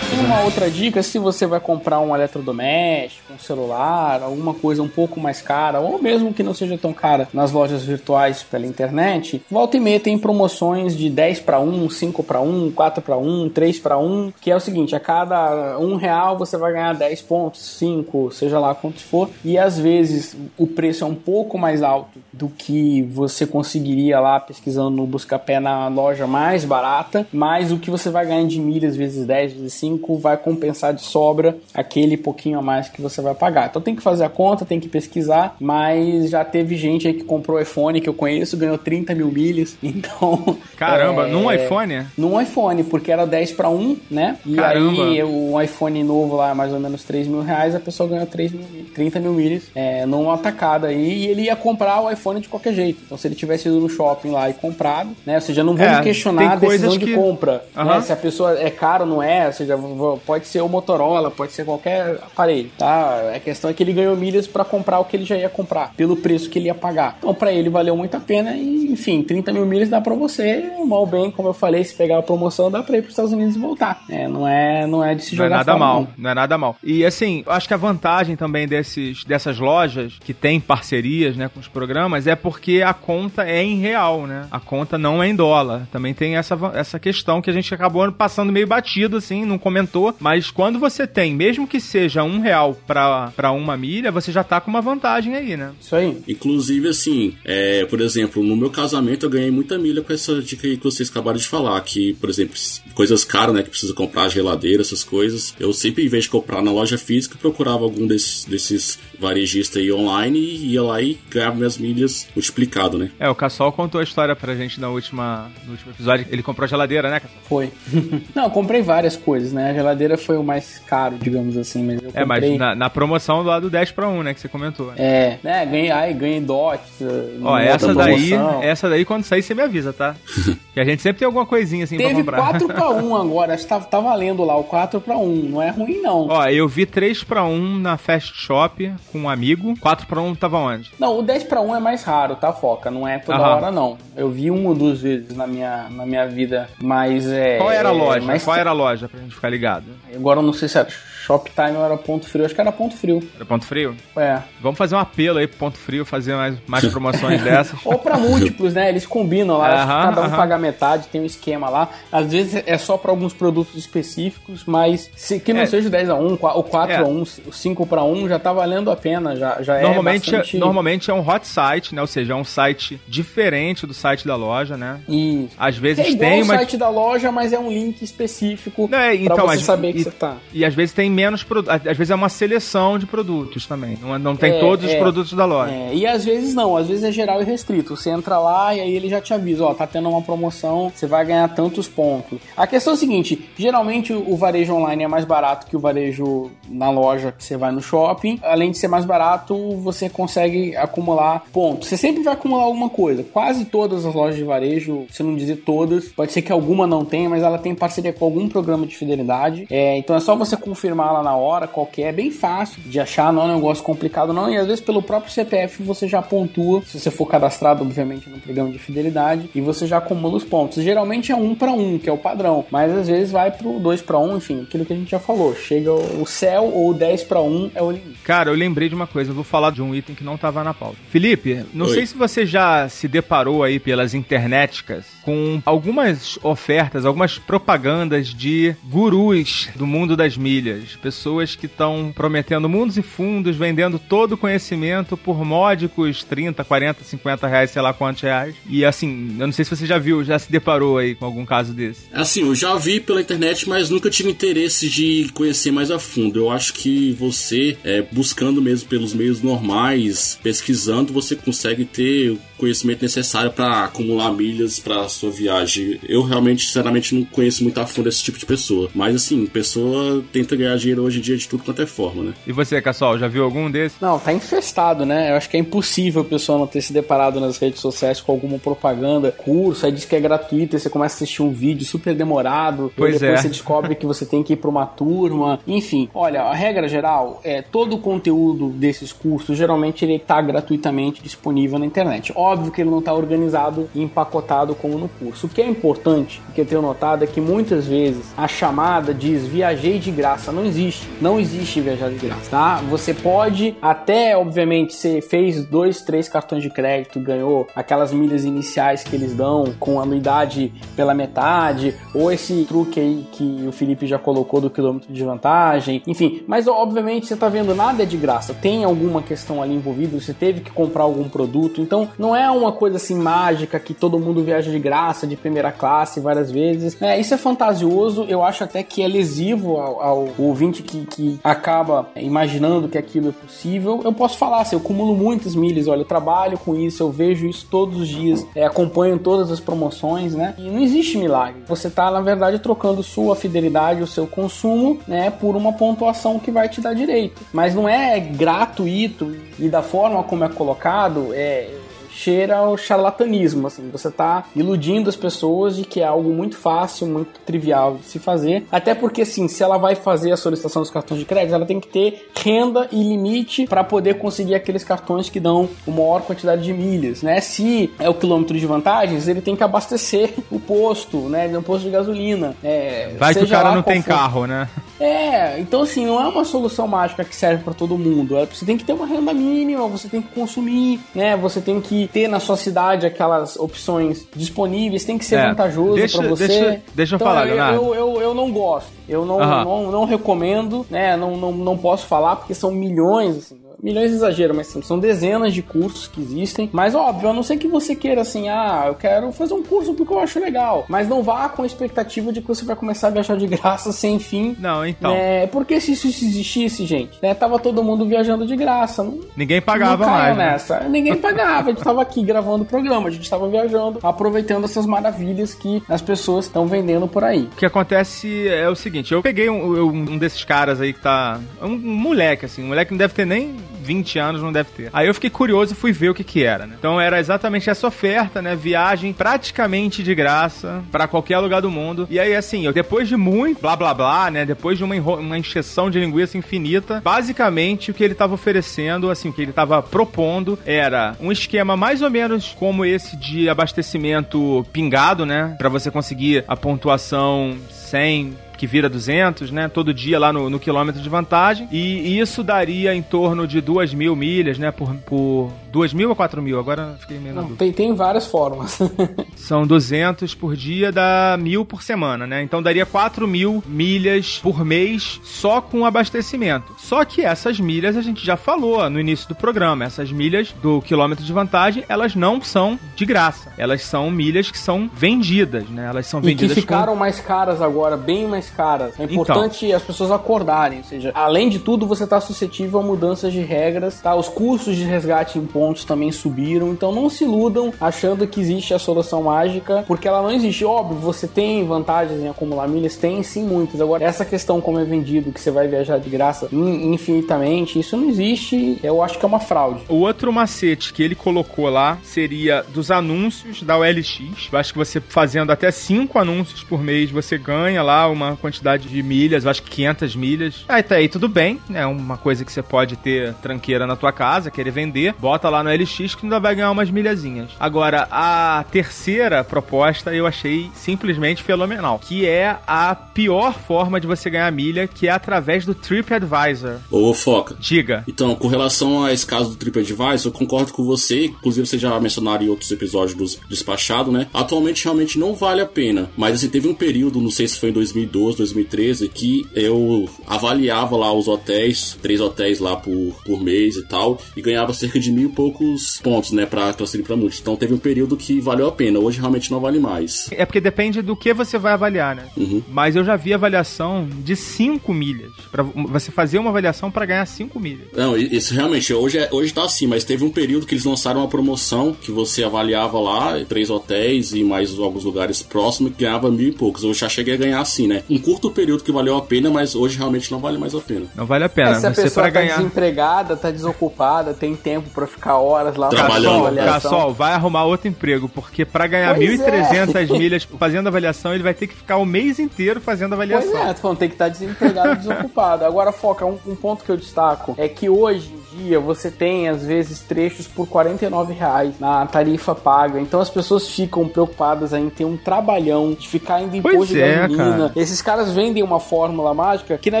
Uma 0.20 0.40
outra 0.42 0.70
dica, 0.70 1.02
se 1.02 1.18
você 1.18 1.46
vai 1.46 1.60
comprar 1.60 2.00
um 2.00 2.14
eletrodoméstico, 2.14 3.32
um 3.32 3.38
celular, 3.38 4.22
alguma 4.22 4.52
coisa 4.52 4.82
um 4.82 4.88
pouco 4.88 5.20
mais 5.20 5.40
cara, 5.40 5.80
ou 5.80 6.00
mesmo 6.00 6.34
que 6.34 6.42
não 6.42 6.52
seja 6.52 6.76
tão 6.76 6.92
cara 6.92 7.28
nas 7.32 7.52
lojas 7.52 7.84
virtuais 7.84 8.42
pela 8.42 8.66
internet, 8.66 9.42
volta 9.50 9.76
e 9.76 9.80
meia 9.80 10.00
tem 10.00 10.18
promoções 10.18 10.96
de 10.96 11.08
10 11.08 11.40
para 11.40 11.60
1, 11.60 11.90
5 11.90 12.22
para 12.22 12.40
1, 12.40 12.72
4 12.72 13.02
para 13.02 13.16
1, 13.16 13.48
3 13.50 13.78
para 13.78 13.98
1, 13.98 14.32
que 14.40 14.50
é 14.50 14.56
o 14.56 14.60
seguinte, 14.60 14.96
a 14.96 15.00
cada 15.00 15.78
um 15.78 15.96
real 15.96 16.36
você 16.36 16.56
vai 16.56 16.72
ganhar 16.72 16.94
10 16.94 17.22
pontos, 17.22 17.60
5, 17.78 18.32
seja 18.32 18.58
lá 18.58 18.74
quantos 18.74 19.02
for, 19.02 19.30
e 19.44 19.56
às 19.56 19.78
vezes 19.78 20.36
o 20.56 20.66
preço 20.66 21.04
é 21.04 21.06
um 21.06 21.14
pouco 21.14 21.56
mais 21.58 21.82
alto 21.82 22.18
do 22.32 22.48
que 22.48 23.02
você 23.02 23.46
conseguiria 23.46 24.20
lá 24.20 24.40
pesquisando 24.40 24.90
no 24.90 25.06
Buscapé 25.06 25.60
na 25.60 25.88
loja 25.88 26.26
mais 26.26 26.64
barata, 26.64 27.26
mas 27.32 27.72
o 27.72 27.78
que 27.78 27.90
você 27.90 28.10
vai 28.10 28.26
ganhar 28.26 28.46
de 28.46 28.60
milhas 28.60 28.96
vezes 28.96 29.26
10, 29.26 29.52
vezes 29.52 29.74
5 29.74 30.07
vai 30.16 30.36
compensar 30.36 30.94
de 30.94 31.02
sobra 31.02 31.56
aquele 31.74 32.16
pouquinho 32.16 32.58
a 32.58 32.62
mais 32.62 32.88
que 32.88 33.02
você 33.02 33.20
vai 33.20 33.34
pagar. 33.34 33.68
Então 33.68 33.82
tem 33.82 33.96
que 33.96 34.02
fazer 34.02 34.24
a 34.24 34.28
conta, 34.28 34.64
tem 34.64 34.80
que 34.80 34.88
pesquisar, 34.88 35.56
mas 35.60 36.30
já 36.30 36.44
teve 36.44 36.76
gente 36.76 37.08
aí 37.08 37.14
que 37.14 37.24
comprou 37.24 37.60
iPhone 37.60 38.00
que 38.00 38.08
eu 38.08 38.14
conheço, 38.14 38.56
ganhou 38.56 38.78
30 38.78 39.14
mil 39.14 39.28
milhas. 39.28 39.76
Então. 39.98 40.56
Caramba, 40.76 41.26
é, 41.26 41.32
num 41.32 41.50
iPhone? 41.50 42.06
Num 42.16 42.40
iPhone, 42.40 42.84
porque 42.84 43.10
era 43.10 43.26
10 43.26 43.52
para 43.52 43.68
1, 43.68 43.96
né? 44.10 44.36
E 44.44 44.54
Caramba. 44.54 45.06
aí 45.06 45.22
o 45.24 45.60
iPhone 45.60 46.04
novo 46.04 46.36
lá, 46.36 46.54
mais 46.54 46.72
ou 46.72 46.78
menos 46.78 47.02
3 47.04 47.26
mil 47.26 47.40
reais, 47.40 47.74
a 47.74 47.80
pessoa 47.80 48.08
ganhou 48.08 48.26
3 48.26 48.52
mil, 48.52 48.64
30 48.94 49.18
mil 49.18 49.32
milhas 49.32 49.64
é, 49.74 50.06
numa 50.06 50.34
atacada 50.34 50.88
aí 50.88 51.24
e 51.24 51.26
ele 51.26 51.42
ia 51.42 51.56
comprar 51.56 52.00
o 52.00 52.10
iPhone 52.10 52.40
de 52.40 52.48
qualquer 52.48 52.74
jeito. 52.74 53.00
Então 53.04 53.16
se 53.16 53.26
ele 53.26 53.34
tivesse 53.34 53.68
ido 53.68 53.80
no 53.80 53.88
shopping 53.88 54.30
lá 54.30 54.48
e 54.48 54.54
comprado, 54.54 55.10
né? 55.26 55.36
Ou 55.36 55.40
seja, 55.40 55.64
não 55.64 55.74
vamos 55.74 55.98
é, 55.98 56.02
questionar 56.02 56.52
a 56.52 56.56
decisão 56.56 56.98
que... 56.98 57.06
de 57.06 57.14
compra. 57.14 57.64
Uhum. 57.76 57.84
Né? 57.84 58.00
Se 58.02 58.12
a 58.12 58.16
pessoa 58.16 58.58
é 58.58 58.70
caro 58.70 59.04
ou 59.04 59.10
não 59.10 59.22
é, 59.22 59.46
ou 59.46 59.52
seja, 59.52 59.76
pode 60.24 60.46
ser 60.46 60.60
o 60.60 60.68
Motorola, 60.68 61.30
pode 61.30 61.52
ser 61.52 61.64
qualquer 61.64 62.16
aparelho, 62.22 62.70
tá? 62.78 63.32
A 63.34 63.40
questão 63.40 63.70
é 63.70 63.74
que 63.74 63.82
ele 63.82 63.92
ganhou 63.92 64.16
milhas 64.16 64.46
para 64.46 64.64
comprar 64.64 64.98
o 64.98 65.04
que 65.04 65.16
ele 65.16 65.24
já 65.24 65.36
ia 65.36 65.48
comprar, 65.48 65.92
pelo 65.96 66.16
preço 66.16 66.50
que 66.50 66.58
ele 66.58 66.66
ia 66.66 66.74
pagar. 66.74 67.16
Então, 67.18 67.34
para 67.34 67.52
ele 67.52 67.68
valeu 67.68 67.96
muito 67.96 68.16
a 68.16 68.20
pena 68.20 68.52
e, 68.52 68.92
enfim, 68.92 69.22
30 69.22 69.52
mil 69.52 69.66
milhas 69.66 69.88
dá 69.88 70.00
para 70.00 70.14
você, 70.14 70.70
mal 70.86 71.06
bem, 71.06 71.30
como 71.30 71.48
eu 71.48 71.54
falei, 71.54 71.84
se 71.84 71.94
pegar 71.94 72.18
a 72.18 72.22
promoção, 72.22 72.70
dá 72.70 72.82
pra 72.82 72.96
ir 72.96 73.02
pros 73.02 73.12
Estados 73.12 73.32
Unidos 73.32 73.56
e 73.56 73.58
voltar. 73.58 74.02
É, 74.08 74.28
não 74.28 74.46
é, 74.46 74.86
não 74.86 75.04
é 75.04 75.14
de 75.14 75.22
se 75.22 75.36
jogar 75.36 75.48
Não 75.48 75.54
é 75.54 75.58
nada 75.58 75.72
fora, 75.72 75.84
mal, 75.84 76.00
não. 76.00 76.08
não 76.16 76.30
é 76.30 76.34
nada 76.34 76.58
mal. 76.58 76.76
E 76.82 77.04
assim, 77.04 77.42
eu 77.46 77.52
acho 77.52 77.68
que 77.68 77.74
a 77.74 77.78
vantagem 77.78 78.36
também 78.36 78.66
desses, 78.66 79.24
dessas 79.24 79.58
lojas 79.58 80.18
que 80.20 80.32
tem 80.32 80.60
parcerias, 80.60 81.36
né, 81.36 81.48
com 81.48 81.60
os 81.60 81.68
programas 81.68 82.26
é 82.26 82.34
porque 82.34 82.82
a 82.82 82.94
conta 82.94 83.44
é 83.44 83.62
em 83.62 83.78
real, 83.78 84.26
né? 84.26 84.46
A 84.50 84.60
conta 84.60 84.98
não 84.98 85.22
é 85.22 85.28
em 85.28 85.34
dólar. 85.34 85.86
Também 85.90 86.14
tem 86.14 86.36
essa, 86.36 86.58
essa 86.74 86.98
questão 86.98 87.40
que 87.40 87.50
a 87.50 87.52
gente 87.52 87.72
acabou 87.74 88.10
passando 88.12 88.52
meio 88.52 88.66
batido, 88.66 89.16
assim, 89.16 89.44
não 89.44 89.58
comentou. 89.88 90.14
Mas 90.20 90.50
quando 90.50 90.78
você 90.78 91.06
tem, 91.06 91.34
mesmo 91.34 91.66
que 91.66 91.80
seja 91.80 92.22
um 92.22 92.40
real 92.40 92.78
pra, 92.86 93.32
pra 93.34 93.50
uma 93.50 93.76
milha, 93.76 94.12
você 94.12 94.30
já 94.30 94.44
tá 94.44 94.60
com 94.60 94.70
uma 94.70 94.80
vantagem 94.80 95.34
aí, 95.34 95.56
né? 95.56 95.72
Isso 95.80 95.96
aí. 95.96 96.16
Inclusive, 96.28 96.88
assim, 96.88 97.34
é, 97.44 97.84
por 97.86 98.00
exemplo, 98.00 98.42
no 98.42 98.56
meu 98.56 98.70
casamento 98.70 99.26
eu 99.26 99.30
ganhei 99.30 99.50
muita 99.50 99.78
milha 99.78 100.02
com 100.02 100.12
essa 100.12 100.40
dica 100.40 100.66
aí 100.66 100.76
que 100.76 100.84
vocês 100.84 101.10
acabaram 101.10 101.38
de 101.38 101.46
falar. 101.46 101.80
Que, 101.80 102.14
por 102.14 102.28
exemplo, 102.28 102.54
coisas 102.94 103.24
caras, 103.24 103.54
né? 103.54 103.62
Que 103.62 103.70
precisa 103.70 103.94
comprar 103.94 104.28
geladeira, 104.28 104.82
essas 104.82 105.02
coisas. 105.02 105.54
Eu 105.58 105.72
sempre, 105.72 106.04
em 106.04 106.08
vez 106.08 106.24
de 106.24 106.30
comprar 106.30 106.62
na 106.62 106.70
loja 106.70 106.98
física, 106.98 107.36
procurava 107.40 107.84
algum 107.84 108.06
desses, 108.06 108.44
desses 108.44 108.98
varejistas 109.18 109.82
aí 109.82 109.90
online 109.92 110.38
e 110.38 110.72
ia 110.72 110.82
lá 110.82 111.00
e 111.00 111.18
ganhava 111.30 111.56
minhas 111.56 111.78
milhas 111.78 112.28
multiplicado, 112.34 112.98
né? 112.98 113.10
É, 113.18 113.28
o 113.28 113.34
Cassol 113.34 113.72
contou 113.72 114.00
a 114.00 114.04
história 114.04 114.34
pra 114.36 114.54
gente 114.54 114.80
na 114.80 114.88
última, 114.88 115.50
no 115.64 115.72
último 115.72 115.92
episódio. 115.92 116.26
Ele 116.30 116.42
comprou 116.42 116.64
a 116.64 116.68
geladeira, 116.68 117.10
né, 117.10 117.20
Cassol? 117.20 117.38
Foi. 117.48 117.70
não, 118.34 118.44
eu 118.44 118.50
comprei 118.50 118.82
várias 118.82 119.16
coisas, 119.16 119.52
né? 119.52 119.72
A 119.78 119.80
geladeira 119.80 120.18
foi 120.18 120.36
o 120.36 120.42
mais 120.42 120.80
caro, 120.86 121.16
digamos 121.18 121.56
assim, 121.56 121.84
mas 121.84 122.02
eu 122.02 122.10
É, 122.12 122.24
mas 122.24 122.40
comprei... 122.40 122.58
na, 122.58 122.74
na 122.74 122.90
promoção 122.90 123.42
do 123.44 123.48
lado 123.48 123.70
10 123.70 123.92
pra 123.92 124.08
1, 124.08 124.22
né, 124.24 124.34
que 124.34 124.40
você 124.40 124.48
comentou. 124.48 124.92
É, 124.96 125.38
né? 125.42 125.64
Ganhei, 125.64 125.90
ai, 125.92 126.12
ganhei 126.14 126.40
dots. 126.40 127.00
uh, 127.00 127.40
Ó, 127.44 127.56
essa 127.58 127.94
daí, 127.94 128.32
essa 128.60 128.88
daí 128.88 129.04
quando 129.04 129.22
sair 129.22 129.40
você 129.42 129.54
me 129.54 129.62
avisa, 129.62 129.92
tá? 129.92 130.16
que 130.74 130.80
a 130.80 130.84
gente 130.84 131.00
sempre 131.00 131.20
tem 131.20 131.26
alguma 131.26 131.46
coisinha 131.46 131.84
assim 131.84 131.96
Teve 131.96 132.24
pra 132.24 132.38
comprar. 132.38 132.58
4 132.58 132.66
pra 132.66 132.90
1 132.90 133.16
agora, 133.16 133.54
acho 133.54 133.62
que 133.62 133.68
tá, 133.68 133.78
tá 133.78 134.00
valendo 134.00 134.44
lá 134.44 134.56
o 134.56 134.64
4 134.64 135.00
pra 135.00 135.16
1. 135.16 135.26
Não 135.48 135.62
é 135.62 135.70
ruim, 135.70 136.00
não. 136.00 136.26
Ó, 136.28 136.44
eu 136.46 136.66
vi 136.66 136.84
3 136.84 137.22
pra 137.22 137.44
1 137.44 137.78
na 137.78 137.96
Fast 137.96 138.34
Shop 138.34 138.92
com 139.12 139.20
um 139.20 139.28
amigo. 139.30 139.78
4 139.78 140.06
pra 140.08 140.20
1 140.20 140.34
tava 140.34 140.58
onde? 140.58 140.90
Não, 140.98 141.18
o 141.18 141.22
10 141.22 141.44
pra 141.44 141.60
1 141.60 141.76
é 141.76 141.80
mais 141.80 142.02
raro, 142.02 142.34
tá, 142.34 142.52
Foca? 142.52 142.90
Não 142.90 143.06
é 143.06 143.18
toda 143.18 143.38
Aham. 143.38 143.54
hora, 143.56 143.70
não. 143.70 143.96
Eu 144.16 144.28
vi 144.28 144.50
uma 144.50 144.70
ou 144.70 144.74
duas 144.74 145.00
vezes 145.00 145.36
na 145.36 145.46
minha, 145.46 145.86
na 145.90 146.04
minha 146.04 146.26
vida, 146.26 146.68
mas 146.82 147.28
é... 147.30 147.58
Qual 147.58 147.70
era 147.70 147.90
a 147.90 147.94
é, 147.94 147.96
loja? 147.96 148.26
mas 148.26 148.42
Qual 148.44 148.56
era 148.56 148.70
a 148.70 148.72
loja 148.72 149.08
pra 149.08 149.20
gente 149.20 149.34
ficar 149.34 149.48
ligado? 149.50 149.67
Agora 150.14 150.40
eu 150.40 150.42
não 150.42 150.52
sei 150.52 150.68
se 150.68 150.78
era 150.78 150.88
Shoptime 151.28 151.76
ou 151.76 151.84
era 151.84 151.96
Ponto 151.96 152.26
Frio. 152.26 152.46
Acho 152.46 152.54
que 152.54 152.60
era 152.60 152.72
Ponto 152.72 152.96
Frio. 152.96 153.22
Era 153.36 153.44
Ponto 153.44 153.64
Frio? 153.66 153.94
É. 154.16 154.38
Vamos 154.62 154.78
fazer 154.78 154.96
um 154.96 154.98
apelo 154.98 155.38
aí 155.38 155.46
pro 155.46 155.58
Ponto 155.58 155.76
Frio, 155.78 156.04
fazer 156.06 156.34
mais, 156.34 156.56
mais 156.66 156.86
promoções 156.86 157.40
dessas. 157.44 157.78
Ou 157.84 157.98
pra 157.98 158.16
múltiplos, 158.16 158.72
né? 158.72 158.88
Eles 158.88 159.06
combinam 159.06 159.58
lá, 159.58 159.66
acho 159.74 159.86
que 159.86 159.92
Aham, 159.92 160.02
cada 160.08 160.20
um 160.22 160.24
aham. 160.24 160.36
paga 160.36 160.58
metade, 160.58 161.08
tem 161.08 161.20
um 161.20 161.24
esquema 161.26 161.68
lá. 161.68 161.90
Às 162.10 162.32
vezes 162.32 162.62
é 162.66 162.78
só 162.78 162.96
pra 162.96 163.10
alguns 163.10 163.34
produtos 163.34 163.74
específicos, 163.76 164.64
mas 164.66 165.10
se, 165.14 165.38
que 165.38 165.52
não 165.52 165.60
É. 165.60 165.66
seja 165.66 165.88
o 165.88 165.90
10 165.90 166.08
a 166.08 166.14
1, 166.14 166.36
qua- 166.38 166.54
o 166.56 166.62
4 166.62 166.94
É. 166.94 166.96
a 166.98 167.04
1, 167.04 167.22
o 167.46 167.52
5 167.52 167.86
pra 167.86 168.02
1, 168.02 168.26
já 168.28 168.38
tá 168.38 168.50
valendo 168.52 168.90
a 168.90 168.96
pena, 168.96 169.36
já, 169.36 169.60
já 169.62 169.80
Normalmente, 169.82 170.34
é 170.34 170.38
bastante... 170.38 170.56
normalmente 170.58 171.10
é 171.10 171.14
um 171.14 171.20
hot 171.28 171.46
site, 171.46 171.94
né? 171.94 172.00
Ou 172.00 172.06
seja, 172.06 172.32
é 172.32 172.36
um 172.36 172.44
site 172.44 172.98
diferente 173.06 173.86
do 173.86 173.92
site 173.92 174.26
da 174.26 174.34
loja, 174.36 174.76
né? 174.76 175.00
Isso. 175.08 175.50
Às 175.58 175.76
vezes 175.76 176.06
É 176.06 176.10
igual 176.10 176.30
tem, 176.30 176.42
o 176.42 176.46
mas. 176.46 176.56
site 176.58 176.76
da 176.78 176.88
loja, 176.88 177.30
mas 177.30 177.52
é 177.52 177.58
um 177.58 177.70
link 177.70 178.00
específico 178.02 178.88
Não, 178.90 178.98
é, 178.98 179.08
pra 179.08 179.16
então, 179.16 179.36
você 179.36 179.46
mas- 179.46 179.62
saber 179.62 179.92
que 179.92 179.98
e- 180.00 180.04
você 180.04 180.10
tá. 180.10 180.36
E 180.52 180.64
às 180.64 180.74
vezes 180.74 180.94
tem 180.94 181.10
menos 181.18 181.42
produtos. 181.42 181.74
Às 181.86 181.96
vezes 181.96 182.10
é 182.10 182.14
uma 182.14 182.28
seleção 182.28 182.98
de 182.98 183.06
produtos 183.06 183.66
também. 183.66 183.98
Não, 184.00 184.14
é- 184.14 184.18
não 184.18 184.36
tem 184.36 184.52
É, 184.52 184.60
todos 184.60 184.84
os 184.86 184.92
é. 184.92 184.98
produtos 184.98 185.32
da 185.32 185.44
loja. 185.44 185.72
É, 185.72 185.94
e 185.94 186.06
às 186.06 186.24
vezes 186.24 186.54
não, 186.54 186.76
às 186.76 186.86
vezes 186.86 187.02
é 187.02 187.10
geral 187.10 187.40
e 187.42 187.44
restrito. 187.44 187.96
Você 187.96 188.10
entra 188.10 188.38
lá 188.38 188.74
e 188.74 188.80
aí 188.80 188.94
ele 188.94 189.08
já 189.08 189.20
te 189.20 189.34
avisa, 189.34 189.64
ó, 189.64 189.74
tá 189.74 189.86
tendo 189.86 190.08
uma 190.08 190.22
promoção, 190.22 190.92
você 190.94 191.06
vai 191.06 191.24
ganhar 191.24 191.48
tantos 191.54 191.88
pontos. 191.88 192.38
A 192.56 192.66
questão 192.66 192.92
é 192.92 192.96
a 192.96 192.98
seguinte, 192.98 193.48
geralmente 193.56 194.12
o 194.12 194.36
varejo 194.36 194.74
online 194.74 195.02
é 195.04 195.08
mais 195.08 195.24
barato 195.24 195.66
que 195.66 195.76
o 195.76 195.80
varejo 195.80 196.50
na 196.68 196.90
loja 196.90 197.32
que 197.32 197.42
você 197.42 197.56
vai 197.56 197.72
no 197.72 197.80
shopping. 197.80 198.38
Além 198.42 198.70
de 198.70 198.78
ser 198.78 198.88
mais 198.88 199.04
barato, 199.04 199.56
você 199.76 200.08
consegue 200.08 200.76
acumular 200.76 201.42
pontos. 201.52 201.88
Você 201.88 201.96
sempre 201.96 202.22
vai 202.22 202.34
acumular 202.34 202.62
alguma 202.64 202.88
coisa. 202.88 203.22
Quase 203.24 203.64
todas 203.64 204.04
as 204.06 204.14
lojas 204.14 204.36
de 204.36 204.44
varejo, 204.44 205.06
se 205.10 205.22
não 205.22 205.34
dizer 205.34 205.56
todas, 205.64 206.08
pode 206.08 206.32
ser 206.32 206.42
que 206.42 206.52
alguma 206.52 206.86
não 206.86 207.04
tenha, 207.04 207.28
mas 207.28 207.42
ela 207.42 207.58
tem 207.58 207.74
parceria 207.74 208.12
com 208.12 208.24
algum 208.24 208.48
programa 208.48 208.86
de 208.86 208.96
fidelidade. 208.96 209.66
É, 209.70 209.96
então 209.98 210.14
é 210.16 210.20
só 210.20 210.36
você 210.36 210.56
confirmar 210.56 210.97
lá 211.06 211.22
na 211.22 211.36
hora 211.36 211.66
qualquer, 211.66 212.08
é 212.08 212.12
bem 212.12 212.30
fácil 212.30 212.80
de 212.84 212.98
achar, 213.00 213.32
não 213.32 213.42
é 213.42 213.44
um 213.46 213.56
negócio 213.56 213.82
complicado 213.82 214.32
não, 214.32 214.50
e 214.50 214.56
às 214.56 214.66
vezes 214.66 214.80
pelo 214.80 215.02
próprio 215.02 215.32
CPF 215.32 215.82
você 215.82 216.08
já 216.08 216.22
pontua, 216.22 216.82
se 216.82 216.98
você 216.98 217.10
for 217.10 217.26
cadastrado 217.26 217.82
obviamente 217.82 218.28
no 218.28 218.38
programa 218.38 218.70
de 218.70 218.78
fidelidade, 218.78 219.50
e 219.54 219.60
você 219.60 219.86
já 219.86 219.98
acumula 219.98 220.36
os 220.36 220.44
pontos. 220.44 220.82
Geralmente 220.82 221.32
é 221.32 221.36
um 221.36 221.54
para 221.54 221.72
um, 221.72 221.98
que 221.98 222.08
é 222.08 222.12
o 222.12 222.18
padrão, 222.18 222.64
mas 222.70 222.92
às 222.92 223.08
vezes 223.08 223.30
vai 223.30 223.50
pro 223.50 223.78
2 223.78 224.02
para 224.02 224.18
1, 224.18 224.36
enfim, 224.36 224.62
aquilo 224.62 224.84
que 224.84 224.92
a 224.92 224.96
gente 224.96 225.10
já 225.10 225.18
falou, 225.18 225.54
chega 225.54 225.92
o 225.92 226.26
céu 226.26 226.70
ou 226.72 226.92
10 226.94 227.24
para 227.24 227.40
1 227.40 227.70
é 227.74 227.82
o 227.82 227.90
limite. 227.90 228.18
Cara, 228.24 228.50
eu 228.50 228.54
lembrei 228.54 228.88
de 228.88 228.94
uma 228.94 229.06
coisa, 229.06 229.30
eu 229.30 229.34
vou 229.34 229.44
falar 229.44 229.70
de 229.70 229.82
um 229.82 229.94
item 229.94 230.14
que 230.14 230.24
não 230.24 230.36
tava 230.36 230.62
na 230.64 230.74
pauta. 230.74 230.96
Felipe, 231.10 231.64
não 231.72 231.86
Oi. 231.86 231.94
sei 231.94 232.06
se 232.06 232.16
você 232.16 232.44
já 232.44 232.88
se 232.88 233.08
deparou 233.08 233.62
aí 233.62 233.78
pelas 233.78 234.14
internéticas 234.14 235.06
com 235.22 235.60
algumas 235.64 236.38
ofertas, 236.42 237.04
algumas 237.04 237.38
propagandas 237.38 238.28
de 238.28 238.74
gurus 238.84 239.68
do 239.74 239.86
mundo 239.86 240.16
das 240.16 240.36
milhas. 240.36 240.87
Pessoas 240.96 241.54
que 241.54 241.66
estão 241.66 242.12
prometendo 242.14 242.68
mundos 242.68 242.96
e 242.96 243.02
fundos, 243.02 243.56
vendendo 243.56 243.98
todo 243.98 244.32
o 244.32 244.36
conhecimento 244.36 245.16
por 245.16 245.44
módicos 245.44 246.24
30, 246.24 246.64
40, 246.64 247.04
50 247.04 247.46
reais, 247.46 247.70
sei 247.70 247.82
lá 247.82 247.92
quantos 247.92 248.22
reais. 248.22 248.54
E 248.68 248.84
assim, 248.84 249.36
eu 249.38 249.46
não 249.46 249.52
sei 249.52 249.64
se 249.64 249.76
você 249.76 249.86
já 249.86 249.98
viu, 249.98 250.24
já 250.24 250.38
se 250.38 250.50
deparou 250.50 250.98
aí 250.98 251.14
com 251.14 251.24
algum 251.24 251.44
caso 251.44 251.72
desse. 251.72 252.02
Assim, 252.12 252.42
eu 252.42 252.54
já 252.54 252.74
vi 252.76 253.00
pela 253.00 253.20
internet, 253.20 253.68
mas 253.68 253.90
nunca 253.90 254.10
tive 254.10 254.30
interesse 254.30 254.88
de 254.88 255.30
conhecer 255.34 255.70
mais 255.70 255.90
a 255.90 255.98
fundo. 255.98 256.38
Eu 256.38 256.50
acho 256.50 256.74
que 256.74 257.12
você, 257.12 257.76
é, 257.84 258.02
buscando 258.12 258.60
mesmo 258.60 258.88
pelos 258.88 259.14
meios 259.14 259.42
normais, 259.42 260.38
pesquisando, 260.42 261.12
você 261.12 261.34
consegue 261.36 261.84
ter 261.84 262.38
conhecimento 262.58 263.02
necessário 263.02 263.50
para 263.50 263.84
acumular 263.84 264.32
milhas 264.32 264.78
para 264.78 265.08
sua 265.08 265.30
viagem. 265.30 265.98
Eu 266.08 266.22
realmente, 266.22 266.66
sinceramente, 266.66 267.14
não 267.14 267.24
conheço 267.24 267.62
muito 267.62 267.80
a 267.80 267.86
fundo 267.86 268.08
esse 268.08 268.22
tipo 268.22 268.38
de 268.38 268.46
pessoa. 268.46 268.90
Mas 268.94 269.16
assim, 269.16 269.46
pessoa 269.46 270.22
tenta 270.32 270.56
ganhar 270.56 270.76
dinheiro 270.76 271.02
hoje 271.02 271.18
em 271.18 271.22
dia 271.22 271.36
de 271.36 271.48
tudo 271.48 271.62
quanto 271.64 271.82
é 271.82 271.86
forma, 271.86 272.22
né? 272.22 272.32
E 272.46 272.52
você, 272.52 272.80
Cassol, 272.80 273.18
já 273.18 273.28
viu 273.28 273.44
algum 273.44 273.70
desses? 273.70 273.98
Não, 274.00 274.18
tá 274.18 274.32
infestado, 274.32 275.04
né? 275.04 275.30
Eu 275.30 275.36
acho 275.36 275.48
que 275.48 275.56
é 275.56 275.60
impossível 275.60 276.22
a 276.22 276.24
pessoa 276.24 276.58
não 276.58 276.66
ter 276.66 276.80
se 276.80 276.92
deparado 276.92 277.40
nas 277.40 277.58
redes 277.58 277.80
sociais 277.80 278.20
com 278.20 278.32
alguma 278.32 278.58
propaganda, 278.58 279.30
curso, 279.30 279.86
aí 279.86 279.92
diz 279.92 280.04
que 280.04 280.16
é 280.16 280.20
gratuito, 280.20 280.76
aí 280.76 280.80
você 280.80 280.90
começa 280.90 281.14
a 281.14 281.16
assistir 281.16 281.42
um 281.42 281.50
vídeo 281.50 281.84
super 281.84 282.14
demorado, 282.14 282.92
Pois 282.96 283.16
e 283.16 283.18
depois 283.18 283.38
é. 283.38 283.42
você 283.42 283.48
descobre 283.48 283.94
que 283.94 284.06
você 284.06 284.24
tem 284.24 284.42
que 284.42 284.52
ir 284.52 284.56
pra 284.56 284.70
uma 284.70 284.86
turma. 284.86 285.60
Enfim, 285.66 286.08
olha, 286.14 286.42
a 286.42 286.54
regra 286.54 286.88
geral 286.88 287.40
é 287.44 287.62
todo 287.62 287.96
o 287.96 287.98
conteúdo 287.98 288.68
desses 288.70 289.12
cursos, 289.12 289.56
geralmente 289.56 290.04
ele 290.04 290.18
tá 290.18 290.40
gratuitamente 290.40 291.22
disponível 291.22 291.78
na 291.78 291.86
internet. 291.86 292.32
Óbvio 292.48 292.72
que 292.72 292.80
ele 292.80 292.88
não 292.88 293.02
tá 293.02 293.12
organizado 293.12 293.90
e 293.94 294.02
empacotado 294.02 294.74
como 294.74 294.96
no 294.96 295.06
curso. 295.06 295.46
O 295.46 295.50
que 295.50 295.60
é 295.60 295.66
importante, 295.66 296.40
que 296.54 296.62
eu 296.62 296.64
tenho 296.64 296.80
notado, 296.80 297.22
é 297.22 297.26
que 297.26 297.42
muitas 297.42 297.86
vezes 297.86 298.32
a 298.36 298.48
chamada 298.48 299.12
diz 299.12 299.46
viajei 299.46 299.98
de 299.98 300.10
graça. 300.10 300.50
Não 300.50 300.64
existe. 300.64 301.06
Não 301.20 301.38
existe 301.38 301.82
viajar 301.82 302.08
de 302.08 302.16
graça, 302.16 302.50
tá? 302.50 302.76
Você 302.88 303.12
pode 303.12 303.76
até, 303.82 304.34
obviamente, 304.34 304.94
você 304.94 305.20
fez 305.20 305.62
dois, 305.66 306.00
três 306.00 306.26
cartões 306.26 306.62
de 306.62 306.70
crédito, 306.70 307.20
ganhou 307.20 307.66
aquelas 307.76 308.14
milhas 308.14 308.46
iniciais 308.46 309.04
que 309.04 309.14
eles 309.14 309.34
dão 309.34 309.74
com 309.78 310.00
anuidade 310.00 310.72
pela 310.96 311.12
metade, 311.12 311.94
ou 312.14 312.32
esse 312.32 312.64
truque 312.64 312.98
aí 312.98 313.26
que 313.32 313.66
o 313.68 313.72
Felipe 313.72 314.06
já 314.06 314.18
colocou 314.18 314.58
do 314.58 314.70
quilômetro 314.70 315.12
de 315.12 315.22
vantagem, 315.22 316.02
enfim. 316.06 316.42
Mas 316.46 316.66
obviamente 316.66 317.26
você 317.26 317.36
tá 317.36 317.50
vendo 317.50 317.74
nada 317.74 318.04
é 318.04 318.06
de 318.06 318.16
graça. 318.16 318.54
Tem 318.54 318.84
alguma 318.84 319.20
questão 319.20 319.62
ali 319.62 319.74
envolvida, 319.74 320.18
você 320.18 320.32
teve 320.32 320.60
que 320.60 320.70
comprar 320.70 321.02
algum 321.02 321.28
produto, 321.28 321.80
então 321.80 322.08
não 322.18 322.34
é 322.34 322.37
uma 322.50 322.72
coisa 322.72 322.96
assim 322.96 323.14
mágica 323.14 323.78
que 323.78 323.94
todo 323.94 324.18
mundo 324.18 324.42
viaja 324.42 324.70
de 324.70 324.78
graça, 324.78 325.26
de 325.26 325.36
primeira 325.36 325.72
classe 325.72 326.20
várias 326.20 326.50
vezes. 326.50 327.00
É, 327.00 327.18
isso 327.18 327.34
é 327.34 327.38
fantasioso, 327.38 328.24
eu 328.28 328.42
acho 328.42 328.64
até 328.64 328.82
que 328.82 329.02
é 329.02 329.08
lesivo 329.08 329.76
ao, 329.76 330.02
ao 330.02 330.28
ouvinte 330.38 330.82
que, 330.82 331.06
que 331.06 331.40
acaba 331.42 332.10
imaginando 332.16 332.88
que 332.88 332.98
aquilo 332.98 333.30
é 333.30 333.32
possível. 333.32 334.00
Eu 334.04 334.12
posso 334.12 334.36
falar, 334.36 334.60
assim, 334.60 334.76
eu 334.76 334.80
acumulo 334.80 335.14
muitas 335.14 335.54
milhas, 335.54 335.88
olha, 335.88 336.00
eu 336.00 336.06
trabalho 336.06 336.58
com 336.58 336.76
isso, 336.76 337.02
eu 337.02 337.10
vejo 337.10 337.46
isso 337.46 337.66
todos 337.70 337.98
os 338.00 338.08
dias, 338.08 338.46
é, 338.54 338.64
acompanho 338.64 339.18
todas 339.18 339.50
as 339.50 339.60
promoções, 339.60 340.34
né? 340.34 340.54
E 340.58 340.68
não 340.68 340.80
existe 340.80 341.16
milagre. 341.18 341.62
Você 341.66 341.88
tá, 341.88 342.10
na 342.10 342.20
verdade, 342.20 342.58
trocando 342.58 343.02
sua 343.02 343.34
fidelidade, 343.34 344.02
o 344.02 344.06
seu 344.06 344.26
consumo, 344.26 344.98
né, 345.06 345.30
por 345.30 345.56
uma 345.56 345.72
pontuação 345.72 346.38
que 346.38 346.50
vai 346.50 346.68
te 346.68 346.80
dar 346.80 346.94
direito. 346.94 347.42
Mas 347.52 347.74
não 347.74 347.88
é 347.88 348.18
gratuito 348.20 349.36
e 349.58 349.68
da 349.68 349.82
forma 349.82 350.22
como 350.22 350.44
é 350.44 350.48
colocado, 350.48 351.28
é 351.32 351.70
cheira 352.18 352.56
ao 352.56 352.76
charlatanismo, 352.76 353.66
assim. 353.66 353.88
Você 353.90 354.10
tá 354.10 354.44
iludindo 354.54 355.08
as 355.08 355.16
pessoas 355.16 355.76
de 355.76 355.84
que 355.84 356.00
é 356.00 356.04
algo 356.04 356.30
muito 356.30 356.56
fácil, 356.56 357.06
muito 357.06 357.38
trivial 357.46 357.96
de 357.96 358.06
se 358.06 358.18
fazer. 358.18 358.66
Até 358.72 358.94
porque, 358.94 359.22
assim, 359.22 359.46
se 359.46 359.62
ela 359.62 359.78
vai 359.78 359.94
fazer 359.94 360.32
a 360.32 360.36
solicitação 360.36 360.82
dos 360.82 360.90
cartões 360.90 361.20
de 361.20 361.26
crédito, 361.26 361.54
ela 361.54 361.66
tem 361.66 361.78
que 361.78 361.88
ter 361.88 362.28
renda 362.34 362.88
e 362.90 363.02
limite 363.02 363.66
para 363.66 363.84
poder 363.84 364.14
conseguir 364.14 364.54
aqueles 364.54 364.82
cartões 364.82 365.30
que 365.30 365.38
dão 365.38 365.68
uma 365.86 365.98
maior 365.98 366.22
quantidade 366.22 366.62
de 366.62 366.72
milhas, 366.72 367.22
né? 367.22 367.40
Se 367.40 367.90
é 367.98 368.08
o 368.08 368.14
quilômetro 368.14 368.58
de 368.58 368.66
vantagens, 368.66 369.28
ele 369.28 369.40
tem 369.40 369.54
que 369.54 369.62
abastecer 369.62 370.34
o 370.50 370.58
posto, 370.58 371.28
né? 371.28 371.46
Um 371.56 371.62
posto 371.62 371.84
de 371.84 371.90
gasolina. 371.90 372.56
É, 372.62 373.14
vai 373.18 373.34
que 373.34 373.44
o 373.44 373.48
cara 373.48 373.74
não 373.74 373.82
tem 373.82 374.02
for. 374.02 374.08
carro, 374.08 374.46
né? 374.46 374.68
É, 375.00 375.60
então 375.60 375.82
assim, 375.82 376.04
não 376.06 376.20
é 376.20 376.26
uma 376.26 376.44
solução 376.44 376.88
mágica 376.88 377.24
que 377.24 377.34
serve 377.34 377.62
para 377.62 377.74
todo 377.74 377.96
mundo. 377.96 378.36
É, 378.36 378.46
você 378.46 378.64
tem 378.64 378.76
que 378.76 378.84
ter 378.84 378.92
uma 378.92 379.06
renda 379.06 379.32
mínima, 379.32 379.86
você 379.86 380.08
tem 380.08 380.20
que 380.20 380.28
consumir, 380.34 380.98
né? 381.14 381.36
Você 381.36 381.60
tem 381.60 381.80
que 381.80 382.07
ter 382.12 382.28
na 382.28 382.40
sua 382.40 382.56
cidade 382.56 383.06
aquelas 383.06 383.56
opções 383.56 384.26
disponíveis, 384.34 385.04
tem 385.04 385.18
que 385.18 385.24
ser 385.24 385.36
é, 385.36 385.48
vantajoso 385.48 386.18
para 386.18 386.28
você. 386.28 386.46
Deixa, 386.46 386.82
deixa 386.94 387.16
então, 387.16 387.28
eu 387.28 387.34
falar, 387.34 387.48
eu, 387.48 387.56
eu, 387.56 387.94
eu, 387.94 388.22
eu, 388.22 388.34
não 388.34 388.50
gosto. 388.50 388.90
Eu 389.08 389.24
não, 389.24 389.38
uhum. 389.38 389.64
não, 389.64 389.92
não 389.92 390.04
recomendo, 390.04 390.86
né? 390.90 391.16
Não, 391.16 391.36
não, 391.36 391.52
não 391.52 391.76
posso 391.78 392.06
falar 392.06 392.36
porque 392.36 392.54
são 392.54 392.70
milhões, 392.70 393.36
assim 393.38 393.67
milhões 393.82 394.10
de 394.10 394.16
exagero, 394.16 394.54
mas 394.54 394.66
são 394.66 394.98
dezenas 394.98 395.54
de 395.54 395.62
cursos 395.62 396.06
que 396.06 396.20
existem. 396.20 396.68
Mas 396.72 396.94
óbvio, 396.94 397.30
a 397.30 397.32
não 397.32 397.42
ser 397.42 397.56
que 397.56 397.68
você 397.68 397.94
queira 397.94 398.22
assim, 398.22 398.48
ah, 398.48 398.84
eu 398.86 398.94
quero 398.94 399.32
fazer 399.32 399.54
um 399.54 399.62
curso 399.62 399.94
porque 399.94 400.12
eu 400.12 400.18
acho 400.18 400.40
legal. 400.40 400.84
Mas 400.88 401.08
não 401.08 401.22
vá 401.22 401.48
com 401.48 401.62
a 401.62 401.66
expectativa 401.66 402.32
de 402.32 402.40
que 402.40 402.48
você 402.48 402.64
vai 402.64 402.76
começar 402.76 403.08
a 403.08 403.10
viajar 403.10 403.36
de 403.36 403.46
graça 403.46 403.92
sem 403.92 404.18
fim. 404.18 404.56
Não, 404.58 404.86
então. 404.86 405.12
É, 405.12 405.46
porque 405.46 405.80
se 405.80 405.92
isso 405.92 406.06
existisse, 406.06 406.84
gente, 406.84 407.18
né? 407.22 407.34
Tava 407.34 407.58
todo 407.58 407.82
mundo 407.82 408.06
viajando 408.06 408.46
de 408.46 408.56
graça. 408.56 409.02
Não, 409.02 409.20
Ninguém 409.36 409.60
pagava 409.60 410.04
não 410.04 410.12
mais. 410.12 410.36
Né? 410.36 410.50
Nessa. 410.50 410.80
Né? 410.80 410.88
Ninguém 410.88 411.16
pagava. 411.18 411.70
A 411.70 411.72
gente 411.72 411.82
tava 411.82 412.02
aqui 412.02 412.22
gravando 412.22 412.64
o 412.64 412.66
programa, 412.66 413.08
a 413.08 413.10
gente 413.10 413.28
tava 413.28 413.48
viajando, 413.48 413.98
aproveitando 414.02 414.64
essas 414.64 414.86
maravilhas 414.86 415.54
que 415.54 415.82
as 415.88 416.02
pessoas 416.02 416.46
estão 416.46 416.66
vendendo 416.66 417.06
por 417.06 417.24
aí. 417.24 417.48
O 417.52 417.56
que 417.56 417.66
acontece 417.66 418.48
é 418.48 418.68
o 418.68 418.74
seguinte: 418.74 419.12
eu 419.12 419.22
peguei 419.22 419.48
um, 419.48 419.82
um 419.82 420.18
desses 420.18 420.44
caras 420.44 420.80
aí 420.80 420.92
que 420.92 421.00
tá. 421.00 421.40
Um 421.62 421.76
moleque, 421.76 422.46
assim, 422.46 422.62
um 422.62 422.68
moleque 422.68 422.88
que 422.88 422.94
não 422.94 422.98
deve 422.98 423.14
ter 423.14 423.26
nem 423.26 423.56
20 423.88 424.18
anos 424.18 424.42
não 424.42 424.52
deve 424.52 424.68
ter. 424.70 424.90
Aí 424.92 425.06
eu 425.06 425.14
fiquei 425.14 425.30
curioso 425.30 425.72
e 425.72 425.74
fui 425.76 425.92
ver 425.92 426.10
o 426.10 426.14
que 426.14 426.22
que 426.22 426.44
era, 426.44 426.66
né? 426.66 426.74
Então 426.78 427.00
era 427.00 427.18
exatamente 427.18 427.70
essa 427.70 427.86
oferta, 427.86 428.42
né? 428.42 428.54
Viagem 428.54 429.14
praticamente 429.14 430.02
de 430.02 430.14
graça 430.14 430.84
para 430.92 431.08
qualquer 431.08 431.38
lugar 431.38 431.62
do 431.62 431.70
mundo. 431.70 432.06
E 432.10 432.20
aí, 432.20 432.36
assim, 432.36 432.66
eu 432.66 432.72
depois 432.72 433.08
de 433.08 433.16
muito 433.16 433.62
blá 433.62 433.74
blá 433.74 433.94
blá, 433.94 434.30
né? 434.30 434.44
Depois 434.44 434.76
de 434.76 434.84
uma, 434.84 434.94
uma 434.94 435.38
encheção 435.38 435.90
de 435.90 435.98
linguiça 435.98 436.36
infinita, 436.36 437.00
basicamente 437.02 437.90
o 437.90 437.94
que 437.94 438.04
ele 438.04 438.14
tava 438.14 438.34
oferecendo, 438.34 439.10
assim, 439.10 439.30
o 439.30 439.32
que 439.32 439.40
ele 439.40 439.52
tava 439.52 439.82
propondo 439.82 440.58
era 440.66 441.16
um 441.18 441.32
esquema 441.32 441.74
mais 441.74 442.02
ou 442.02 442.10
menos 442.10 442.54
como 442.58 442.84
esse 442.84 443.16
de 443.16 443.48
abastecimento 443.48 444.66
pingado, 444.70 445.24
né? 445.24 445.56
Para 445.56 445.70
você 445.70 445.90
conseguir 445.90 446.44
a 446.46 446.54
pontuação 446.54 447.56
100 447.70 448.47
que 448.58 448.66
vira 448.66 448.88
200, 448.88 449.50
né? 449.50 449.68
Todo 449.68 449.94
dia 449.94 450.18
lá 450.18 450.32
no, 450.32 450.50
no 450.50 450.58
quilômetro 450.58 451.00
de 451.00 451.08
vantagem. 451.08 451.68
E 451.70 452.18
isso 452.18 452.42
daria 452.42 452.94
em 452.94 453.02
torno 453.02 453.46
de 453.46 453.60
2 453.60 453.94
mil 453.94 454.14
milhas, 454.16 454.58
né? 454.58 454.70
Por, 454.70 454.94
por 454.96 455.52
2 455.70 455.92
mil 455.92 456.10
ou 456.10 456.16
4 456.16 456.42
mil? 456.42 456.58
Agora 456.58 456.96
fiquei 457.00 457.18
meio 457.18 457.34
Não, 457.34 457.54
tem, 457.54 457.72
tem 457.72 457.94
várias 457.94 458.26
formas. 458.26 458.78
São 459.36 459.66
200 459.66 460.34
por 460.34 460.56
dia, 460.56 460.90
dá 460.90 461.38
mil 461.40 461.64
por 461.64 461.82
semana, 461.82 462.26
né? 462.26 462.42
Então 462.42 462.62
daria 462.62 462.84
4 462.84 463.26
mil 463.28 463.62
milhas 463.66 464.40
por 464.42 464.64
mês 464.64 465.20
só 465.22 465.60
com 465.60 465.86
abastecimento. 465.86 466.74
Só 466.78 467.04
que 467.04 467.22
essas 467.22 467.60
milhas 467.60 467.96
a 467.96 468.02
gente 468.02 468.26
já 468.26 468.36
falou 468.36 468.90
no 468.90 468.98
início 468.98 469.28
do 469.28 469.34
programa. 469.34 469.84
Essas 469.84 470.10
milhas 470.10 470.52
do 470.60 470.82
quilômetro 470.82 471.24
de 471.24 471.32
vantagem, 471.32 471.84
elas 471.88 472.16
não 472.16 472.42
são 472.42 472.78
de 472.96 473.06
graça. 473.06 473.52
Elas 473.56 473.82
são 473.82 474.10
milhas 474.10 474.50
que 474.50 474.58
são 474.58 474.90
vendidas, 474.92 475.68
né? 475.68 475.86
Elas 475.86 476.06
são 476.06 476.20
vendidas. 476.20 476.50
E 476.50 476.54
que 476.54 476.60
ficaram 476.60 476.94
com... 476.94 476.98
mais 476.98 477.20
caras 477.20 477.62
agora, 477.62 477.96
bem 477.96 478.26
mais 478.26 478.47
caras. 478.48 478.98
É 478.98 479.04
importante 479.04 479.66
então. 479.66 479.76
as 479.76 479.82
pessoas 479.82 480.10
acordarem. 480.10 480.78
Ou 480.78 480.84
seja, 480.84 481.10
além 481.14 481.48
de 481.48 481.58
tudo, 481.58 481.86
você 481.86 482.04
está 482.04 482.20
suscetível 482.20 482.80
a 482.80 482.82
mudanças 482.82 483.32
de 483.32 483.40
regras, 483.40 484.00
tá? 484.00 484.14
Os 484.14 484.28
custos 484.28 484.76
de 484.76 484.84
resgate 484.84 485.38
em 485.38 485.46
pontos 485.46 485.84
também 485.84 486.12
subiram. 486.12 486.70
Então 486.70 486.92
não 486.92 487.08
se 487.08 487.24
iludam 487.24 487.72
achando 487.80 488.26
que 488.26 488.40
existe 488.40 488.74
a 488.74 488.78
solução 488.78 489.22
mágica, 489.22 489.84
porque 489.86 490.08
ela 490.08 490.22
não 490.22 490.30
existe. 490.30 490.64
Óbvio, 490.64 490.98
você 490.98 491.26
tem 491.26 491.64
vantagens 491.64 492.20
em 492.20 492.28
acumular 492.28 492.68
milhas, 492.68 492.96
tem 492.96 493.22
sim 493.22 493.44
muitas. 493.44 493.80
Agora, 493.80 494.04
essa 494.04 494.24
questão 494.24 494.60
como 494.60 494.78
é 494.78 494.84
vendido, 494.84 495.32
que 495.32 495.40
você 495.40 495.50
vai 495.50 495.68
viajar 495.68 495.98
de 495.98 496.08
graça 496.08 496.48
infinitamente, 496.52 497.78
isso 497.78 497.96
não 497.96 498.08
existe. 498.08 498.78
Eu 498.82 499.02
acho 499.02 499.18
que 499.18 499.24
é 499.24 499.28
uma 499.28 499.40
fraude. 499.40 499.82
O 499.88 499.96
outro 499.96 500.32
macete 500.32 500.92
que 500.92 501.02
ele 501.02 501.14
colocou 501.14 501.68
lá 501.68 501.98
seria 502.02 502.64
dos 502.68 502.90
anúncios 502.90 503.62
da 503.62 503.76
OLX. 503.76 504.48
Eu 504.52 504.58
acho 504.58 504.72
que 504.72 504.78
você 504.78 505.00
fazendo 505.00 505.50
até 505.50 505.70
cinco 505.70 506.18
anúncios 506.18 506.62
por 506.62 506.82
mês, 506.82 507.10
você 507.10 507.36
ganha 507.36 507.82
lá 507.82 508.08
uma 508.08 508.36
quantidade 508.38 508.88
de 508.88 509.02
milhas, 509.02 509.44
eu 509.44 509.50
acho 509.50 509.62
que 509.62 509.70
500 509.70 510.16
milhas. 510.16 510.64
Aí 510.68 510.82
tá 510.82 510.96
aí 510.96 511.08
tudo 511.08 511.28
bem, 511.28 511.60
é 511.70 511.72
né? 511.72 511.86
uma 511.86 512.16
coisa 512.16 512.44
que 512.44 512.52
você 512.52 512.62
pode 512.62 512.96
ter 512.96 513.34
tranqueira 513.34 513.86
na 513.86 513.96
tua 513.96 514.12
casa, 514.12 514.50
querer 514.50 514.70
vender, 514.70 515.14
bota 515.18 515.48
lá 515.48 515.62
no 515.62 515.70
LX 515.70 516.14
que 516.14 516.24
ainda 516.24 516.40
vai 516.40 516.54
ganhar 516.54 516.70
umas 516.70 516.90
milhazinhas. 516.90 517.50
Agora, 517.58 518.08
a 518.10 518.64
terceira 518.70 519.44
proposta 519.44 520.14
eu 520.14 520.26
achei 520.26 520.70
simplesmente 520.74 521.42
fenomenal, 521.42 521.98
que 521.98 522.26
é 522.26 522.56
a 522.66 522.94
pior 522.94 523.54
forma 523.58 524.00
de 524.00 524.06
você 524.06 524.30
ganhar 524.30 524.50
milha, 524.52 524.86
que 524.86 525.08
é 525.08 525.10
através 525.10 525.64
do 525.64 525.74
TripAdvisor. 525.74 526.76
Ô, 526.90 527.12
Foca. 527.14 527.56
Diga. 527.58 528.04
Então, 528.06 528.34
com 528.34 528.48
relação 528.48 529.04
a 529.04 529.12
esse 529.12 529.26
caso 529.26 529.50
do 529.50 529.56
TripAdvisor, 529.56 530.32
eu 530.32 530.32
concordo 530.32 530.72
com 530.72 530.84
você, 530.84 531.26
inclusive 531.26 531.66
você 531.66 531.78
já 531.78 531.98
mencionaram 532.00 532.44
em 532.44 532.48
outros 532.48 532.70
episódios 532.70 533.16
dos 533.16 533.38
Despachados, 533.48 534.12
né? 534.12 534.26
Atualmente 534.32 534.84
realmente 534.84 535.18
não 535.18 535.34
vale 535.34 535.60
a 535.60 535.66
pena, 535.66 536.10
mas 536.16 536.34
assim, 536.34 536.48
teve 536.48 536.68
um 536.68 536.74
período, 536.74 537.20
não 537.20 537.30
sei 537.30 537.48
se 537.48 537.58
foi 537.58 537.70
em 537.70 537.72
2012, 537.72 538.27
2013, 538.36 539.08
que 539.08 539.46
eu 539.54 540.08
avaliava 540.26 540.96
lá 540.96 541.12
os 541.12 541.28
hotéis, 541.28 541.96
três 542.00 542.20
hotéis 542.20 542.58
lá 542.58 542.76
por, 542.76 543.14
por 543.24 543.42
mês 543.42 543.76
e 543.76 543.86
tal, 543.86 544.20
e 544.36 544.42
ganhava 544.42 544.72
cerca 544.72 544.98
de 544.98 545.10
mil 545.10 545.30
poucos 545.30 545.98
pontos, 546.02 546.32
né, 546.32 546.46
pra 546.46 546.72
transferir 546.72 547.06
pra 547.06 547.16
multi. 547.16 547.40
Então 547.40 547.56
teve 547.56 547.74
um 547.74 547.78
período 547.78 548.16
que 548.16 548.40
valeu 548.40 548.66
a 548.68 548.72
pena. 548.72 548.98
Hoje 548.98 549.20
realmente 549.20 549.50
não 549.50 549.60
vale 549.60 549.78
mais. 549.78 550.28
É 550.32 550.44
porque 550.44 550.60
depende 550.60 551.02
do 551.02 551.16
que 551.16 551.32
você 551.32 551.58
vai 551.58 551.72
avaliar, 551.72 552.16
né? 552.16 552.28
Uhum. 552.36 552.62
Mas 552.68 552.96
eu 552.96 553.04
já 553.04 553.16
vi 553.16 553.32
avaliação 553.32 554.08
de 554.24 554.36
5 554.36 554.92
milhas. 554.92 555.30
para 555.50 555.62
você 555.62 556.10
fazer 556.10 556.38
uma 556.38 556.50
avaliação 556.50 556.90
para 556.90 557.06
ganhar 557.06 557.26
5 557.26 557.58
milhas. 557.58 557.88
Não, 557.94 558.16
isso 558.16 558.54
realmente, 558.54 558.92
hoje, 558.92 559.18
é, 559.18 559.28
hoje 559.32 559.52
tá 559.52 559.64
assim, 559.64 559.86
mas 559.86 560.04
teve 560.04 560.24
um 560.24 560.30
período 560.30 560.66
que 560.66 560.74
eles 560.74 560.84
lançaram 560.84 561.20
uma 561.20 561.28
promoção 561.28 561.96
que 562.00 562.10
você 562.10 562.42
avaliava 562.44 562.98
lá, 562.98 563.44
três 563.44 563.70
hotéis 563.70 564.32
e 564.32 564.42
mais 564.42 564.78
alguns 564.78 565.04
lugares 565.04 565.42
próximos, 565.42 565.92
que 565.92 566.04
ganhava 566.04 566.30
mil 566.30 566.48
e 566.48 566.52
poucos. 566.52 566.82
Eu 566.82 566.94
já 566.94 567.08
cheguei 567.08 567.34
a 567.34 567.36
ganhar 567.36 567.60
assim, 567.60 567.86
né? 567.86 568.02
Um 568.18 568.22
curto 568.22 568.50
período 568.50 568.82
que 568.82 568.92
valeu 568.92 569.16
a 569.16 569.22
pena, 569.22 569.50
mas 569.50 569.74
hoje 569.74 569.96
realmente 569.96 570.30
não 570.30 570.38
vale 570.38 570.58
mais 570.58 570.74
a 570.74 570.80
pena. 570.80 571.06
Não 571.14 571.24
vale 571.24 571.44
a 571.44 571.48
pena. 571.48 571.70
É, 571.70 571.74
se 571.74 571.86
a 571.86 571.94
você 571.94 572.02
pessoa 572.02 572.24
tá 572.24 572.30
ganhar... 572.30 572.56
desempregada, 572.56 573.36
tá 573.36 573.50
desocupada, 573.50 574.34
tem 574.34 574.56
tempo 574.56 574.90
para 574.90 575.06
ficar 575.06 575.38
horas 575.38 575.76
lá 575.76 575.88
trabalhando. 575.88 576.56
Cassol, 576.56 577.12
vai 577.12 577.32
arrumar 577.32 577.64
outro 577.64 577.88
emprego, 577.88 578.28
porque 578.28 578.64
para 578.64 578.86
ganhar 578.86 579.14
pois 579.14 579.40
1.300 579.40 579.94
é. 579.94 580.12
milhas 580.18 580.44
fazendo 580.58 580.88
avaliação, 580.88 581.32
ele 581.32 581.42
vai 581.42 581.54
ter 581.54 581.66
que 581.66 581.74
ficar 581.74 581.96
o 581.96 582.04
mês 582.04 582.38
inteiro 582.38 582.80
fazendo 582.80 583.12
avaliação. 583.14 583.50
Pois 583.50 583.68
é, 583.68 583.74
tu 583.74 583.80
falando, 583.80 583.98
tem 583.98 584.08
que 584.08 584.14
estar 584.14 584.28
desempregado 584.28 584.94
e 584.94 584.96
desocupado. 584.98 585.64
Agora, 585.64 585.92
foca, 585.92 586.26
um, 586.26 586.38
um, 586.46 586.54
ponto 586.54 586.84
que 586.84 586.90
eu 586.90 586.96
destaco 586.96 587.54
é 587.56 587.68
que 587.68 587.88
hoje 587.88 588.32
em 588.32 588.58
dia 588.58 588.80
você 588.80 589.10
tem, 589.10 589.48
às 589.48 589.64
vezes, 589.64 590.00
trechos 590.00 590.46
por 590.46 590.66
49 590.66 591.32
reais 591.32 591.78
na 591.78 592.06
tarifa 592.06 592.54
paga. 592.54 593.00
Então 593.00 593.20
as 593.20 593.30
pessoas 593.30 593.68
ficam 593.68 594.08
preocupadas 594.08 594.72
em 594.72 594.88
ter 594.88 595.04
um 595.04 595.16
trabalhão, 595.16 595.94
de 595.94 596.08
ficar 596.08 596.42
indo 596.42 596.56
em 596.56 596.62
posto 596.62 596.94
de 596.94 597.00
é, 597.00 597.16
gasolina. 597.16 597.68
Cara. 597.68 597.72
Esses 597.76 598.02
caras 598.08 598.32
vendem 598.32 598.62
uma 598.62 598.80
fórmula 598.80 599.34
mágica 599.34 599.76
que, 599.76 599.90
na 599.90 600.00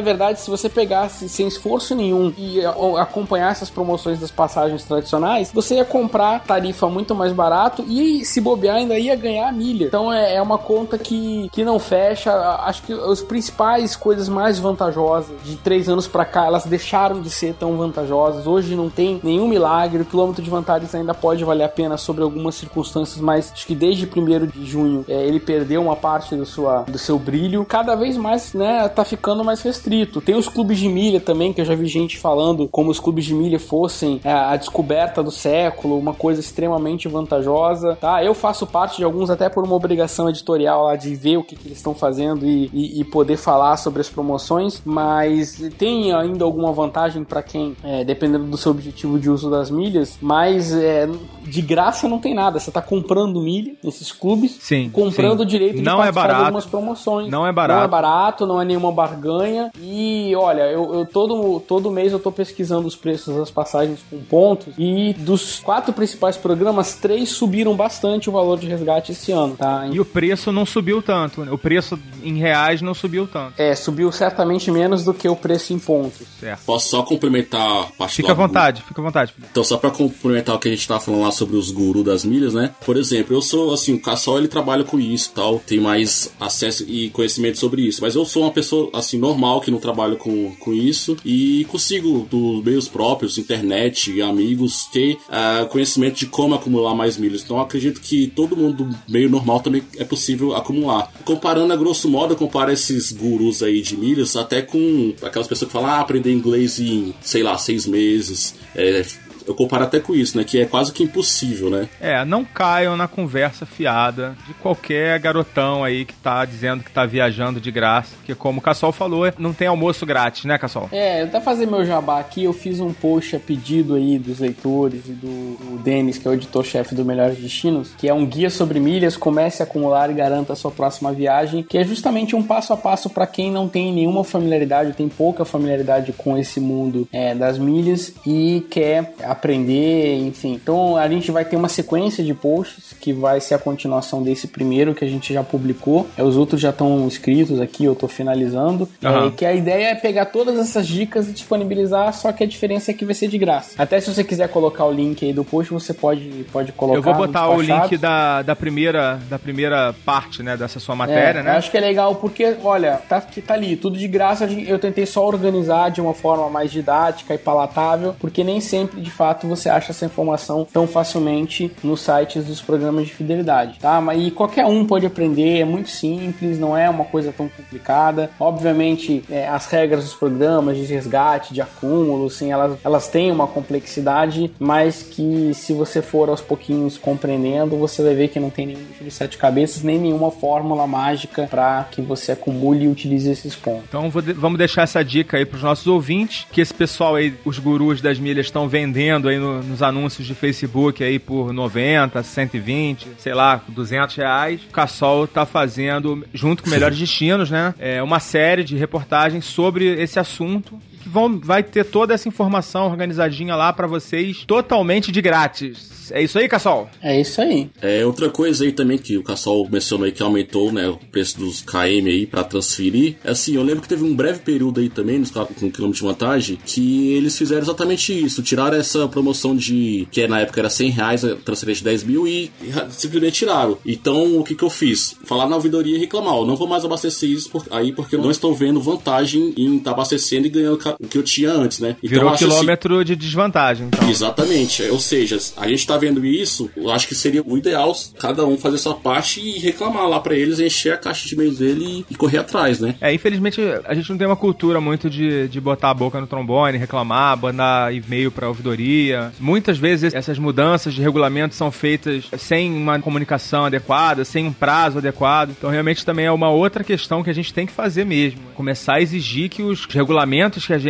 verdade, 0.00 0.40
se 0.40 0.48
você 0.48 0.66
pegasse 0.66 1.28
sem 1.28 1.46
esforço 1.46 1.94
nenhum 1.94 2.32
e 2.38 2.58
acompanhar 2.98 3.52
essas 3.52 3.68
promoções 3.68 4.18
das 4.18 4.30
passagens 4.30 4.82
tradicionais, 4.82 5.52
você 5.52 5.74
ia 5.74 5.84
comprar 5.84 6.42
tarifa 6.42 6.88
muito 6.88 7.14
mais 7.14 7.34
barato 7.34 7.84
e 7.86 8.24
se 8.24 8.40
bobear 8.40 8.76
ainda 8.76 8.98
ia 8.98 9.14
ganhar 9.14 9.52
milha. 9.52 9.88
Então 9.88 10.10
é, 10.10 10.36
é 10.36 10.40
uma 10.40 10.56
conta 10.56 10.96
que, 10.96 11.50
que 11.52 11.62
não 11.62 11.78
fecha. 11.78 12.32
Acho 12.60 12.82
que 12.84 12.94
as 12.94 13.20
principais 13.20 13.94
coisas 13.94 14.26
mais 14.26 14.58
vantajosas 14.58 15.36
de 15.44 15.56
três 15.56 15.86
anos 15.86 16.08
para 16.08 16.24
cá, 16.24 16.46
elas 16.46 16.64
deixaram 16.64 17.20
de 17.20 17.28
ser 17.28 17.52
tão 17.52 17.76
vantajosas. 17.76 18.46
Hoje 18.46 18.74
não 18.74 18.88
tem 18.88 19.20
nenhum 19.22 19.46
milagre. 19.46 20.00
O 20.00 20.06
quilômetro 20.06 20.42
de 20.42 20.48
vantagens 20.48 20.94
ainda 20.94 21.12
pode 21.12 21.44
valer 21.44 21.64
a 21.64 21.68
pena 21.68 21.98
sobre 21.98 22.22
algumas 22.22 22.54
circunstâncias, 22.54 23.20
mas 23.20 23.52
acho 23.52 23.66
que 23.66 23.74
desde 23.74 24.06
1 24.06 24.46
de 24.46 24.64
junho 24.64 25.04
é, 25.06 25.26
ele 25.26 25.38
perdeu 25.38 25.82
uma 25.82 25.96
parte 25.96 26.34
do, 26.34 26.46
sua, 26.46 26.84
do 26.84 26.96
seu 26.96 27.18
brilho. 27.18 27.66
Cada 27.66 27.87
cada 27.88 27.96
vez 27.96 28.18
mais, 28.18 28.52
né, 28.52 28.86
tá 28.88 29.02
ficando 29.02 29.42
mais 29.42 29.62
restrito. 29.62 30.20
Tem 30.20 30.34
os 30.34 30.46
clubes 30.46 30.78
de 30.78 30.88
milha 30.88 31.20
também, 31.20 31.54
que 31.54 31.60
eu 31.62 31.64
já 31.64 31.74
vi 31.74 31.86
gente 31.86 32.18
falando 32.18 32.68
como 32.68 32.90
os 32.90 33.00
clubes 33.00 33.24
de 33.24 33.32
milha 33.32 33.58
fossem 33.58 34.20
é, 34.22 34.30
a 34.30 34.56
descoberta 34.56 35.22
do 35.22 35.30
século, 35.30 35.98
uma 35.98 36.12
coisa 36.12 36.38
extremamente 36.38 37.08
vantajosa, 37.08 37.96
tá? 37.98 38.22
Eu 38.22 38.34
faço 38.34 38.66
parte 38.66 38.98
de 38.98 39.04
alguns 39.04 39.30
até 39.30 39.48
por 39.48 39.64
uma 39.64 39.74
obrigação 39.74 40.28
editorial 40.28 40.84
lá 40.84 40.96
de 40.96 41.14
ver 41.14 41.38
o 41.38 41.42
que, 41.42 41.56
que 41.56 41.68
eles 41.68 41.78
estão 41.78 41.94
fazendo 41.94 42.44
e, 42.44 42.70
e, 42.74 43.00
e, 43.00 43.04
poder 43.04 43.38
falar 43.38 43.78
sobre 43.78 44.02
as 44.02 44.10
promoções, 44.10 44.82
mas 44.84 45.58
tem 45.78 46.12
ainda 46.12 46.44
alguma 46.44 46.70
vantagem 46.72 47.24
para 47.24 47.42
quem, 47.42 47.74
é, 47.82 48.04
dependendo 48.04 48.44
do 48.44 48.58
seu 48.58 48.72
objetivo 48.72 49.18
de 49.18 49.30
uso 49.30 49.50
das 49.50 49.70
milhas, 49.70 50.18
mas 50.20 50.74
é, 50.74 51.08
de 51.42 51.62
graça 51.62 52.06
não 52.06 52.18
tem 52.18 52.34
nada. 52.34 52.60
Você 52.60 52.70
tá 52.70 52.82
comprando 52.82 53.40
milha 53.40 53.74
nesses 53.82 54.12
clubes, 54.12 54.58
sim, 54.60 54.90
comprando 54.90 55.40
sim. 55.40 55.46
direito 55.46 55.76
de 55.76 55.82
não 55.82 56.04
é 56.04 56.12
barato. 56.12 56.42
algumas 56.42 56.66
promoções. 56.66 57.30
Não 57.30 57.46
é 57.46 57.52
barato. 57.52 57.77
Não 57.78 57.84
é 57.84 57.88
barato, 57.88 58.46
não 58.46 58.60
é 58.60 58.64
nenhuma 58.64 58.92
barganha. 58.92 59.70
E 59.80 60.34
olha, 60.36 60.62
eu, 60.62 60.94
eu 60.94 61.06
todo, 61.06 61.60
todo 61.60 61.90
mês 61.90 62.12
eu 62.12 62.18
tô 62.18 62.30
pesquisando 62.30 62.86
os 62.86 62.96
preços 62.96 63.36
das 63.36 63.50
passagens 63.50 64.00
com 64.10 64.18
pontos 64.18 64.74
e 64.78 65.14
dos 65.14 65.60
quatro 65.60 65.92
principais 65.92 66.36
programas, 66.36 66.94
três 66.94 67.30
subiram 67.30 67.74
bastante 67.74 68.28
o 68.28 68.32
valor 68.32 68.58
de 68.58 68.66
resgate 68.66 69.12
esse 69.12 69.32
ano, 69.32 69.56
tá? 69.56 69.88
E 69.90 70.00
o 70.00 70.04
preço 70.04 70.52
não 70.52 70.64
subiu 70.64 71.02
tanto, 71.02 71.44
né? 71.44 71.52
O 71.52 71.58
preço 71.58 71.98
em 72.22 72.38
reais 72.38 72.82
não 72.82 72.94
subiu 72.94 73.26
tanto. 73.26 73.54
É, 73.60 73.74
subiu 73.74 74.10
certamente 74.10 74.70
menos 74.70 75.04
do 75.04 75.14
que 75.14 75.28
o 75.28 75.36
preço 75.36 75.72
em 75.72 75.78
pontos. 75.78 76.26
Certo. 76.40 76.64
Posso 76.64 76.88
só 76.88 77.02
complementar 77.02 77.82
a 77.82 77.84
parte 77.84 78.16
Fica 78.16 78.32
à 78.32 78.34
vontade, 78.34 78.82
fica 78.82 79.00
à 79.00 79.04
vontade. 79.04 79.34
Então, 79.50 79.62
só 79.62 79.76
para 79.76 79.90
complementar 79.90 80.56
o 80.56 80.58
que 80.58 80.68
a 80.68 80.70
gente 80.70 80.86
tava 80.86 81.00
falando 81.00 81.22
lá 81.22 81.30
sobre 81.30 81.56
os 81.56 81.70
gurus 81.70 82.04
das 82.04 82.24
milhas, 82.24 82.54
né? 82.54 82.70
Por 82.84 82.96
exemplo, 82.96 83.34
eu 83.34 83.42
sou, 83.42 83.72
assim, 83.72 83.94
o 83.94 84.00
Cassol, 84.00 84.38
ele 84.38 84.48
trabalha 84.48 84.84
com 84.84 84.98
isso 84.98 85.32
tal, 85.34 85.58
tem 85.60 85.80
mais 85.80 86.32
acesso 86.40 86.84
e 86.88 87.10
conhecimento 87.10 87.58
sobre 87.58 87.67
isso. 87.76 88.00
Mas 88.02 88.14
eu 88.14 88.24
sou 88.24 88.42
uma 88.42 88.52
pessoa, 88.52 88.90
assim, 88.92 89.18
normal, 89.18 89.60
que 89.60 89.70
não 89.70 89.78
trabalha 89.78 90.16
com, 90.16 90.54
com 90.56 90.72
isso 90.72 91.16
e 91.24 91.64
consigo, 91.70 92.26
dos 92.30 92.64
meios 92.64 92.88
próprios, 92.88 93.38
internet, 93.38 94.20
amigos, 94.22 94.86
ter 94.92 95.14
uh, 95.28 95.66
conhecimento 95.68 96.16
de 96.16 96.26
como 96.26 96.54
acumular 96.54 96.94
mais 96.94 97.16
milhas. 97.16 97.42
Então, 97.42 97.60
acredito 97.60 98.00
que 98.00 98.28
todo 98.28 98.56
mundo 98.56 98.88
meio 99.08 99.28
normal 99.28 99.60
também 99.60 99.82
é 99.96 100.04
possível 100.04 100.54
acumular. 100.54 101.12
Comparando 101.24 101.72
a 101.72 101.76
grosso 101.76 102.08
modo, 102.08 102.34
eu 102.34 102.36
comparo 102.36 102.70
esses 102.70 103.12
gurus 103.12 103.62
aí 103.62 103.82
de 103.82 103.96
milhas 103.96 104.36
até 104.36 104.62
com 104.62 105.14
aquelas 105.22 105.48
pessoas 105.48 105.68
que 105.68 105.72
falam, 105.72 105.90
ah, 105.90 106.00
aprender 106.00 106.32
inglês 106.32 106.78
em, 106.78 107.14
sei 107.20 107.42
lá, 107.42 107.56
seis 107.58 107.86
meses, 107.86 108.54
é, 108.74 109.04
eu 109.48 109.54
comparo 109.54 109.84
até 109.84 109.98
com 110.00 110.14
isso, 110.14 110.36
né? 110.36 110.44
Que 110.44 110.60
é 110.60 110.66
quase 110.66 110.92
que 110.92 111.02
impossível, 111.02 111.70
né? 111.70 111.88
É, 112.00 112.24
não 112.24 112.44
caiam 112.44 112.96
na 112.96 113.08
conversa 113.08 113.66
fiada 113.66 114.36
de 114.46 114.54
qualquer 114.54 115.18
garotão 115.18 115.82
aí 115.82 116.04
que 116.04 116.14
tá 116.14 116.44
dizendo 116.44 116.84
que 116.84 116.90
tá 116.90 117.06
viajando 117.06 117.60
de 117.60 117.70
graça. 117.70 118.14
Porque, 118.16 118.34
como 118.34 118.58
o 118.58 118.62
Cassol 118.62 118.92
falou, 118.92 119.32
não 119.38 119.52
tem 119.52 119.68
almoço 119.68 120.04
grátis, 120.04 120.44
né, 120.44 120.58
Cassol? 120.58 120.88
É, 120.92 121.22
até 121.22 121.40
fazer 121.40 121.66
meu 121.66 121.84
jabá 121.84 122.20
aqui, 122.20 122.44
eu 122.44 122.52
fiz 122.52 122.80
um 122.80 122.92
post 122.92 123.36
a 123.36 123.40
pedido 123.40 123.94
aí 123.94 124.18
dos 124.18 124.38
leitores 124.38 125.06
e 125.06 125.12
do, 125.12 125.56
do 125.56 125.78
Denis, 125.82 126.18
que 126.18 126.26
é 126.26 126.30
o 126.30 126.34
editor-chefe 126.34 126.94
do 126.94 127.04
Melhores 127.04 127.38
Destinos, 127.38 127.90
que 127.96 128.08
é 128.08 128.14
um 128.14 128.26
guia 128.26 128.50
sobre 128.50 128.78
milhas, 128.78 129.16
comece 129.16 129.62
a 129.62 129.66
acumular 129.66 130.10
e 130.10 130.14
garanta 130.14 130.52
a 130.52 130.56
sua 130.56 130.70
próxima 130.70 131.12
viagem, 131.12 131.62
que 131.62 131.78
é 131.78 131.84
justamente 131.84 132.36
um 132.36 132.42
passo 132.42 132.72
a 132.72 132.76
passo 132.76 133.10
para 133.10 133.26
quem 133.26 133.50
não 133.50 133.68
tem 133.68 133.92
nenhuma 133.92 134.24
familiaridade, 134.24 134.92
tem 134.92 135.08
pouca 135.08 135.44
familiaridade 135.44 136.12
com 136.12 136.36
esse 136.36 136.60
mundo 136.60 137.08
é, 137.12 137.34
das 137.34 137.58
milhas 137.58 138.12
e 138.26 138.66
quer 138.70 139.14
aprender, 139.38 140.18
enfim. 140.18 140.52
Então 140.52 140.96
a 140.96 141.08
gente 141.08 141.30
vai 141.30 141.44
ter 141.44 141.56
uma 141.56 141.68
sequência 141.68 142.22
de 142.22 142.34
posts 142.34 142.94
que 143.00 143.12
vai 143.12 143.40
ser 143.40 143.54
a 143.54 143.58
continuação 143.58 144.22
desse 144.22 144.48
primeiro 144.48 144.94
que 144.94 145.04
a 145.04 145.08
gente 145.08 145.32
já 145.32 145.42
publicou. 145.42 146.06
É, 146.16 146.22
os 146.22 146.36
outros 146.36 146.60
já 146.60 146.70
estão 146.70 147.06
escritos 147.06 147.60
aqui, 147.60 147.84
eu 147.84 147.92
estou 147.92 148.08
finalizando. 148.08 148.88
Uhum. 149.02 149.28
É, 149.28 149.30
que 149.30 149.46
a 149.46 149.54
ideia 149.54 149.88
é 149.88 149.94
pegar 149.94 150.26
todas 150.26 150.58
essas 150.58 150.86
dicas 150.86 151.28
e 151.28 151.32
disponibilizar, 151.32 152.12
só 152.12 152.32
que 152.32 152.42
a 152.42 152.46
diferença 152.46 152.90
é 152.90 152.94
que 152.94 153.04
vai 153.04 153.14
ser 153.14 153.28
de 153.28 153.38
graça. 153.38 153.80
Até 153.80 154.00
se 154.00 154.12
você 154.12 154.24
quiser 154.24 154.48
colocar 154.48 154.84
o 154.84 154.92
link 154.92 155.24
aí 155.24 155.32
do 155.32 155.44
post, 155.44 155.72
você 155.72 155.94
pode, 155.94 156.44
pode 156.52 156.72
colocar. 156.72 156.98
Eu 156.98 157.02
vou 157.02 157.14
botar 157.14 157.48
o 157.48 157.60
link 157.60 157.96
da, 157.96 158.42
da, 158.42 158.56
primeira, 158.56 159.20
da 159.30 159.38
primeira 159.38 159.94
parte, 160.04 160.42
né, 160.42 160.56
dessa 160.56 160.80
sua 160.80 160.96
matéria, 160.96 161.40
é, 161.40 161.42
né? 161.42 161.52
Eu 161.52 161.58
acho 161.58 161.70
que 161.70 161.76
é 161.76 161.80
legal 161.80 162.16
porque, 162.16 162.56
olha, 162.64 163.00
tá, 163.08 163.20
tá 163.20 163.54
ali, 163.54 163.76
tudo 163.76 163.96
de 163.96 164.08
graça. 164.08 164.46
Eu 164.46 164.78
tentei 164.78 165.06
só 165.06 165.26
organizar 165.26 165.90
de 165.90 166.00
uma 166.00 166.14
forma 166.14 166.48
mais 166.50 166.70
didática 166.70 167.34
e 167.34 167.38
palatável, 167.38 168.14
porque 168.18 168.42
nem 168.42 168.60
sempre, 168.60 169.00
de 169.00 169.10
fato, 169.10 169.27
fato 169.28 169.46
você 169.46 169.68
acha 169.68 169.92
essa 169.92 170.06
informação 170.06 170.66
tão 170.72 170.86
facilmente 170.86 171.70
nos 171.82 172.00
sites 172.00 172.44
dos 172.44 172.62
programas 172.62 173.06
de 173.06 173.14
fidelidade, 173.14 173.78
tá? 173.78 174.00
Mas 174.00 174.26
e 174.26 174.30
qualquer 174.30 174.64
um 174.64 174.84
pode 174.86 175.04
aprender, 175.04 175.58
é 175.58 175.64
muito 175.64 175.90
simples, 175.90 176.58
não 176.58 176.76
é 176.76 176.88
uma 176.88 177.04
coisa 177.04 177.32
tão 177.32 177.48
complicada. 177.48 178.30
Obviamente, 178.40 179.22
é, 179.30 179.46
as 179.46 179.66
regras 179.66 180.04
dos 180.04 180.14
programas 180.14 180.76
de 180.76 180.84
resgate, 180.84 181.52
de 181.52 181.60
acúmulo, 181.60 182.26
assim, 182.26 182.50
elas, 182.50 182.78
elas 182.82 183.08
têm 183.08 183.30
uma 183.30 183.46
complexidade, 183.46 184.50
mas 184.58 185.02
que 185.02 185.52
se 185.54 185.72
você 185.72 186.00
for 186.00 186.28
aos 186.28 186.40
pouquinhos 186.40 186.96
compreendendo, 186.96 187.76
você 187.76 188.02
vai 188.02 188.14
ver 188.14 188.28
que 188.28 188.40
não 188.40 188.50
tem 188.50 188.66
nenhum 188.66 188.88
de 189.00 189.10
sete 189.10 189.36
cabeças, 189.36 189.82
nem 189.82 189.98
nenhuma 189.98 190.30
fórmula 190.30 190.86
mágica 190.86 191.46
para 191.50 191.86
que 191.90 192.00
você 192.00 192.32
acumule 192.32 192.84
e 192.84 192.88
utilize 192.88 193.30
esses 193.30 193.54
pontos. 193.54 193.84
Então 193.88 194.08
de 194.08 194.32
vamos 194.32 194.58
deixar 194.58 194.82
essa 194.82 195.04
dica 195.04 195.36
aí 195.36 195.44
para 195.44 195.56
os 195.56 195.62
nossos 195.62 195.86
ouvintes, 195.86 196.46
que 196.50 196.60
esse 196.60 196.72
pessoal 196.72 197.14
aí, 197.14 197.34
os 197.44 197.58
gurus 197.58 198.00
das 198.00 198.18
milhas 198.18 198.46
estão 198.46 198.68
vendendo 198.68 199.17
aí 199.26 199.38
no, 199.38 199.62
nos 199.62 199.82
anúncios 199.82 200.26
de 200.26 200.34
Facebook 200.34 201.02
aí 201.02 201.18
por 201.18 201.52
90, 201.52 202.22
120, 202.22 203.08
sei 203.18 203.32
lá, 203.32 203.62
200 203.68 204.14
reais. 204.14 204.60
O 204.68 204.72
Cassol 204.72 205.26
tá 205.26 205.46
fazendo, 205.46 206.24
junto 206.34 206.62
com 206.62 206.68
Melhores 206.68 206.98
Destinos, 206.98 207.50
né? 207.50 207.74
É 207.78 208.02
uma 208.02 208.20
série 208.20 208.62
de 208.62 208.76
reportagens 208.76 209.46
sobre 209.46 209.86
esse 210.00 210.20
assunto 210.20 210.78
vão, 211.08 211.38
vai 211.38 211.62
ter 211.62 211.84
toda 211.84 212.14
essa 212.14 212.28
informação 212.28 212.86
organizadinha 212.86 213.56
lá 213.56 213.72
para 213.72 213.86
vocês 213.86 214.44
totalmente 214.46 215.10
de 215.10 215.20
grátis. 215.20 215.98
É 216.12 216.22
isso 216.22 216.38
aí, 216.38 216.48
Cassol? 216.48 216.88
É 217.02 217.20
isso 217.20 217.40
aí. 217.40 217.70
É 217.80 218.04
outra 218.04 218.30
coisa 218.30 218.64
aí 218.64 218.72
também 218.72 218.98
que 218.98 219.16
o 219.16 219.22
Cassol 219.22 219.68
mencionou 219.70 220.06
aí 220.06 220.12
que 220.12 220.22
aumentou, 220.22 220.72
né, 220.72 220.88
o 220.88 220.96
preço 220.96 221.38
dos 221.38 221.60
KM 221.60 222.08
aí 222.08 222.26
para 222.26 222.44
transferir. 222.44 223.16
É 223.24 223.30
assim, 223.30 223.54
eu 223.54 223.62
lembro 223.62 223.82
que 223.82 223.88
teve 223.88 224.04
um 224.04 224.14
breve 224.14 224.40
período 224.40 224.80
aí 224.80 224.88
também 224.88 225.18
nos 225.18 225.32
no 225.34 225.70
quilômetro 225.70 225.92
de 225.92 226.02
vantagem 226.02 226.58
que 226.64 227.12
eles 227.12 227.36
fizeram 227.36 227.62
exatamente 227.62 228.12
isso, 228.12 228.42
tiraram 228.42 228.76
essa 228.76 229.06
promoção 229.08 229.54
de 229.54 230.06
que 230.10 230.26
na 230.26 230.40
época 230.40 230.60
era 230.60 230.70
100 230.70 230.90
reais, 230.90 231.22
transferência 231.44 231.80
de 231.80 231.84
10 231.84 232.04
mil 232.04 232.26
e 232.26 232.50
simplesmente 232.90 233.34
tiraram. 233.34 233.78
Então 233.84 234.38
o 234.38 234.44
que 234.44 234.54
que 234.54 234.64
eu 234.64 234.70
fiz? 234.70 235.16
Falar 235.24 235.48
na 235.48 235.56
ouvidoria 235.56 235.96
e 235.96 236.00
reclamar, 236.00 236.34
ó, 236.34 236.46
não 236.46 236.56
vou 236.56 236.66
mais 236.66 236.84
abastecer 236.84 237.28
isso 237.28 237.50
por, 237.50 237.66
aí 237.70 237.92
porque 237.92 238.16
eu 238.16 238.22
não 238.22 238.30
estou 238.30 238.54
vendo 238.54 238.80
vantagem 238.80 239.52
em 239.56 239.76
estar 239.76 239.90
tá 239.90 239.90
abastecendo 239.92 240.46
e 240.46 240.50
ganhando 240.50 240.78
o 241.00 241.06
que 241.06 241.16
eu 241.16 241.22
tinha 241.22 241.50
antes, 241.50 241.78
né? 241.78 241.96
Então, 242.02 242.18
Virou 242.18 242.32
quilômetro 242.32 242.96
assim, 242.96 243.04
de 243.04 243.16
desvantagem. 243.16 243.88
Então. 243.88 244.08
Exatamente. 244.08 244.82
Ou 244.84 244.98
seja, 244.98 245.38
a 245.56 245.68
gente 245.68 245.86
tá 245.86 245.96
vendo 245.96 246.24
isso, 246.24 246.70
eu 246.76 246.90
acho 246.90 247.06
que 247.06 247.14
seria 247.14 247.42
o 247.44 247.56
ideal 247.56 247.94
cada 248.18 248.44
um 248.44 248.58
fazer 248.58 248.78
sua 248.78 248.94
parte 248.94 249.40
e 249.40 249.58
reclamar 249.58 250.08
lá 250.08 250.20
para 250.20 250.34
eles, 250.34 250.58
encher 250.58 250.92
a 250.92 250.96
caixa 250.96 251.26
de 251.26 251.34
e-mails 251.34 251.58
dele 251.58 252.04
e, 252.10 252.14
correr 252.14 252.38
atrás, 252.38 252.80
né? 252.80 252.96
É, 253.00 253.12
infelizmente 253.12 253.60
a 253.84 253.94
gente 253.94 254.10
não 254.10 254.18
tem 254.18 254.26
uma 254.26 254.36
cultura 254.36 254.80
muito 254.80 255.08
de, 255.08 255.48
de 255.48 255.60
botar 255.60 255.90
a 255.90 255.94
boca 255.94 256.20
no 256.20 256.26
trombone, 256.26 256.76
reclamar, 256.76 257.38
mandar 257.38 257.94
e-mail 257.94 258.30
pra 258.30 258.48
ouvidoria. 258.48 259.32
Muitas 259.38 259.78
vezes 259.78 260.12
essas 260.12 260.38
mudanças 260.38 260.92
de 260.92 261.00
regulamento 261.00 261.54
são 261.54 261.70
feitas 261.70 262.24
sem 262.38 262.72
uma 262.72 262.98
comunicação 263.00 263.64
adequada, 263.64 264.24
sem 264.24 264.46
um 264.46 264.52
prazo 264.52 264.98
adequado. 264.98 265.50
Então 265.50 265.70
realmente 265.70 266.04
também 266.04 266.26
é 266.26 266.32
uma 266.32 266.50
outra 266.50 266.82
questão 266.82 267.22
que 267.22 267.30
a 267.30 267.34
gente 267.34 267.54
tem 267.54 267.66
que 267.66 267.72
fazer 267.72 268.04
mesmo. 268.04 268.40
Começar 268.54 268.94
a 268.94 269.00
exigir 269.00 269.48
que 269.48 269.62
os 269.62 269.86
regulamentos 269.86 270.66
que 270.66 270.72
a 270.72 270.78
gente 270.78 270.87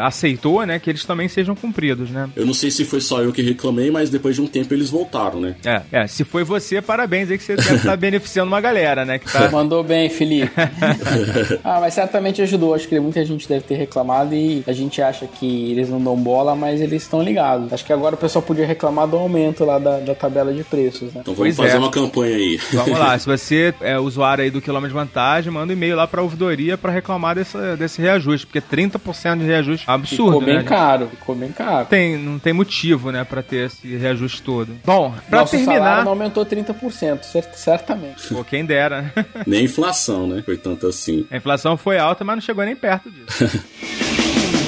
aceitou, 0.00 0.64
né, 0.64 0.78
que 0.78 0.90
eles 0.90 1.04
também 1.04 1.28
sejam 1.28 1.54
cumpridos, 1.54 2.10
né? 2.10 2.28
Eu 2.36 2.46
não 2.46 2.54
sei 2.54 2.70
se 2.70 2.84
foi 2.84 3.00
só 3.00 3.22
eu 3.22 3.32
que 3.32 3.42
reclamei, 3.42 3.90
mas 3.90 4.10
depois 4.10 4.36
de 4.36 4.42
um 4.42 4.46
tempo 4.46 4.72
eles 4.74 4.90
voltaram, 4.90 5.40
né? 5.40 5.56
É, 5.64 5.82
é 5.92 6.06
se 6.06 6.24
foi 6.24 6.44
você, 6.44 6.80
parabéns 6.80 7.30
aí 7.30 7.38
que 7.38 7.44
você 7.44 7.56
deve 7.56 7.76
estar 7.76 7.96
beneficiando 7.98 8.48
uma 8.48 8.60
galera, 8.60 9.04
né? 9.04 9.18
Que 9.18 9.30
tá... 9.30 9.50
Mandou 9.50 9.82
bem, 9.82 10.08
Felipe. 10.08 10.50
ah, 11.64 11.80
mas 11.80 11.94
certamente 11.94 12.42
ajudou. 12.42 12.74
Acho 12.74 12.88
que 12.88 12.98
muita 13.00 13.24
gente 13.24 13.48
deve 13.48 13.64
ter 13.64 13.74
reclamado 13.74 14.34
e 14.34 14.62
a 14.66 14.72
gente 14.72 15.00
acha 15.02 15.26
que 15.26 15.70
eles 15.72 15.88
não 15.88 16.02
dão 16.02 16.16
bola, 16.16 16.54
mas 16.54 16.80
eles 16.80 17.02
estão 17.02 17.22
ligados. 17.22 17.72
Acho 17.72 17.84
que 17.84 17.92
agora 17.92 18.14
o 18.14 18.18
pessoal 18.18 18.42
podia 18.42 18.66
reclamar 18.66 19.06
do 19.06 19.16
aumento 19.16 19.64
lá 19.64 19.78
da, 19.78 19.98
da 19.98 20.14
tabela 20.14 20.52
de 20.52 20.62
preços, 20.64 21.12
né? 21.12 21.20
Então 21.20 21.34
vamos 21.34 21.54
pois 21.54 21.56
fazer 21.56 21.76
é. 21.76 21.78
uma 21.78 21.90
campanha 21.90 22.36
aí. 22.36 22.60
Vamos 22.72 22.98
lá, 22.98 23.18
se 23.18 23.26
você 23.30 23.74
é 23.80 23.98
usuário 23.98 24.44
aí 24.44 24.50
do 24.50 24.60
quilômetro 24.60 24.90
de 24.90 24.94
vantagem, 24.94 25.52
manda 25.52 25.72
um 25.72 25.76
e-mail 25.76 25.96
lá 25.96 26.06
pra 26.06 26.22
ouvidoria 26.22 26.76
pra 26.76 26.90
reclamar 26.90 27.34
desse, 27.34 27.58
desse 27.76 28.00
reajuste, 28.00 28.46
porque 28.46 28.60
30% 28.60 29.29
de 29.36 29.44
reajuste 29.44 29.84
absurdo, 29.88 30.32
Ficou 30.32 30.44
bem 30.44 30.56
né, 30.56 30.62
caro, 30.62 31.08
ficou 31.08 31.34
bem 31.34 31.52
caro. 31.52 31.86
Tem, 31.86 32.16
não 32.16 32.38
tem 32.38 32.52
motivo, 32.52 33.10
né, 33.10 33.24
pra 33.24 33.42
ter 33.42 33.66
esse 33.66 33.96
reajuste 33.96 34.42
todo. 34.42 34.76
Bom, 34.84 35.14
pra 35.28 35.40
Nosso 35.40 35.56
terminar. 35.56 36.04
não 36.04 36.12
aumentou 36.12 36.44
30%, 36.44 37.20
certamente. 37.54 38.28
Pô, 38.28 38.44
quem 38.44 38.64
dera. 38.64 39.12
nem 39.46 39.60
a 39.60 39.62
inflação, 39.64 40.26
né? 40.26 40.42
Foi 40.44 40.56
tanto 40.56 40.86
assim. 40.86 41.26
A 41.30 41.36
inflação 41.36 41.76
foi 41.76 41.98
alta, 41.98 42.24
mas 42.24 42.36
não 42.36 42.42
chegou 42.42 42.64
nem 42.64 42.76
perto 42.76 43.10
disso. 43.10 43.60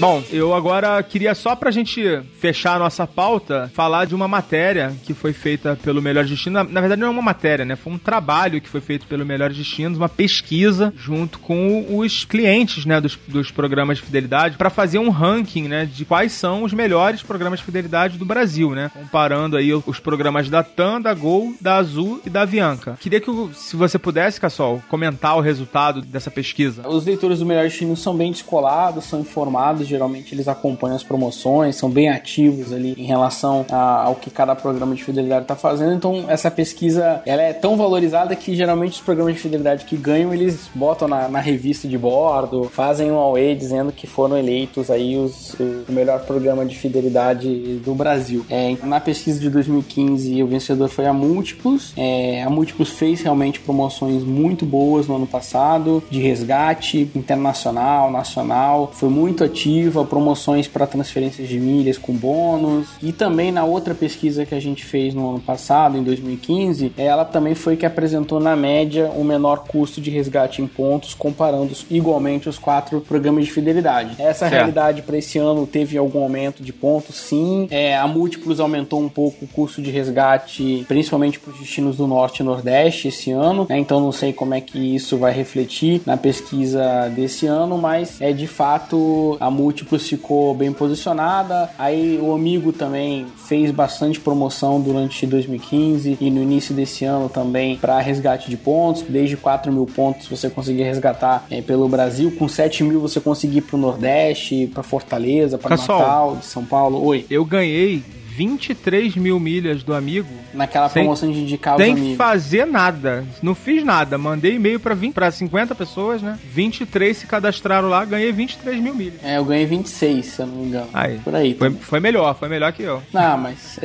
Bom, 0.00 0.22
eu 0.30 0.54
agora 0.54 1.02
queria 1.02 1.34
só 1.34 1.56
pra 1.56 1.72
gente 1.72 2.22
fechar 2.38 2.76
a 2.76 2.78
nossa 2.78 3.04
pauta, 3.04 3.68
falar 3.74 4.04
de 4.04 4.14
uma 4.14 4.28
matéria 4.28 4.94
que 5.04 5.12
foi 5.12 5.32
feita 5.32 5.76
pelo 5.82 6.00
Melhores 6.00 6.30
Destinos. 6.30 6.62
Na, 6.62 6.72
na 6.72 6.80
verdade, 6.80 7.00
não 7.00 7.08
é 7.08 7.10
uma 7.10 7.20
matéria, 7.20 7.64
né? 7.64 7.74
Foi 7.74 7.92
um 7.92 7.98
trabalho 7.98 8.60
que 8.60 8.68
foi 8.68 8.80
feito 8.80 9.06
pelo 9.08 9.26
Melhores 9.26 9.56
Destinos, 9.56 9.98
uma 9.98 10.08
pesquisa 10.08 10.94
junto 10.96 11.40
com 11.40 11.98
os 11.98 12.24
clientes, 12.24 12.86
né, 12.86 13.00
dos, 13.00 13.18
dos 13.26 13.50
programas 13.50 13.98
de 13.98 14.04
fidelidade, 14.04 14.56
para 14.56 14.70
fazer 14.70 15.00
um 15.00 15.10
ranking, 15.10 15.66
né, 15.66 15.84
de 15.84 16.04
quais 16.04 16.30
são 16.30 16.62
os 16.62 16.72
melhores 16.72 17.20
programas 17.20 17.58
de 17.58 17.64
fidelidade 17.64 18.18
do 18.18 18.24
Brasil, 18.24 18.70
né? 18.70 18.92
Comparando 18.94 19.56
aí 19.56 19.74
os 19.74 19.98
programas 19.98 20.48
da 20.48 20.62
TAM, 20.62 21.00
da 21.00 21.12
Gol, 21.12 21.54
da 21.60 21.74
Azul 21.74 22.20
e 22.24 22.30
da 22.30 22.42
Avianca. 22.42 22.96
Queria 23.00 23.20
que, 23.20 23.30
se 23.52 23.74
você 23.74 23.98
pudesse, 23.98 24.40
Cassol, 24.40 24.80
comentar 24.88 25.36
o 25.36 25.40
resultado 25.40 26.02
dessa 26.02 26.30
pesquisa. 26.30 26.88
Os 26.88 27.04
leitores 27.04 27.40
do 27.40 27.46
Melhores 27.46 27.72
Destinos 27.72 28.00
são 28.00 28.16
bem 28.16 28.30
descolados, 28.30 29.04
são 29.04 29.20
informados 29.20 29.87
geralmente 29.88 30.34
eles 30.34 30.48
acompanham 30.48 30.96
as 30.96 31.02
promoções, 31.02 31.76
são 31.76 31.90
bem 31.90 32.08
ativos 32.08 32.72
ali 32.72 32.94
em 32.96 33.04
relação 33.04 33.64
a, 33.70 34.04
ao 34.04 34.14
que 34.14 34.30
cada 34.30 34.54
programa 34.54 34.94
de 34.94 35.02
fidelidade 35.02 35.42
está 35.42 35.56
fazendo. 35.56 35.94
Então, 35.94 36.24
essa 36.28 36.50
pesquisa 36.50 37.22
ela 37.24 37.42
é 37.42 37.52
tão 37.52 37.76
valorizada 37.76 38.34
que 38.36 38.54
geralmente 38.54 38.92
os 38.92 39.00
programas 39.00 39.34
de 39.34 39.40
fidelidade 39.40 39.84
que 39.84 39.96
ganham, 39.96 40.32
eles 40.32 40.68
botam 40.74 41.08
na, 41.08 41.28
na 41.28 41.40
revista 41.40 41.88
de 41.88 41.96
bordo, 41.96 42.64
fazem 42.64 43.10
um 43.10 43.18
away 43.18 43.54
dizendo 43.54 43.92
que 43.92 44.06
foram 44.06 44.36
eleitos 44.36 44.90
aí 44.90 45.16
os, 45.16 45.54
o 45.88 45.92
melhor 45.92 46.20
programa 46.24 46.64
de 46.64 46.76
fidelidade 46.76 47.80
do 47.84 47.94
Brasil. 47.94 48.44
É, 48.50 48.76
na 48.82 49.00
pesquisa 49.00 49.40
de 49.40 49.50
2015, 49.50 50.42
o 50.42 50.46
vencedor 50.46 50.88
foi 50.88 51.06
a 51.06 51.12
Múltiplos. 51.12 51.92
É, 51.96 52.42
a 52.42 52.50
Múltiplos 52.50 52.90
fez 52.90 53.20
realmente 53.20 53.60
promoções 53.60 54.22
muito 54.24 54.64
boas 54.66 55.06
no 55.06 55.16
ano 55.16 55.26
passado, 55.26 56.02
de 56.10 56.20
resgate 56.20 57.10
internacional, 57.14 58.10
nacional, 58.10 58.90
foi 58.92 59.08
muito 59.08 59.44
ativo 59.44 59.77
promoções 60.08 60.66
para 60.66 60.86
transferências 60.86 61.48
de 61.48 61.58
milhas 61.58 61.98
com 61.98 62.12
bônus. 62.12 62.88
E 63.02 63.12
também 63.12 63.52
na 63.52 63.64
outra 63.64 63.94
pesquisa 63.94 64.44
que 64.44 64.54
a 64.54 64.60
gente 64.60 64.84
fez 64.84 65.14
no 65.14 65.30
ano 65.30 65.40
passado, 65.40 65.96
em 65.96 66.02
2015, 66.02 66.92
ela 66.96 67.24
também 67.24 67.54
foi 67.54 67.76
que 67.76 67.86
apresentou 67.86 68.40
na 68.40 68.56
média 68.56 69.10
o 69.14 69.24
menor 69.24 69.64
custo 69.66 70.00
de 70.00 70.10
resgate 70.10 70.62
em 70.62 70.66
pontos, 70.66 71.14
comparando 71.14 71.72
igualmente 71.90 72.48
os 72.48 72.58
quatro 72.58 73.00
programas 73.00 73.44
de 73.44 73.52
fidelidade. 73.52 74.14
Essa 74.18 74.40
certo. 74.40 74.52
realidade 74.52 75.02
para 75.02 75.18
esse 75.18 75.38
ano 75.38 75.66
teve 75.66 75.96
algum 75.96 76.22
aumento 76.22 76.62
de 76.62 76.72
pontos, 76.72 77.16
sim. 77.16 77.66
É, 77.70 77.96
a 77.96 78.06
Múltiplos 78.06 78.60
aumentou 78.60 79.00
um 79.00 79.08
pouco 79.08 79.44
o 79.44 79.48
custo 79.48 79.82
de 79.82 79.90
resgate, 79.90 80.84
principalmente 80.88 81.38
para 81.38 81.52
os 81.52 81.58
destinos 81.58 81.96
do 81.96 82.06
Norte 82.06 82.40
e 82.40 82.42
Nordeste 82.44 83.08
esse 83.08 83.30
ano. 83.30 83.66
Né? 83.68 83.78
Então 83.78 84.00
não 84.00 84.12
sei 84.12 84.32
como 84.32 84.54
é 84.54 84.60
que 84.60 84.94
isso 84.94 85.16
vai 85.16 85.32
refletir 85.32 86.00
na 86.06 86.16
pesquisa 86.16 87.10
desse 87.14 87.46
ano, 87.46 87.78
mas 87.78 88.20
é 88.20 88.32
de 88.32 88.46
fato 88.46 89.36
a 89.40 89.50
Múltiplos 89.50 89.67
múltiplos 89.68 90.08
ficou 90.08 90.54
bem 90.54 90.72
posicionada. 90.72 91.68
Aí 91.78 92.18
o 92.22 92.32
Amigo 92.32 92.72
também 92.72 93.26
fez 93.36 93.70
bastante 93.70 94.18
promoção 94.18 94.80
durante 94.80 95.26
2015 95.26 96.16
e 96.18 96.30
no 96.30 96.42
início 96.42 96.74
desse 96.74 97.04
ano 97.04 97.28
também 97.28 97.76
para 97.76 98.00
resgate 98.00 98.48
de 98.48 98.56
pontos. 98.56 99.02
Desde 99.02 99.36
4 99.36 99.70
mil 99.70 99.84
pontos 99.84 100.26
você 100.26 100.48
conseguia 100.48 100.86
resgatar 100.86 101.44
é, 101.50 101.60
pelo 101.60 101.86
Brasil. 101.86 102.34
Com 102.38 102.48
7 102.48 102.82
mil 102.82 102.98
você 102.98 103.20
conseguia 103.20 103.58
ir 103.58 103.62
para 103.62 103.76
o 103.76 103.78
Nordeste, 103.78 104.70
para 104.72 104.82
Fortaleza, 104.82 105.58
para 105.58 105.76
Natal, 105.76 106.36
de 106.36 106.46
São 106.46 106.64
Paulo. 106.64 107.04
Oi. 107.04 107.26
Eu 107.28 107.44
ganhei 107.44 108.02
23 108.38 109.16
mil 109.16 109.40
milhas 109.40 109.82
do 109.82 109.92
amigo. 109.92 110.28
Naquela 110.54 110.88
promoção 110.88 111.30
de 111.32 111.40
indicar 111.40 111.74
os 111.74 111.82
amigos. 111.82 112.02
Sem 112.02 112.16
fazer 112.16 112.66
nada. 112.66 113.24
Não 113.42 113.52
fiz 113.52 113.82
nada. 113.82 114.16
Mandei 114.16 114.54
e-mail 114.54 114.78
pra, 114.78 114.94
20, 114.94 115.12
pra 115.12 115.28
50 115.28 115.74
pessoas, 115.74 116.22
né? 116.22 116.38
23 116.44 117.16
se 117.16 117.26
cadastraram 117.26 117.88
lá, 117.88 118.04
ganhei 118.04 118.30
23 118.30 118.80
mil 118.80 118.94
milhas. 118.94 119.24
É, 119.24 119.38
eu 119.38 119.44
ganhei 119.44 119.66
26, 119.66 120.24
se 120.24 120.40
eu 120.40 120.46
não 120.46 120.54
me 120.54 120.66
engano. 120.68 120.88
Aí. 120.94 121.18
Por 121.18 121.34
aí. 121.34 121.54
Foi, 121.54 121.70
foi 121.72 121.98
melhor, 121.98 122.36
foi 122.36 122.48
melhor 122.48 122.72
que 122.72 122.84
eu. 122.84 123.02
Não, 123.12 123.36
mas. 123.36 123.80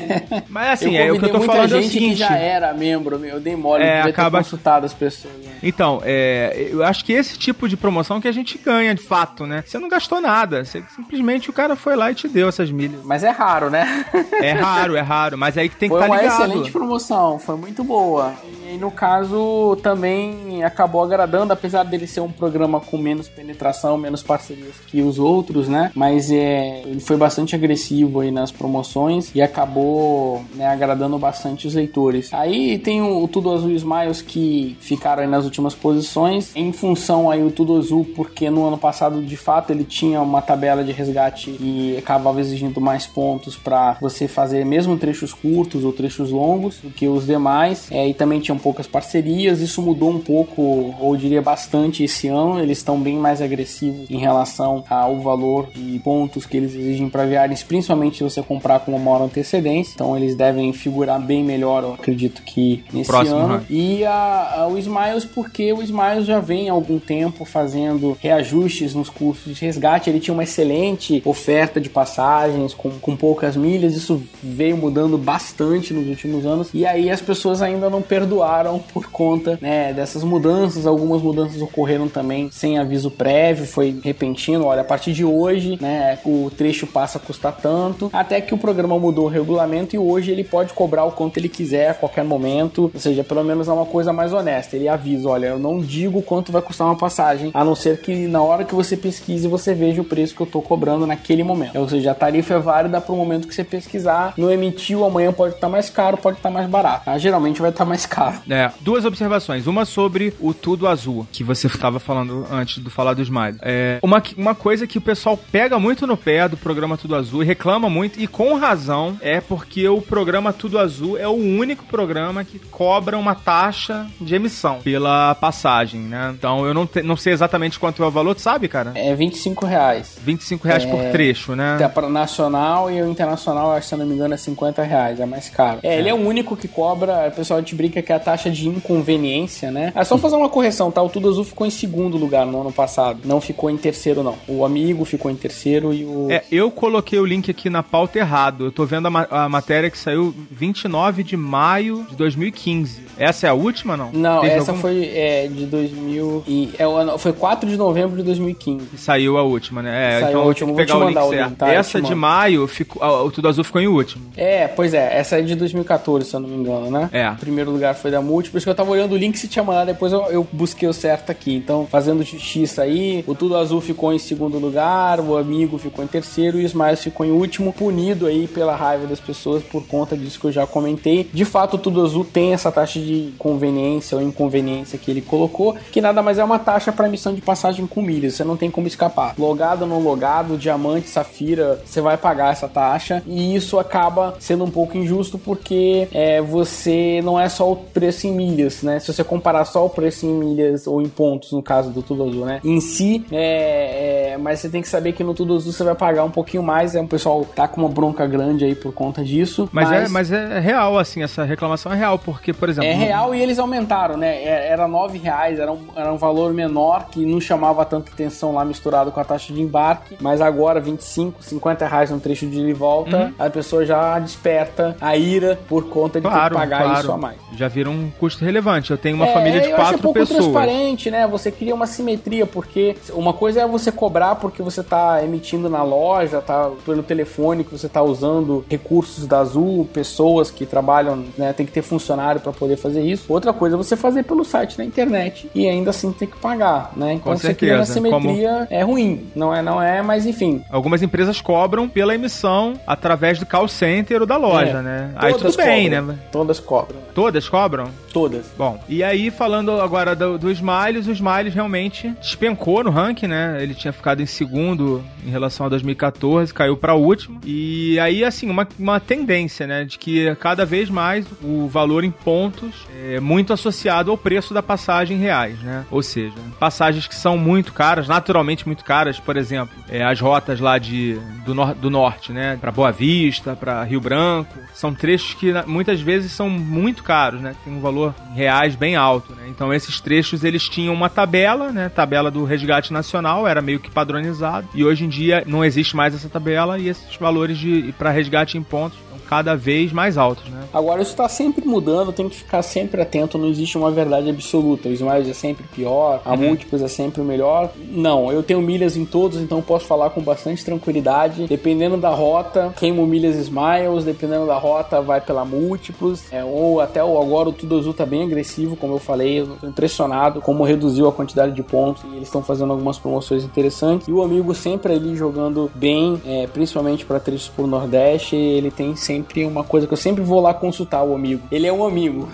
mas 0.48 0.68
assim, 0.70 0.96
é 0.96 1.12
o 1.12 1.18
que 1.18 1.26
eu 1.26 1.32
tô 1.32 1.40
falando 1.42 1.68
gente 1.68 1.84
é 1.84 1.86
o 1.86 1.90
seguinte. 1.90 2.12
que 2.12 2.16
já 2.16 2.34
era 2.34 2.72
membro, 2.72 3.22
eu 3.26 3.38
dei 3.38 3.56
mole, 3.56 3.84
é, 3.84 4.00
acaba... 4.00 4.38
consultado 4.38 4.86
as 4.86 4.94
pessoas. 4.94 5.34
Né? 5.34 5.52
Então, 5.62 6.00
é, 6.02 6.68
eu 6.70 6.82
acho 6.82 7.04
que 7.04 7.12
esse 7.12 7.38
tipo 7.38 7.68
de 7.68 7.76
promoção 7.76 8.22
que 8.22 8.28
a 8.28 8.32
gente 8.32 8.56
ganha 8.56 8.94
de 8.94 9.02
fato, 9.02 9.46
né? 9.46 9.62
Você 9.66 9.78
não 9.78 9.88
gastou 9.90 10.18
nada. 10.18 10.64
Você, 10.64 10.82
simplesmente 10.96 11.50
o 11.50 11.52
cara 11.52 11.76
foi 11.76 11.94
lá 11.94 12.10
e 12.10 12.14
te 12.14 12.26
deu 12.26 12.48
essas 12.48 12.70
milhas. 12.70 13.02
Mas 13.04 13.22
é 13.22 13.30
raro, 13.30 13.68
né? 13.68 13.97
É 14.40 14.52
raro, 14.52 14.96
é 14.96 15.00
raro, 15.00 15.36
mas 15.36 15.56
aí 15.58 15.68
que 15.68 15.76
tem 15.76 15.88
que 15.88 15.94
estar 15.94 16.08
tá 16.08 16.16
ligado. 16.16 16.36
Foi 16.36 16.44
uma 16.44 16.50
excelente 16.50 16.72
promoção, 16.72 17.38
foi 17.38 17.56
muito 17.56 17.84
boa. 17.84 18.32
E 18.70 18.76
no 18.76 18.90
caso 18.90 19.76
também 19.82 20.62
acabou 20.62 21.02
agradando, 21.02 21.52
apesar 21.52 21.84
dele 21.84 22.06
ser 22.06 22.20
um 22.20 22.30
programa 22.30 22.80
com 22.80 22.98
menos 22.98 23.28
penetração, 23.28 23.96
menos 23.96 24.22
parcerias 24.22 24.74
que 24.86 25.00
os 25.00 25.18
outros, 25.18 25.68
né? 25.68 25.90
Mas 25.94 26.30
é, 26.30 26.82
ele 26.84 27.00
foi 27.00 27.16
bastante 27.16 27.54
agressivo 27.54 28.20
aí 28.20 28.30
nas 28.30 28.50
promoções 28.50 29.34
e 29.34 29.40
acabou 29.40 30.44
né, 30.54 30.66
agradando 30.66 31.18
bastante 31.18 31.66
os 31.66 31.74
leitores. 31.74 32.32
Aí 32.32 32.78
tem 32.78 33.00
o, 33.02 33.22
o 33.22 33.28
Tudo 33.28 33.50
Azul 33.50 33.70
Smiles 33.72 34.20
que 34.20 34.76
ficaram 34.80 35.22
aí 35.22 35.28
nas 35.28 35.44
últimas 35.44 35.74
posições, 35.74 36.54
em 36.54 36.72
função 36.72 37.30
aí 37.30 37.42
o 37.42 37.50
Tudo 37.50 37.76
Azul, 37.76 38.06
porque 38.14 38.50
no 38.50 38.66
ano 38.66 38.78
passado 38.78 39.22
de 39.22 39.36
fato 39.36 39.70
ele 39.70 39.84
tinha 39.84 40.20
uma 40.20 40.42
tabela 40.42 40.84
de 40.84 40.92
resgate 40.92 41.50
e 41.60 41.96
acabava 41.98 42.40
exigindo 42.40 42.80
mais 42.80 43.06
pontos 43.06 43.56
para 43.56 43.87
você 44.00 44.26
fazer 44.28 44.64
mesmo 44.64 44.96
trechos 44.96 45.32
curtos 45.32 45.84
ou 45.84 45.92
trechos 45.92 46.30
longos 46.30 46.78
do 46.82 46.90
que 46.90 47.06
os 47.06 47.26
demais. 47.26 47.88
É, 47.90 48.08
e 48.08 48.14
também 48.14 48.40
tinham 48.40 48.58
poucas 48.58 48.86
parcerias. 48.86 49.60
Isso 49.60 49.80
mudou 49.82 50.10
um 50.10 50.18
pouco, 50.18 50.94
ou 51.00 51.16
diria 51.16 51.42
bastante, 51.42 52.04
esse 52.04 52.28
ano. 52.28 52.60
Eles 52.60 52.78
estão 52.78 52.98
bem 53.00 53.16
mais 53.16 53.40
agressivos 53.40 54.10
em 54.10 54.18
relação 54.18 54.84
ao 54.88 55.20
valor 55.20 55.68
de 55.74 55.98
pontos 56.00 56.46
que 56.46 56.56
eles 56.56 56.74
exigem 56.74 57.08
para 57.08 57.24
viagens, 57.24 57.62
principalmente 57.62 58.18
se 58.18 58.24
você 58.24 58.42
comprar 58.42 58.80
com 58.80 58.92
uma 58.92 58.98
maior 58.98 59.24
antecedência. 59.24 59.92
Então 59.94 60.16
eles 60.16 60.34
devem 60.34 60.72
figurar 60.72 61.20
bem 61.20 61.44
melhor, 61.44 61.82
eu 61.82 61.94
acredito 61.94 62.42
que 62.42 62.84
nesse 62.92 63.10
Próximo, 63.10 63.36
ano. 63.36 63.54
Né? 63.54 63.64
E 63.68 64.04
a, 64.04 64.54
a, 64.60 64.68
o 64.68 64.78
Smiles, 64.78 65.24
porque 65.24 65.72
o 65.72 65.82
Smiles 65.82 66.26
já 66.26 66.40
vem 66.40 66.68
há 66.68 66.72
algum 66.72 66.98
tempo 66.98 67.44
fazendo 67.44 68.16
reajustes 68.20 68.94
nos 68.94 69.08
custos 69.08 69.54
de 69.54 69.64
resgate. 69.64 70.10
Ele 70.10 70.20
tinha 70.20 70.34
uma 70.34 70.42
excelente 70.42 71.22
oferta 71.24 71.80
de 71.80 71.88
passagens 71.88 72.74
com, 72.74 72.90
com 72.90 73.16
poucas 73.16 73.56
milhas. 73.56 73.77
Isso 73.86 74.22
veio 74.42 74.76
mudando 74.76 75.16
bastante 75.16 75.92
nos 75.92 76.06
últimos 76.06 76.46
anos. 76.46 76.70
E 76.72 76.86
aí 76.86 77.10
as 77.10 77.20
pessoas 77.20 77.62
ainda 77.62 77.90
não 77.90 78.02
perdoaram 78.02 78.78
por 78.78 79.10
conta 79.10 79.58
né, 79.60 79.92
dessas 79.92 80.22
mudanças. 80.24 80.86
Algumas 80.86 81.22
mudanças 81.22 81.60
ocorreram 81.60 82.08
também 82.08 82.50
sem 82.50 82.78
aviso 82.78 83.10
prévio, 83.10 83.66
foi 83.66 83.98
repentino. 84.02 84.64
Olha, 84.64 84.82
a 84.82 84.84
partir 84.84 85.12
de 85.12 85.24
hoje, 85.24 85.78
né, 85.80 86.18
o 86.24 86.50
trecho 86.56 86.86
passa 86.86 87.18
a 87.18 87.20
custar 87.20 87.56
tanto. 87.60 88.10
Até 88.12 88.40
que 88.40 88.54
o 88.54 88.58
programa 88.58 88.98
mudou 88.98 89.26
o 89.26 89.28
regulamento 89.28 89.94
e 89.94 89.98
hoje 89.98 90.30
ele 90.30 90.44
pode 90.44 90.72
cobrar 90.72 91.04
o 91.04 91.12
quanto 91.12 91.38
ele 91.38 91.48
quiser 91.48 91.90
a 91.90 91.94
qualquer 91.94 92.24
momento. 92.24 92.90
Ou 92.92 93.00
seja, 93.00 93.24
pelo 93.24 93.44
menos 93.44 93.68
é 93.68 93.72
uma 93.72 93.86
coisa 93.86 94.12
mais 94.12 94.32
honesta. 94.32 94.76
Ele 94.76 94.88
avisa: 94.88 95.28
olha, 95.28 95.48
eu 95.48 95.58
não 95.58 95.80
digo 95.80 96.22
quanto 96.22 96.52
vai 96.52 96.62
custar 96.62 96.86
uma 96.86 96.96
passagem, 96.96 97.50
a 97.54 97.64
não 97.64 97.74
ser 97.74 98.00
que 98.00 98.26
na 98.26 98.42
hora 98.42 98.64
que 98.64 98.74
você 98.74 98.96
pesquise 98.96 99.48
você 99.48 99.74
veja 99.74 100.00
o 100.00 100.04
preço 100.04 100.34
que 100.34 100.42
eu 100.42 100.46
estou 100.46 100.62
cobrando 100.62 101.06
naquele 101.06 101.42
momento. 101.42 101.78
Ou 101.78 101.88
seja, 101.88 102.12
a 102.12 102.14
tarifa 102.14 102.54
é 102.54 102.58
válida 102.58 103.00
para 103.00 103.12
o 103.12 103.16
momento 103.16 103.48
que 103.48 103.54
você 103.54 103.64
pesquisar. 103.68 104.34
No 104.36 104.50
emitiu, 104.50 105.04
amanhã 105.04 105.32
pode 105.32 105.54
estar 105.54 105.68
mais 105.68 105.90
caro, 105.90 106.16
pode 106.16 106.38
estar 106.38 106.50
mais 106.50 106.68
barato. 106.68 107.04
Tá? 107.04 107.18
Geralmente 107.18 107.60
vai 107.60 107.70
estar 107.70 107.84
mais 107.84 108.06
caro. 108.06 108.38
É, 108.48 108.70
duas 108.80 109.04
observações. 109.04 109.66
Uma 109.66 109.84
sobre 109.84 110.34
o 110.40 110.52
tudo 110.52 110.86
azul, 110.86 111.26
que 111.30 111.44
você 111.44 111.66
estava 111.66 111.98
falando 111.98 112.46
antes 112.50 112.78
do 112.78 112.90
falar 112.90 113.14
do 113.14 113.22
Smile. 113.22 113.58
É, 113.62 113.98
uma, 114.02 114.22
uma 114.36 114.54
coisa 114.54 114.86
que 114.86 114.98
o 114.98 115.00
pessoal 115.00 115.38
pega 115.50 115.78
muito 115.78 116.06
no 116.06 116.16
pé 116.16 116.48
do 116.48 116.56
programa 116.56 116.96
Tudo 116.96 117.14
Azul 117.14 117.42
e 117.42 117.46
reclama 117.46 117.88
muito, 117.88 118.20
e 118.20 118.26
com 118.26 118.54
razão, 118.54 119.16
é 119.20 119.40
porque 119.40 119.88
o 119.88 120.00
programa 120.00 120.52
Tudo 120.52 120.78
Azul 120.78 121.16
é 121.18 121.26
o 121.28 121.32
único 121.32 121.84
programa 121.84 122.44
que 122.44 122.58
cobra 122.58 123.16
uma 123.18 123.34
taxa 123.34 124.06
de 124.20 124.34
emissão 124.34 124.80
pela 124.82 125.34
passagem, 125.34 126.00
né? 126.00 126.34
Então 126.36 126.66
eu 126.66 126.74
não, 126.74 126.86
te, 126.86 127.02
não 127.02 127.16
sei 127.16 127.32
exatamente 127.32 127.78
quanto 127.78 128.02
é 128.02 128.06
o 128.06 128.10
valor, 128.10 128.34
tu 128.34 128.40
sabe, 128.40 128.68
cara? 128.68 128.92
É 128.94 129.14
25 129.14 129.66
reais. 129.66 130.18
25 130.22 130.66
reais 130.66 130.84
é, 130.84 130.86
por 130.86 131.02
trecho, 131.10 131.54
né? 131.54 131.78
É 131.80 131.88
para 131.88 132.08
nacional 132.08 132.90
e 132.90 133.00
o 133.02 133.10
internacional, 133.10 133.47
se 133.82 133.94
eu 133.94 133.98
não 133.98 134.06
me 134.06 134.14
engano, 134.14 134.34
é 134.34 134.36
50 134.36 134.82
reais, 134.82 135.20
é 135.20 135.26
mais 135.26 135.48
caro. 135.48 135.80
É, 135.82 135.94
é, 135.94 135.98
ele 135.98 136.08
é 136.08 136.14
o 136.14 136.18
único 136.18 136.56
que 136.56 136.68
cobra, 136.68 137.28
o 137.28 137.32
pessoal 137.32 137.62
te 137.62 137.74
brinca 137.74 138.02
que 138.02 138.12
é 138.12 138.14
a 138.14 138.20
taxa 138.20 138.50
de 138.50 138.68
inconveniência, 138.68 139.70
né? 139.70 139.92
É 139.94 140.04
só 140.04 140.18
fazer 140.18 140.36
uma 140.36 140.48
correção, 140.48 140.90
tá? 140.90 141.02
O 141.02 141.08
Tudo 141.08 141.28
Azul 141.28 141.44
ficou 141.44 141.66
em 141.66 141.70
segundo 141.70 142.16
lugar 142.16 142.46
no 142.46 142.60
ano 142.60 142.72
passado, 142.72 143.20
não 143.24 143.40
ficou 143.40 143.70
em 143.70 143.76
terceiro, 143.76 144.22
não. 144.22 144.36
O 144.46 144.64
amigo 144.64 145.04
ficou 145.04 145.30
em 145.30 145.36
terceiro 145.36 145.92
e 145.92 146.04
o. 146.04 146.28
É, 146.30 146.42
eu 146.50 146.70
coloquei 146.70 147.18
o 147.18 147.24
link 147.26 147.50
aqui 147.50 147.68
na 147.70 147.82
pauta 147.82 148.18
errado. 148.18 148.66
Eu 148.66 148.72
tô 148.72 148.84
vendo 148.84 149.06
a, 149.06 149.10
ma 149.10 149.26
a 149.30 149.48
matéria 149.48 149.90
que 149.90 149.98
saiu 149.98 150.34
29 150.50 151.22
de 151.22 151.36
maio 151.36 152.06
de 152.08 152.16
2015. 152.16 153.02
Essa 153.18 153.46
é 153.46 153.50
a 153.50 153.54
última, 153.54 153.96
não? 153.96 154.12
Não, 154.12 154.44
essa 154.44 154.70
algum... 154.70 154.80
foi. 154.80 155.06
é 155.06 155.48
de 155.48 155.66
2000 155.66 156.44
e 156.46 156.70
é, 156.78 157.18
foi 157.18 157.32
4 157.32 157.68
de 157.68 157.76
novembro 157.76 158.16
de 158.16 158.22
2015. 158.22 158.96
Saiu 158.96 159.36
a 159.36 159.42
última, 159.42 159.82
né? 159.82 160.18
É, 160.18 160.20
Saiu 160.20 160.28
então 160.28 160.40
a 160.40 160.44
eu 160.44 160.48
última, 160.48 160.72
tinha 160.72 160.76
que 160.76 160.86
pegar 160.86 160.98
vou 160.98 161.06
o 161.06 161.10
link 161.10 161.36
certo. 161.36 161.56
tá? 161.56 161.68
Eu 161.68 161.80
Essa 161.80 162.00
de 162.00 162.14
maio, 162.14 162.66
ficou, 162.66 163.02
Tudo 163.38 163.46
Azul 163.46 163.62
ficou 163.62 163.80
em 163.80 163.86
último. 163.86 164.24
É, 164.36 164.66
pois 164.66 164.92
é, 164.92 165.16
essa 165.16 165.38
é 165.38 165.42
de 165.42 165.54
2014, 165.54 166.28
se 166.28 166.34
eu 166.34 166.40
não 166.40 166.48
me 166.48 166.56
engano, 166.56 166.90
né? 166.90 167.08
É. 167.12 167.30
O 167.30 167.36
primeiro 167.36 167.70
lugar 167.70 167.94
foi 167.94 168.10
da 168.10 168.20
Múltiplos, 168.20 168.64
que 168.64 168.70
eu 168.70 168.74
tava 168.74 168.90
olhando 168.90 169.12
o 169.12 169.16
link 169.16 169.38
se 169.38 169.46
tinha 169.46 169.62
mandado, 169.62 169.86
depois 169.86 170.12
eu, 170.12 170.22
eu 170.24 170.48
busquei 170.50 170.88
o 170.88 170.92
certo 170.92 171.30
aqui. 171.30 171.54
Então, 171.54 171.86
fazendo 171.88 172.24
justiça 172.24 172.82
aí, 172.82 173.22
o 173.28 173.36
Tudo 173.36 173.56
Azul 173.56 173.80
ficou 173.80 174.12
em 174.12 174.18
segundo 174.18 174.58
lugar, 174.58 175.20
o 175.20 175.36
Amigo 175.36 175.78
ficou 175.78 176.04
em 176.04 176.08
terceiro 176.08 176.58
e 176.58 176.64
o 176.64 176.66
Smiles 176.66 177.00
ficou 177.00 177.24
em 177.24 177.30
último, 177.30 177.72
punido 177.72 178.26
aí 178.26 178.48
pela 178.48 178.74
raiva 178.74 179.06
das 179.06 179.20
pessoas 179.20 179.62
por 179.62 179.86
conta 179.86 180.16
disso 180.16 180.40
que 180.40 180.46
eu 180.46 180.52
já 180.52 180.66
comentei. 180.66 181.30
De 181.32 181.44
fato, 181.44 181.74
o 181.74 181.78
Tudo 181.78 182.04
Azul 182.04 182.24
tem 182.24 182.54
essa 182.54 182.72
taxa 182.72 182.98
de 182.98 183.32
conveniência 183.38 184.18
ou 184.18 184.22
inconveniência 184.24 184.98
que 184.98 185.12
ele 185.12 185.22
colocou, 185.22 185.76
que 185.92 186.00
nada 186.00 186.20
mais 186.22 186.38
é 186.38 186.44
uma 186.44 186.58
taxa 186.58 186.90
para 186.90 187.06
emissão 187.06 187.32
de 187.32 187.40
passagem 187.40 187.86
com 187.86 188.02
milhas, 188.02 188.34
você 188.34 188.42
não 188.42 188.56
tem 188.56 188.68
como 188.68 188.88
escapar. 188.88 189.36
Logado 189.38 189.82
ou 189.82 189.88
não 189.88 190.00
logado, 190.00 190.58
diamante, 190.58 191.08
safira, 191.08 191.80
você 191.86 192.00
vai 192.00 192.16
pagar 192.16 192.50
essa 192.50 192.66
taxa 192.66 193.22
e 193.28 193.54
isso 193.54 193.78
acaba 193.78 194.34
sendo 194.38 194.64
um 194.64 194.70
pouco 194.70 194.96
injusto 194.96 195.38
porque 195.38 196.08
é, 196.12 196.40
você 196.40 197.20
não 197.22 197.38
é 197.38 197.48
só 197.48 197.70
o 197.70 197.76
preço 197.76 198.26
em 198.26 198.32
milhas, 198.32 198.82
né? 198.82 198.98
Se 198.98 199.12
você 199.12 199.22
comparar 199.22 199.64
só 199.64 199.84
o 199.84 199.90
preço 199.90 200.26
em 200.26 200.32
milhas 200.32 200.86
ou 200.86 201.02
em 201.02 201.08
pontos, 201.08 201.52
no 201.52 201.62
caso 201.62 201.90
do 201.90 202.02
Tudo 202.02 202.24
Azul, 202.24 202.44
né? 202.46 202.60
Em 202.64 202.80
si, 202.80 203.24
é, 203.30 204.32
é, 204.32 204.38
mas 204.38 204.60
você 204.60 204.68
tem 204.68 204.80
que 204.82 204.88
saber 204.88 205.12
que 205.12 205.22
no 205.22 205.34
Tudo 205.34 205.54
Azul 205.56 205.72
você 205.72 205.84
vai 205.84 205.94
pagar 205.94 206.24
um 206.24 206.30
pouquinho 206.30 206.62
mais, 206.62 206.94
é 206.94 207.00
um 207.00 207.06
pessoal 207.06 207.44
tá 207.44 207.68
com 207.68 207.80
uma 207.80 207.88
bronca 207.88 208.26
grande 208.26 208.64
aí 208.64 208.74
por 208.74 208.92
conta 208.92 209.22
disso. 209.24 209.68
Mas, 209.72 209.90
É, 209.90 210.08
mas 210.08 210.32
é 210.32 210.58
real, 210.58 210.98
assim, 210.98 211.22
essa 211.22 211.44
reclamação 211.44 211.92
é 211.92 211.96
real, 211.96 212.18
porque, 212.18 212.52
por 212.52 212.68
exemplo. 212.68 212.88
É 212.88 212.94
real 212.94 213.34
e 213.34 213.40
eles 213.42 213.58
aumentaram, 213.58 214.16
né? 214.16 214.42
É- 214.42 214.68
Era 214.68 214.86
nove 214.86 215.18
reais, 215.18 215.58
era 215.58 215.72
um, 215.72 215.78
era 215.96 216.12
um 216.12 216.16
valor 216.16 216.52
menor 216.52 217.06
que 217.10 217.24
não 217.24 217.40
chamava 217.40 217.84
tanta 217.84 218.10
atenção 218.12 218.52
lá 218.52 218.64
misturado 218.64 219.10
com 219.10 219.18
a 219.20 219.24
taxa 219.24 219.52
de 219.52 219.60
embarque, 219.60 220.16
mas 220.20 220.40
agora 220.40 220.80
25, 220.80 221.42
50 221.42 221.86
reais 221.86 222.10
no 222.10 222.20
trecho 222.20 222.46
de 222.46 222.60
ida 222.60 222.68
e 222.68 222.72
volta, 222.72 223.17
Uhum. 223.26 223.32
a 223.38 223.50
pessoa 223.50 223.84
já 223.84 224.18
desperta 224.18 224.96
a 225.00 225.16
ira 225.16 225.58
por 225.68 225.88
conta 225.88 226.20
de 226.20 226.26
ter 226.26 226.32
Claro, 226.32 226.54
que 226.54 226.60
pagar 226.60 226.82
claro. 226.84 227.00
isso 227.00 227.12
a 227.12 227.16
mais. 227.16 227.36
Já 227.56 227.68
vira 227.68 227.90
um 227.90 228.10
custo 228.18 228.44
relevante. 228.44 228.90
Eu 228.90 228.98
tenho 228.98 229.16
uma 229.16 229.26
É, 229.26 229.32
família 229.32 229.60
de 229.60 229.68
eu 229.70 229.76
acho 229.76 229.82
quatro 229.84 229.98
um 229.98 230.00
pouco 230.02 230.18
pessoas. 230.18 230.40
transparente, 230.44 231.10
né? 231.10 231.26
Você 231.26 231.50
cria 231.50 231.74
uma 231.74 231.86
simetria, 231.86 232.46
porque 232.46 232.96
uma 233.12 233.32
coisa 233.32 233.60
é 233.62 233.66
você 233.66 233.90
cobrar 233.90 234.34
porque 234.36 234.62
você 234.62 234.82
tá 234.82 235.22
emitindo 235.24 235.68
na 235.68 235.82
loja, 235.82 236.40
tá 236.40 236.70
pelo 236.84 237.02
telefone 237.02 237.64
que 237.64 237.72
você 237.72 237.88
tá 237.88 238.02
usando 238.02 238.64
recursos 238.68 239.26
da 239.26 239.38
Azul, 239.40 239.88
pessoas 239.92 240.50
que 240.50 240.64
trabalham, 240.66 241.24
né? 241.36 241.52
Tem 241.52 241.64
que 241.66 241.72
ter 241.72 241.82
funcionário 241.82 242.40
para 242.40 242.52
poder 242.52 242.76
fazer 242.76 243.02
isso. 243.02 243.32
Outra 243.32 243.52
coisa 243.52 243.76
é 243.76 243.78
você 243.78 243.96
fazer 243.96 244.22
pelo 244.24 244.44
site 244.44 244.78
na 244.78 244.84
internet 244.84 245.50
e 245.54 245.68
ainda 245.68 245.90
assim 245.90 246.12
tem 246.12 246.28
que 246.28 246.36
pagar, 246.38 246.92
né? 246.96 247.14
Então 247.14 247.32
Com 247.32 247.38
você 247.38 247.54
cria 247.54 247.76
uma 247.76 247.84
certeza, 247.84 248.08
simetria, 248.18 248.66
é 248.70 248.82
ruim, 248.82 249.26
não 249.34 249.54
é, 249.54 249.62
não 249.62 249.82
é, 249.82 250.02
mas 250.02 250.26
enfim. 250.26 250.62
Algumas 250.70 251.02
empresas 251.02 251.40
cobram 251.40 251.88
pela 251.88 252.14
emissão 252.14 252.74
através 253.08 253.38
do 253.38 253.46
call 253.46 253.66
center 253.66 254.20
ou 254.20 254.26
da 254.26 254.36
loja, 254.36 254.78
É, 254.78 254.82
né? 254.82 255.10
Aí 255.16 255.32
todas 255.32 255.56
tudo 255.56 255.64
bem, 255.64 255.84
cobram, 255.84 256.06
né? 256.06 256.18
Todas 256.30 256.60
cobram. 256.60 256.98
Todas 257.14 257.48
cobram? 257.48 257.90
Todas. 258.12 258.46
Bom, 258.56 258.82
e 258.88 259.02
aí 259.02 259.30
falando 259.30 259.80
agora 259.80 260.14
do, 260.14 260.38
do 260.38 260.50
Smiles, 260.50 261.06
o 261.06 261.12
Smiles 261.12 261.54
realmente 261.54 262.14
despencou 262.20 262.84
no 262.84 262.90
ranking, 262.90 263.26
né? 263.26 263.58
Ele 263.60 263.74
tinha 263.74 263.92
ficado 263.92 264.20
em 264.20 264.26
segundo 264.26 265.02
em 265.24 265.30
relação 265.30 265.66
a 265.66 265.68
2014, 265.68 266.52
caiu 266.52 266.76
para 266.76 266.94
último. 266.94 267.40
E 267.44 267.98
aí, 267.98 268.24
assim, 268.24 268.50
uma, 268.50 268.68
uma 268.78 269.00
tendência, 269.00 269.66
né? 269.66 269.84
De 269.84 269.98
que 269.98 270.34
cada 270.36 270.64
vez 270.64 270.90
mais 270.90 271.26
o 271.42 271.66
valor 271.68 272.04
em 272.04 272.10
pontos 272.10 272.86
é 273.02 273.20
muito 273.20 273.52
associado 273.52 274.10
ao 274.10 274.18
preço 274.18 274.52
da 274.52 274.62
passagem 274.62 275.16
em 275.16 275.20
reais, 275.20 275.58
né? 275.60 275.84
Ou 275.90 276.02
seja, 276.02 276.34
passagens 276.58 277.06
que 277.06 277.14
são 277.14 277.38
muito 277.38 277.72
caras, 277.72 278.06
naturalmente 278.06 278.66
muito 278.66 278.84
caras, 278.84 279.18
por 279.18 279.36
exemplo, 279.36 279.74
é, 279.88 280.04
as 280.04 280.20
rotas 280.20 280.60
lá 280.60 280.78
de, 280.78 281.18
do, 281.44 281.54
nor 281.54 281.74
do 281.74 281.90
norte, 281.90 282.32
né? 282.32 282.58
Para 282.60 282.70
Boa 282.70 282.92
Vista, 282.98 283.54
para 283.54 283.82
Rio 283.84 284.00
Branco, 284.00 284.58
são 284.74 284.92
trechos 284.92 285.34
que 285.34 285.52
muitas 285.66 286.00
vezes 286.00 286.32
são 286.32 286.50
muito 286.50 287.02
caros, 287.02 287.40
né? 287.40 287.54
Tem 287.64 287.72
um 287.72 287.80
valor 287.80 288.14
em 288.32 288.34
reais 288.34 288.74
bem 288.74 288.96
alto, 288.96 289.34
né? 289.34 289.44
Então 289.48 289.72
esses 289.72 290.00
trechos 290.00 290.42
eles 290.42 290.68
tinham 290.68 290.92
uma 290.92 291.08
tabela, 291.08 291.70
né? 291.70 291.88
Tabela 291.88 292.30
do 292.30 292.44
resgate 292.44 292.92
nacional, 292.92 293.46
era 293.46 293.62
meio 293.62 293.78
que 293.78 293.90
padronizado. 293.90 294.68
E 294.74 294.84
hoje 294.84 295.04
em 295.04 295.08
dia 295.08 295.44
não 295.46 295.64
existe 295.64 295.94
mais 295.94 296.14
essa 296.14 296.28
tabela 296.28 296.78
e 296.78 296.88
esses 296.88 297.16
valores 297.16 297.56
de 297.56 297.94
para 297.96 298.10
resgate 298.10 298.58
em 298.58 298.62
pontos 298.62 298.98
cada 299.28 299.54
vez 299.54 299.92
mais 299.92 300.16
altos, 300.16 300.48
né? 300.48 300.64
Agora, 300.72 301.02
isso 301.02 301.10
está 301.10 301.28
sempre 301.28 301.66
mudando, 301.66 302.12
tem 302.12 302.28
que 302.28 302.36
ficar 302.36 302.62
sempre 302.62 303.00
atento, 303.02 303.36
não 303.36 303.48
existe 303.48 303.76
uma 303.76 303.90
verdade 303.90 304.30
absoluta. 304.30 304.88
O 304.88 304.92
Smiles 304.92 305.28
é 305.28 305.34
sempre 305.34 305.64
pior, 305.74 306.20
a 306.24 306.36
Múltiplos 306.36 306.80
é 306.82 306.88
sempre 306.88 307.20
o 307.20 307.24
melhor. 307.24 307.70
Não, 307.90 308.32
eu 308.32 308.42
tenho 308.42 308.60
milhas 308.60 308.96
em 308.96 309.04
todos, 309.04 309.38
então 309.38 309.60
posso 309.60 309.86
falar 309.86 310.10
com 310.10 310.20
bastante 310.20 310.64
tranquilidade. 310.64 311.46
Dependendo 311.46 311.96
da 311.96 312.10
rota, 312.10 312.72
queimo 312.78 313.06
milhas 313.06 313.36
Smiles, 313.36 314.04
dependendo 314.04 314.46
da 314.46 314.56
rota, 314.56 315.00
vai 315.00 315.20
pela 315.20 315.44
Múltiplos. 315.44 316.32
É, 316.32 316.42
ou 316.44 316.80
até 316.80 317.02
o, 317.04 317.20
agora 317.20 317.50
o 317.50 317.52
Tudo 317.52 317.78
Azul 317.78 317.92
tá 317.92 318.06
bem 318.06 318.22
agressivo, 318.24 318.76
como 318.76 318.94
eu 318.94 318.98
falei, 318.98 319.40
eu 319.40 319.56
tô 319.60 319.66
impressionado 319.66 320.40
como 320.40 320.64
reduziu 320.64 321.08
a 321.08 321.12
quantidade 321.12 321.52
de 321.52 321.62
pontos 321.62 322.02
e 322.04 322.16
eles 322.16 322.28
estão 322.28 322.42
fazendo 322.42 322.72
algumas 322.72 322.98
promoções 322.98 323.44
interessantes. 323.44 324.08
E 324.08 324.12
o 324.12 324.22
amigo 324.22 324.54
sempre 324.54 324.92
ali 324.92 325.14
jogando 325.14 325.70
bem, 325.74 326.20
é, 326.24 326.46
principalmente 326.46 327.04
para 327.04 327.20
trechos 327.20 327.48
por 327.48 327.66
Nordeste, 327.66 328.36
ele 328.36 328.70
tem 328.70 328.96
sempre 328.96 329.17
uma 329.46 329.64
coisa 329.64 329.86
que 329.86 329.92
eu 329.92 329.96
sempre 329.96 330.22
vou 330.22 330.40
lá 330.40 330.52
consultar 330.54 331.02
o 331.02 331.14
amigo. 331.14 331.42
Ele 331.50 331.66
é 331.66 331.72
um 331.72 331.84
amigo. 331.84 332.28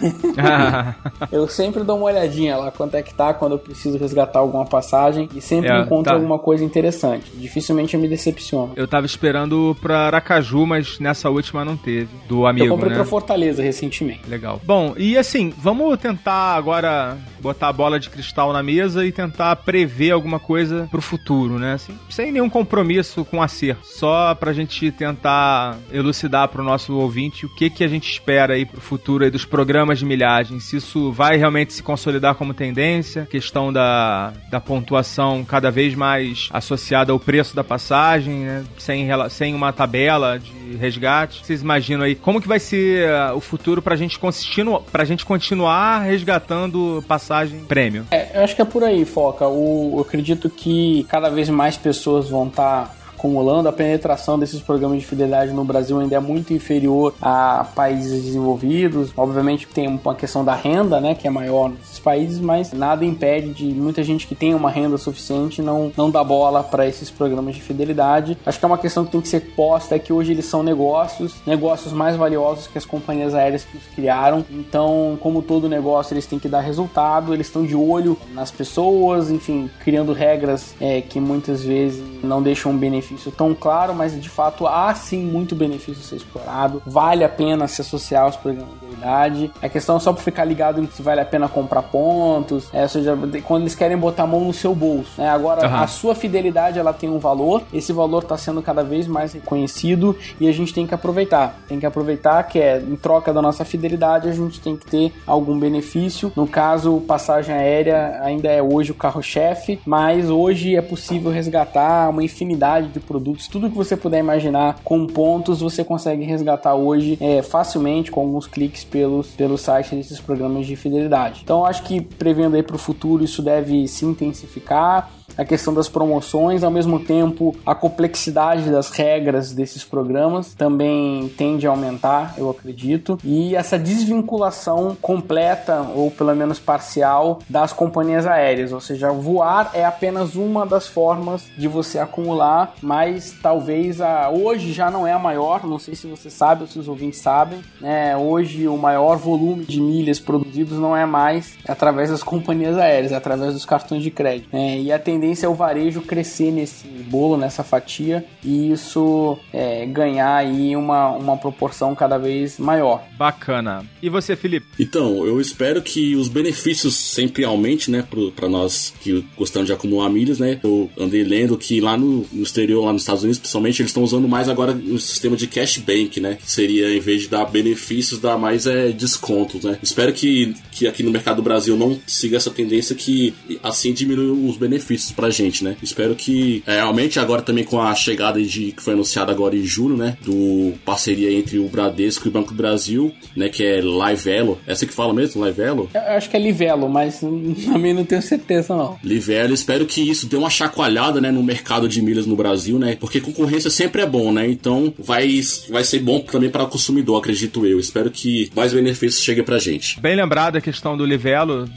eu 1.30 1.48
sempre 1.48 1.82
dou 1.82 1.96
uma 1.96 2.06
olhadinha 2.06 2.56
lá 2.56 2.70
quanto 2.70 2.96
é 2.96 3.02
que 3.02 3.14
tá 3.14 3.32
quando 3.34 3.52
eu 3.52 3.58
preciso 3.58 3.98
resgatar 3.98 4.38
alguma 4.40 4.64
passagem 4.64 5.28
e 5.34 5.40
sempre 5.40 5.70
É, 5.70 5.80
encontro 5.82 6.10
tá. 6.10 6.14
alguma 6.14 6.38
coisa 6.38 6.64
interessante. 6.64 7.30
Dificilmente 7.34 7.94
eu 7.94 8.00
me 8.00 8.08
decepciono. 8.08 8.72
Eu 8.76 8.86
tava 8.88 9.06
esperando 9.06 9.76
pra 9.80 10.06
Aracaju, 10.06 10.66
mas 10.66 10.98
nessa 10.98 11.30
última 11.30 11.64
não 11.64 11.76
teve. 11.76 12.08
Do 12.28 12.46
amigo, 12.46 12.66
eu 12.66 12.70
comprei 12.70 12.90
né? 12.90 12.96
pra 12.96 13.04
Fortaleza 13.04 13.62
recentemente. 13.62 14.20
Legal. 14.28 14.60
Bom, 14.64 14.94
e 14.96 15.16
assim, 15.16 15.52
vamos 15.56 15.98
tentar 15.98 16.54
agora 16.56 17.16
botar 17.40 17.68
a 17.68 17.72
bola 17.72 18.00
de 18.00 18.08
cristal 18.10 18.52
na 18.52 18.62
mesa 18.62 19.04
e 19.06 19.12
tentar 19.12 19.56
prever 19.56 20.10
alguma 20.10 20.38
coisa 20.38 20.88
pro 20.90 21.00
futuro, 21.02 21.58
né? 21.58 21.74
Assim, 21.74 21.94
sem 22.08 22.32
nenhum 22.32 22.48
compromisso 22.48 23.24
com 23.24 23.42
acerto. 23.42 23.86
Só 23.86 24.34
pra 24.34 24.52
gente 24.52 24.90
tentar 24.90 25.76
elucidar 25.92 26.48
pro 26.48 26.62
nosso 26.62 26.73
ouvinte 26.94 27.46
o 27.46 27.48
que 27.48 27.70
que 27.70 27.84
a 27.84 27.88
gente 27.88 28.10
espera 28.10 28.54
aí 28.54 28.64
pro 28.64 28.80
futuro 28.80 29.24
aí 29.24 29.30
dos 29.30 29.44
programas 29.44 29.98
de 29.98 30.04
milhagem. 30.04 30.60
Se 30.60 30.76
isso 30.76 31.12
vai 31.12 31.36
realmente 31.36 31.72
se 31.72 31.82
consolidar 31.82 32.34
como 32.34 32.54
tendência, 32.54 33.26
questão 33.30 33.72
da, 33.72 34.32
da 34.50 34.60
pontuação 34.60 35.44
cada 35.44 35.70
vez 35.70 35.94
mais 35.94 36.48
associada 36.52 37.12
ao 37.12 37.20
preço 37.20 37.54
da 37.54 37.64
passagem, 37.64 38.34
né? 38.40 38.64
Sem, 38.78 39.08
sem 39.30 39.54
uma 39.54 39.72
tabela 39.72 40.38
de 40.38 40.76
resgate. 40.76 41.44
Vocês 41.44 41.62
imaginam 41.62 42.04
aí 42.04 42.14
como 42.14 42.40
que 42.40 42.48
vai 42.48 42.58
ser 42.58 43.08
ah, 43.08 43.34
o 43.34 43.40
futuro 43.40 43.82
pra 43.82 43.96
gente, 43.96 44.18
continu 44.18 44.80
pra 44.80 45.04
gente 45.04 45.24
continuar 45.24 46.00
resgatando 46.00 47.04
passagem 47.06 47.60
prêmio? 47.60 48.06
É, 48.10 48.38
eu 48.38 48.44
acho 48.44 48.54
que 48.54 48.62
é 48.62 48.64
por 48.64 48.82
aí, 48.82 49.04
Foca. 49.04 49.46
O, 49.46 49.94
eu 49.96 50.00
acredito 50.00 50.48
que 50.50 51.04
cada 51.08 51.28
vez 51.28 51.48
mais 51.48 51.76
pessoas 51.76 52.28
vão 52.28 52.48
estar 52.48 53.03
acumulando. 53.24 53.68
A 53.68 53.72
penetração 53.72 54.38
desses 54.38 54.60
programas 54.60 55.00
de 55.00 55.06
fidelidade 55.06 55.52
no 55.52 55.64
Brasil 55.64 55.98
ainda 55.98 56.14
é 56.14 56.20
muito 56.20 56.52
inferior 56.52 57.14
a 57.22 57.66
países 57.74 58.22
desenvolvidos. 58.22 59.10
Obviamente 59.16 59.66
tem 59.66 59.88
uma 59.88 60.14
questão 60.14 60.44
da 60.44 60.54
renda, 60.54 61.00
né, 61.00 61.14
que 61.14 61.26
é 61.26 61.30
maior 61.30 61.70
nesses 61.70 61.98
países, 61.98 62.38
mas 62.38 62.72
nada 62.72 63.04
impede 63.04 63.52
de 63.54 63.64
muita 63.64 64.02
gente 64.02 64.26
que 64.26 64.34
tem 64.34 64.54
uma 64.54 64.70
renda 64.70 64.98
suficiente 64.98 65.62
não, 65.62 65.90
não 65.96 66.10
dar 66.10 66.22
bola 66.22 66.62
para 66.62 66.86
esses 66.86 67.10
programas 67.10 67.54
de 67.54 67.62
fidelidade. 67.62 68.36
Acho 68.44 68.58
que 68.58 68.64
é 68.64 68.68
uma 68.68 68.78
questão 68.78 69.04
que 69.04 69.12
tem 69.12 69.20
que 69.20 69.28
ser 69.28 69.40
posta 69.56 69.94
é 69.94 69.98
que 69.98 70.12
hoje 70.12 70.32
eles 70.32 70.44
são 70.44 70.62
negócios, 70.62 71.36
negócios 71.46 71.92
mais 71.92 72.16
valiosos 72.16 72.66
que 72.66 72.76
as 72.76 72.84
companhias 72.84 73.34
aéreas 73.34 73.64
que 73.64 73.76
os 73.76 73.84
criaram. 73.94 74.44
Então, 74.50 75.16
como 75.20 75.40
todo 75.40 75.68
negócio, 75.68 76.12
eles 76.12 76.26
têm 76.26 76.38
que 76.38 76.48
dar 76.48 76.60
resultado, 76.60 77.32
eles 77.32 77.46
estão 77.46 77.64
de 77.64 77.74
olho 77.74 78.18
nas 78.34 78.50
pessoas, 78.50 79.30
enfim, 79.30 79.70
criando 79.82 80.12
regras 80.12 80.74
é, 80.80 81.00
que 81.00 81.18
muitas 81.18 81.62
vezes 81.62 82.02
não 82.22 82.42
deixam 82.42 82.72
um 82.72 82.78
benefício 83.14 83.32
tão 83.32 83.54
claro, 83.54 83.94
mas 83.94 84.20
de 84.20 84.28
fato 84.28 84.66
há 84.66 84.94
sim 84.94 85.24
muito 85.24 85.54
benefício 85.54 86.02
a 86.02 86.04
ser 86.04 86.16
explorado. 86.16 86.82
Vale 86.86 87.24
a 87.24 87.28
pena 87.28 87.66
se 87.68 87.80
associar 87.80 88.24
aos 88.24 88.36
programas 88.36 88.72
de 88.74 88.80
fidelidade. 88.80 89.50
A 89.62 89.68
questão 89.68 89.96
é 89.96 90.00
só 90.00 90.12
para 90.12 90.22
ficar 90.22 90.44
ligado 90.44 90.80
em 90.80 90.86
se 90.86 91.02
vale 91.02 91.20
a 91.20 91.24
pena 91.24 91.48
comprar 91.48 91.82
pontos, 91.82 92.68
é, 92.72 92.82
ou 92.82 92.88
seja, 92.88 93.18
quando 93.44 93.62
eles 93.62 93.74
querem 93.74 93.96
botar 93.96 94.24
a 94.24 94.26
mão 94.26 94.40
no 94.44 94.52
seu 94.52 94.74
bolso. 94.74 95.20
Né? 95.20 95.28
Agora, 95.28 95.66
Aham. 95.66 95.82
a 95.82 95.86
sua 95.86 96.14
fidelidade 96.14 96.78
ela 96.78 96.92
tem 96.92 97.10
um 97.10 97.18
valor, 97.18 97.62
esse 97.72 97.92
valor 97.92 98.22
está 98.22 98.36
sendo 98.36 98.62
cada 98.62 98.84
vez 98.84 99.06
mais 99.06 99.32
reconhecido 99.32 100.16
e 100.38 100.48
a 100.48 100.52
gente 100.52 100.72
tem 100.72 100.86
que 100.86 100.94
aproveitar. 100.94 101.58
Tem 101.66 101.80
que 101.80 101.86
aproveitar 101.86 102.42
que 102.44 102.58
é 102.58 102.78
em 102.78 102.96
troca 102.96 103.32
da 103.32 103.40
nossa 103.40 103.64
fidelidade 103.64 104.28
a 104.28 104.32
gente 104.32 104.60
tem 104.60 104.76
que 104.76 104.86
ter 104.86 105.12
algum 105.26 105.58
benefício. 105.58 106.32
No 106.36 106.46
caso, 106.46 107.00
passagem 107.00 107.54
aérea 107.54 108.20
ainda 108.22 108.48
é 108.48 108.62
hoje 108.62 108.92
o 108.92 108.94
carro-chefe, 108.94 109.80
mas 109.84 110.30
hoje 110.30 110.76
é 110.76 110.82
possível 110.82 111.30
resgatar 111.30 112.08
uma 112.10 112.22
infinidade 112.22 112.88
de 112.94 113.00
produtos, 113.00 113.48
tudo 113.48 113.70
que 113.70 113.76
você 113.76 113.96
puder 113.96 114.20
imaginar 114.20 114.80
com 114.84 115.06
pontos 115.06 115.60
você 115.60 115.84
consegue 115.84 116.24
resgatar 116.24 116.74
hoje 116.74 117.18
é, 117.20 117.42
facilmente 117.42 118.10
com 118.10 118.20
alguns 118.20 118.46
cliques 118.46 118.84
pelos, 118.84 119.28
pelo 119.28 119.58
site 119.58 119.94
desses 119.94 120.20
programas 120.20 120.66
de 120.66 120.76
fidelidade. 120.76 121.40
Então 121.44 121.64
acho 121.64 121.82
que 121.82 122.00
prevendo 122.00 122.56
aí 122.56 122.62
para 122.62 122.76
o 122.76 122.78
futuro 122.78 123.24
isso 123.24 123.42
deve 123.42 123.86
se 123.88 124.04
intensificar 124.04 125.10
a 125.36 125.44
questão 125.44 125.74
das 125.74 125.88
promoções, 125.88 126.62
ao 126.62 126.70
mesmo 126.70 127.00
tempo 127.00 127.56
a 127.64 127.74
complexidade 127.74 128.70
das 128.70 128.90
regras 128.90 129.52
desses 129.52 129.84
programas 129.84 130.54
também 130.54 131.28
tende 131.36 131.66
a 131.66 131.70
aumentar, 131.70 132.34
eu 132.36 132.50
acredito, 132.50 133.18
e 133.24 133.54
essa 133.54 133.78
desvinculação 133.78 134.96
completa 135.00 135.86
ou 135.94 136.10
pelo 136.10 136.34
menos 136.34 136.58
parcial 136.58 137.40
das 137.48 137.72
companhias 137.72 138.26
aéreas, 138.26 138.72
ou 138.72 138.80
seja, 138.80 139.10
voar 139.10 139.70
é 139.74 139.84
apenas 139.84 140.34
uma 140.34 140.66
das 140.66 140.86
formas 140.86 141.44
de 141.56 141.68
você 141.68 141.98
acumular, 141.98 142.74
mas 142.82 143.36
talvez 143.42 144.00
a 144.00 144.30
hoje 144.30 144.72
já 144.72 144.90
não 144.90 145.06
é 145.06 145.12
a 145.12 145.18
maior, 145.18 145.66
não 145.66 145.78
sei 145.78 145.94
se 145.94 146.06
você 146.06 146.30
sabe 146.30 146.62
ou 146.62 146.68
se 146.68 146.78
os 146.78 146.88
ouvintes 146.88 147.20
sabem, 147.20 147.60
né? 147.80 148.16
Hoje 148.16 148.68
o 148.68 148.76
maior 148.76 149.16
volume 149.16 149.64
de 149.64 149.80
milhas 149.80 150.20
produzidos 150.20 150.78
não 150.78 150.96
é 150.96 151.06
mais 151.06 151.56
através 151.66 152.10
das 152.10 152.22
companhias 152.22 152.76
aéreas, 152.76 153.12
é 153.12 153.16
através 153.16 153.52
dos 153.52 153.64
cartões 153.64 154.02
de 154.02 154.10
crédito. 154.10 154.48
Né? 154.52 154.78
E 154.78 154.92
a 154.92 154.98
tendência 155.14 155.46
é 155.46 155.48
o 155.48 155.54
varejo 155.54 156.00
crescer 156.00 156.50
nesse 156.50 156.86
bolo, 156.86 157.36
nessa 157.36 157.62
fatia, 157.62 158.24
e 158.42 158.72
isso 158.72 159.38
é, 159.52 159.86
ganhar 159.86 160.34
aí 160.34 160.74
uma, 160.74 161.10
uma 161.10 161.36
proporção 161.36 161.94
cada 161.94 162.18
vez 162.18 162.58
maior. 162.58 163.04
Bacana. 163.16 163.84
E 164.02 164.08
você, 164.08 164.34
Felipe? 164.34 164.66
Então, 164.78 165.24
eu 165.24 165.40
espero 165.40 165.80
que 165.80 166.16
os 166.16 166.28
benefícios 166.28 166.96
sempre 166.96 167.44
aumentem, 167.44 167.92
né, 167.92 168.04
para 168.34 168.48
nós 168.48 168.92
que 169.00 169.24
gostamos 169.36 169.66
de 169.66 169.72
acumular 169.72 170.08
milhas, 170.08 170.38
né? 170.38 170.58
Eu 170.62 170.90
andei 170.98 171.22
lendo 171.22 171.56
que 171.56 171.80
lá 171.80 171.96
no, 171.96 172.26
no 172.32 172.42
exterior, 172.42 172.84
lá 172.84 172.92
nos 172.92 173.02
Estados 173.02 173.22
Unidos, 173.22 173.38
principalmente, 173.38 173.80
eles 173.80 173.90
estão 173.90 174.02
usando 174.02 174.28
mais 174.28 174.48
agora 174.48 174.72
o 174.72 174.98
sistema 174.98 175.36
de 175.36 175.46
cashback, 175.46 176.20
né? 176.20 176.36
Que 176.40 176.50
seria, 176.50 176.94
em 176.94 177.00
vez 177.00 177.22
de 177.22 177.28
dar 177.28 177.44
benefícios, 177.44 178.20
dar 178.20 178.36
mais 178.36 178.66
é, 178.66 178.90
descontos, 178.90 179.62
né? 179.62 179.78
Espero 179.82 180.12
que, 180.12 180.54
que 180.72 180.86
aqui 180.86 181.02
no 181.02 181.10
mercado 181.10 181.36
do 181.36 181.42
Brasil 181.42 181.76
não 181.76 181.98
siga 182.06 182.36
essa 182.36 182.50
tendência 182.50 182.94
que 182.96 183.34
assim 183.62 183.92
diminui 183.92 184.48
os 184.48 184.56
benefícios 184.56 185.03
pra 185.12 185.30
gente, 185.30 185.64
né? 185.64 185.76
Espero 185.82 186.14
que 186.14 186.62
é, 186.66 186.80
aumente 186.80 187.18
agora 187.18 187.42
também 187.42 187.64
com 187.64 187.80
a 187.80 187.94
chegada 187.94 188.42
de 188.42 188.72
que 188.72 188.82
foi 188.82 188.94
anunciada 188.94 189.32
agora 189.32 189.56
em 189.56 189.64
julho, 189.64 189.96
né? 189.96 190.16
Do 190.22 190.74
parceria 190.84 191.32
entre 191.32 191.58
o 191.58 191.68
Bradesco 191.68 192.26
e 192.26 192.28
o 192.28 192.32
Banco 192.32 192.50
do 192.50 192.56
Brasil, 192.56 193.12
né? 193.36 193.48
Que 193.48 193.64
é 193.64 193.80
Livelo. 193.80 194.60
É 194.66 194.72
assim 194.72 194.86
que 194.86 194.94
fala 194.94 195.12
mesmo, 195.12 195.44
Livelo? 195.44 195.90
Eu 195.94 196.16
acho 196.16 196.30
que 196.30 196.36
é 196.36 196.40
Livelo, 196.40 196.88
mas 196.88 197.20
também 197.66 197.92
não 197.92 198.04
tenho 198.04 198.22
certeza 198.22 198.76
não. 198.76 198.98
Livelo, 199.02 199.54
espero 199.54 199.86
que 199.86 200.00
isso 200.00 200.26
dê 200.26 200.36
uma 200.36 200.50
chacoalhada, 200.50 201.20
né? 201.20 201.30
No 201.30 201.42
mercado 201.42 201.88
de 201.88 202.00
milhas 202.02 202.26
no 202.26 202.36
Brasil, 202.36 202.78
né? 202.78 202.96
Porque 202.98 203.20
concorrência 203.20 203.70
sempre 203.70 204.02
é 204.02 204.06
bom, 204.06 204.32
né? 204.32 204.48
Então 204.48 204.92
vai, 204.98 205.40
vai 205.68 205.84
ser 205.84 206.00
bom 206.00 206.20
também 206.20 206.50
para 206.50 206.64
o 206.64 206.68
consumidor, 206.68 207.18
acredito 207.18 207.66
eu. 207.66 207.78
Espero 207.78 208.10
que 208.10 208.50
mais 208.54 208.72
benefícios 208.72 209.22
cheguem 209.22 209.44
pra 209.44 209.58
gente. 209.58 210.00
Bem 210.00 210.16
lembrado 210.16 210.56
a 210.56 210.60
questão 210.60 210.96
do 210.96 211.04
Livelo, 211.04 211.68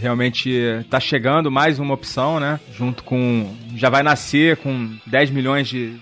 realmente 0.00 0.84
tá 0.90 1.00
chegando 1.00 1.50
mais 1.50 1.78
uma 1.78 1.94
opção, 1.94 2.40
né? 2.40 2.60
Junto 2.76 3.02
com. 3.02 3.54
Já 3.74 3.88
vai 3.88 4.02
nascer 4.02 4.56
com 4.58 4.96
10 5.06 5.30
milhões 5.30 5.68
de, 5.68 5.94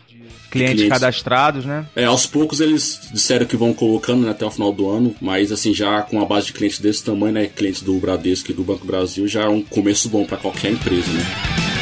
clientes, 0.55 0.75
clientes, 0.75 0.89
cadastrados, 0.89 1.65
né? 1.65 1.87
É, 1.97 2.05
aos 2.05 2.27
poucos 2.27 2.61
eles 2.61 3.09
disseram 3.13 3.45
que 3.45 3.57
vão 3.57 3.75
colocando 3.75 4.23
né, 4.25 4.31
até 4.31 4.47
o 4.47 4.51
final 4.51 4.73
do 4.73 4.89
ano, 4.89 5.15
mas 5.21 5.51
assim, 5.51 5.75
já 5.75 6.03
com 6.03 6.21
a 6.23 6.25
base 6.25 6.47
de 6.47 6.53
clientes 6.53 6.79
desse 6.79 7.05
tamanho, 7.05 7.33
né? 7.35 7.47
Clientes 7.47 7.83
do 7.83 7.95
Bradesco 7.99 8.51
e 8.51 8.55
do 8.55 8.63
Banco 8.63 8.87
Brasil, 8.87 9.27
já 9.27 9.43
é 9.43 9.49
um 9.49 9.63
começo 9.63 10.09
bom 10.09 10.25
para 10.25 10.37
qualquer 10.37 10.71
empresa, 10.71 11.11
né? 11.13 11.74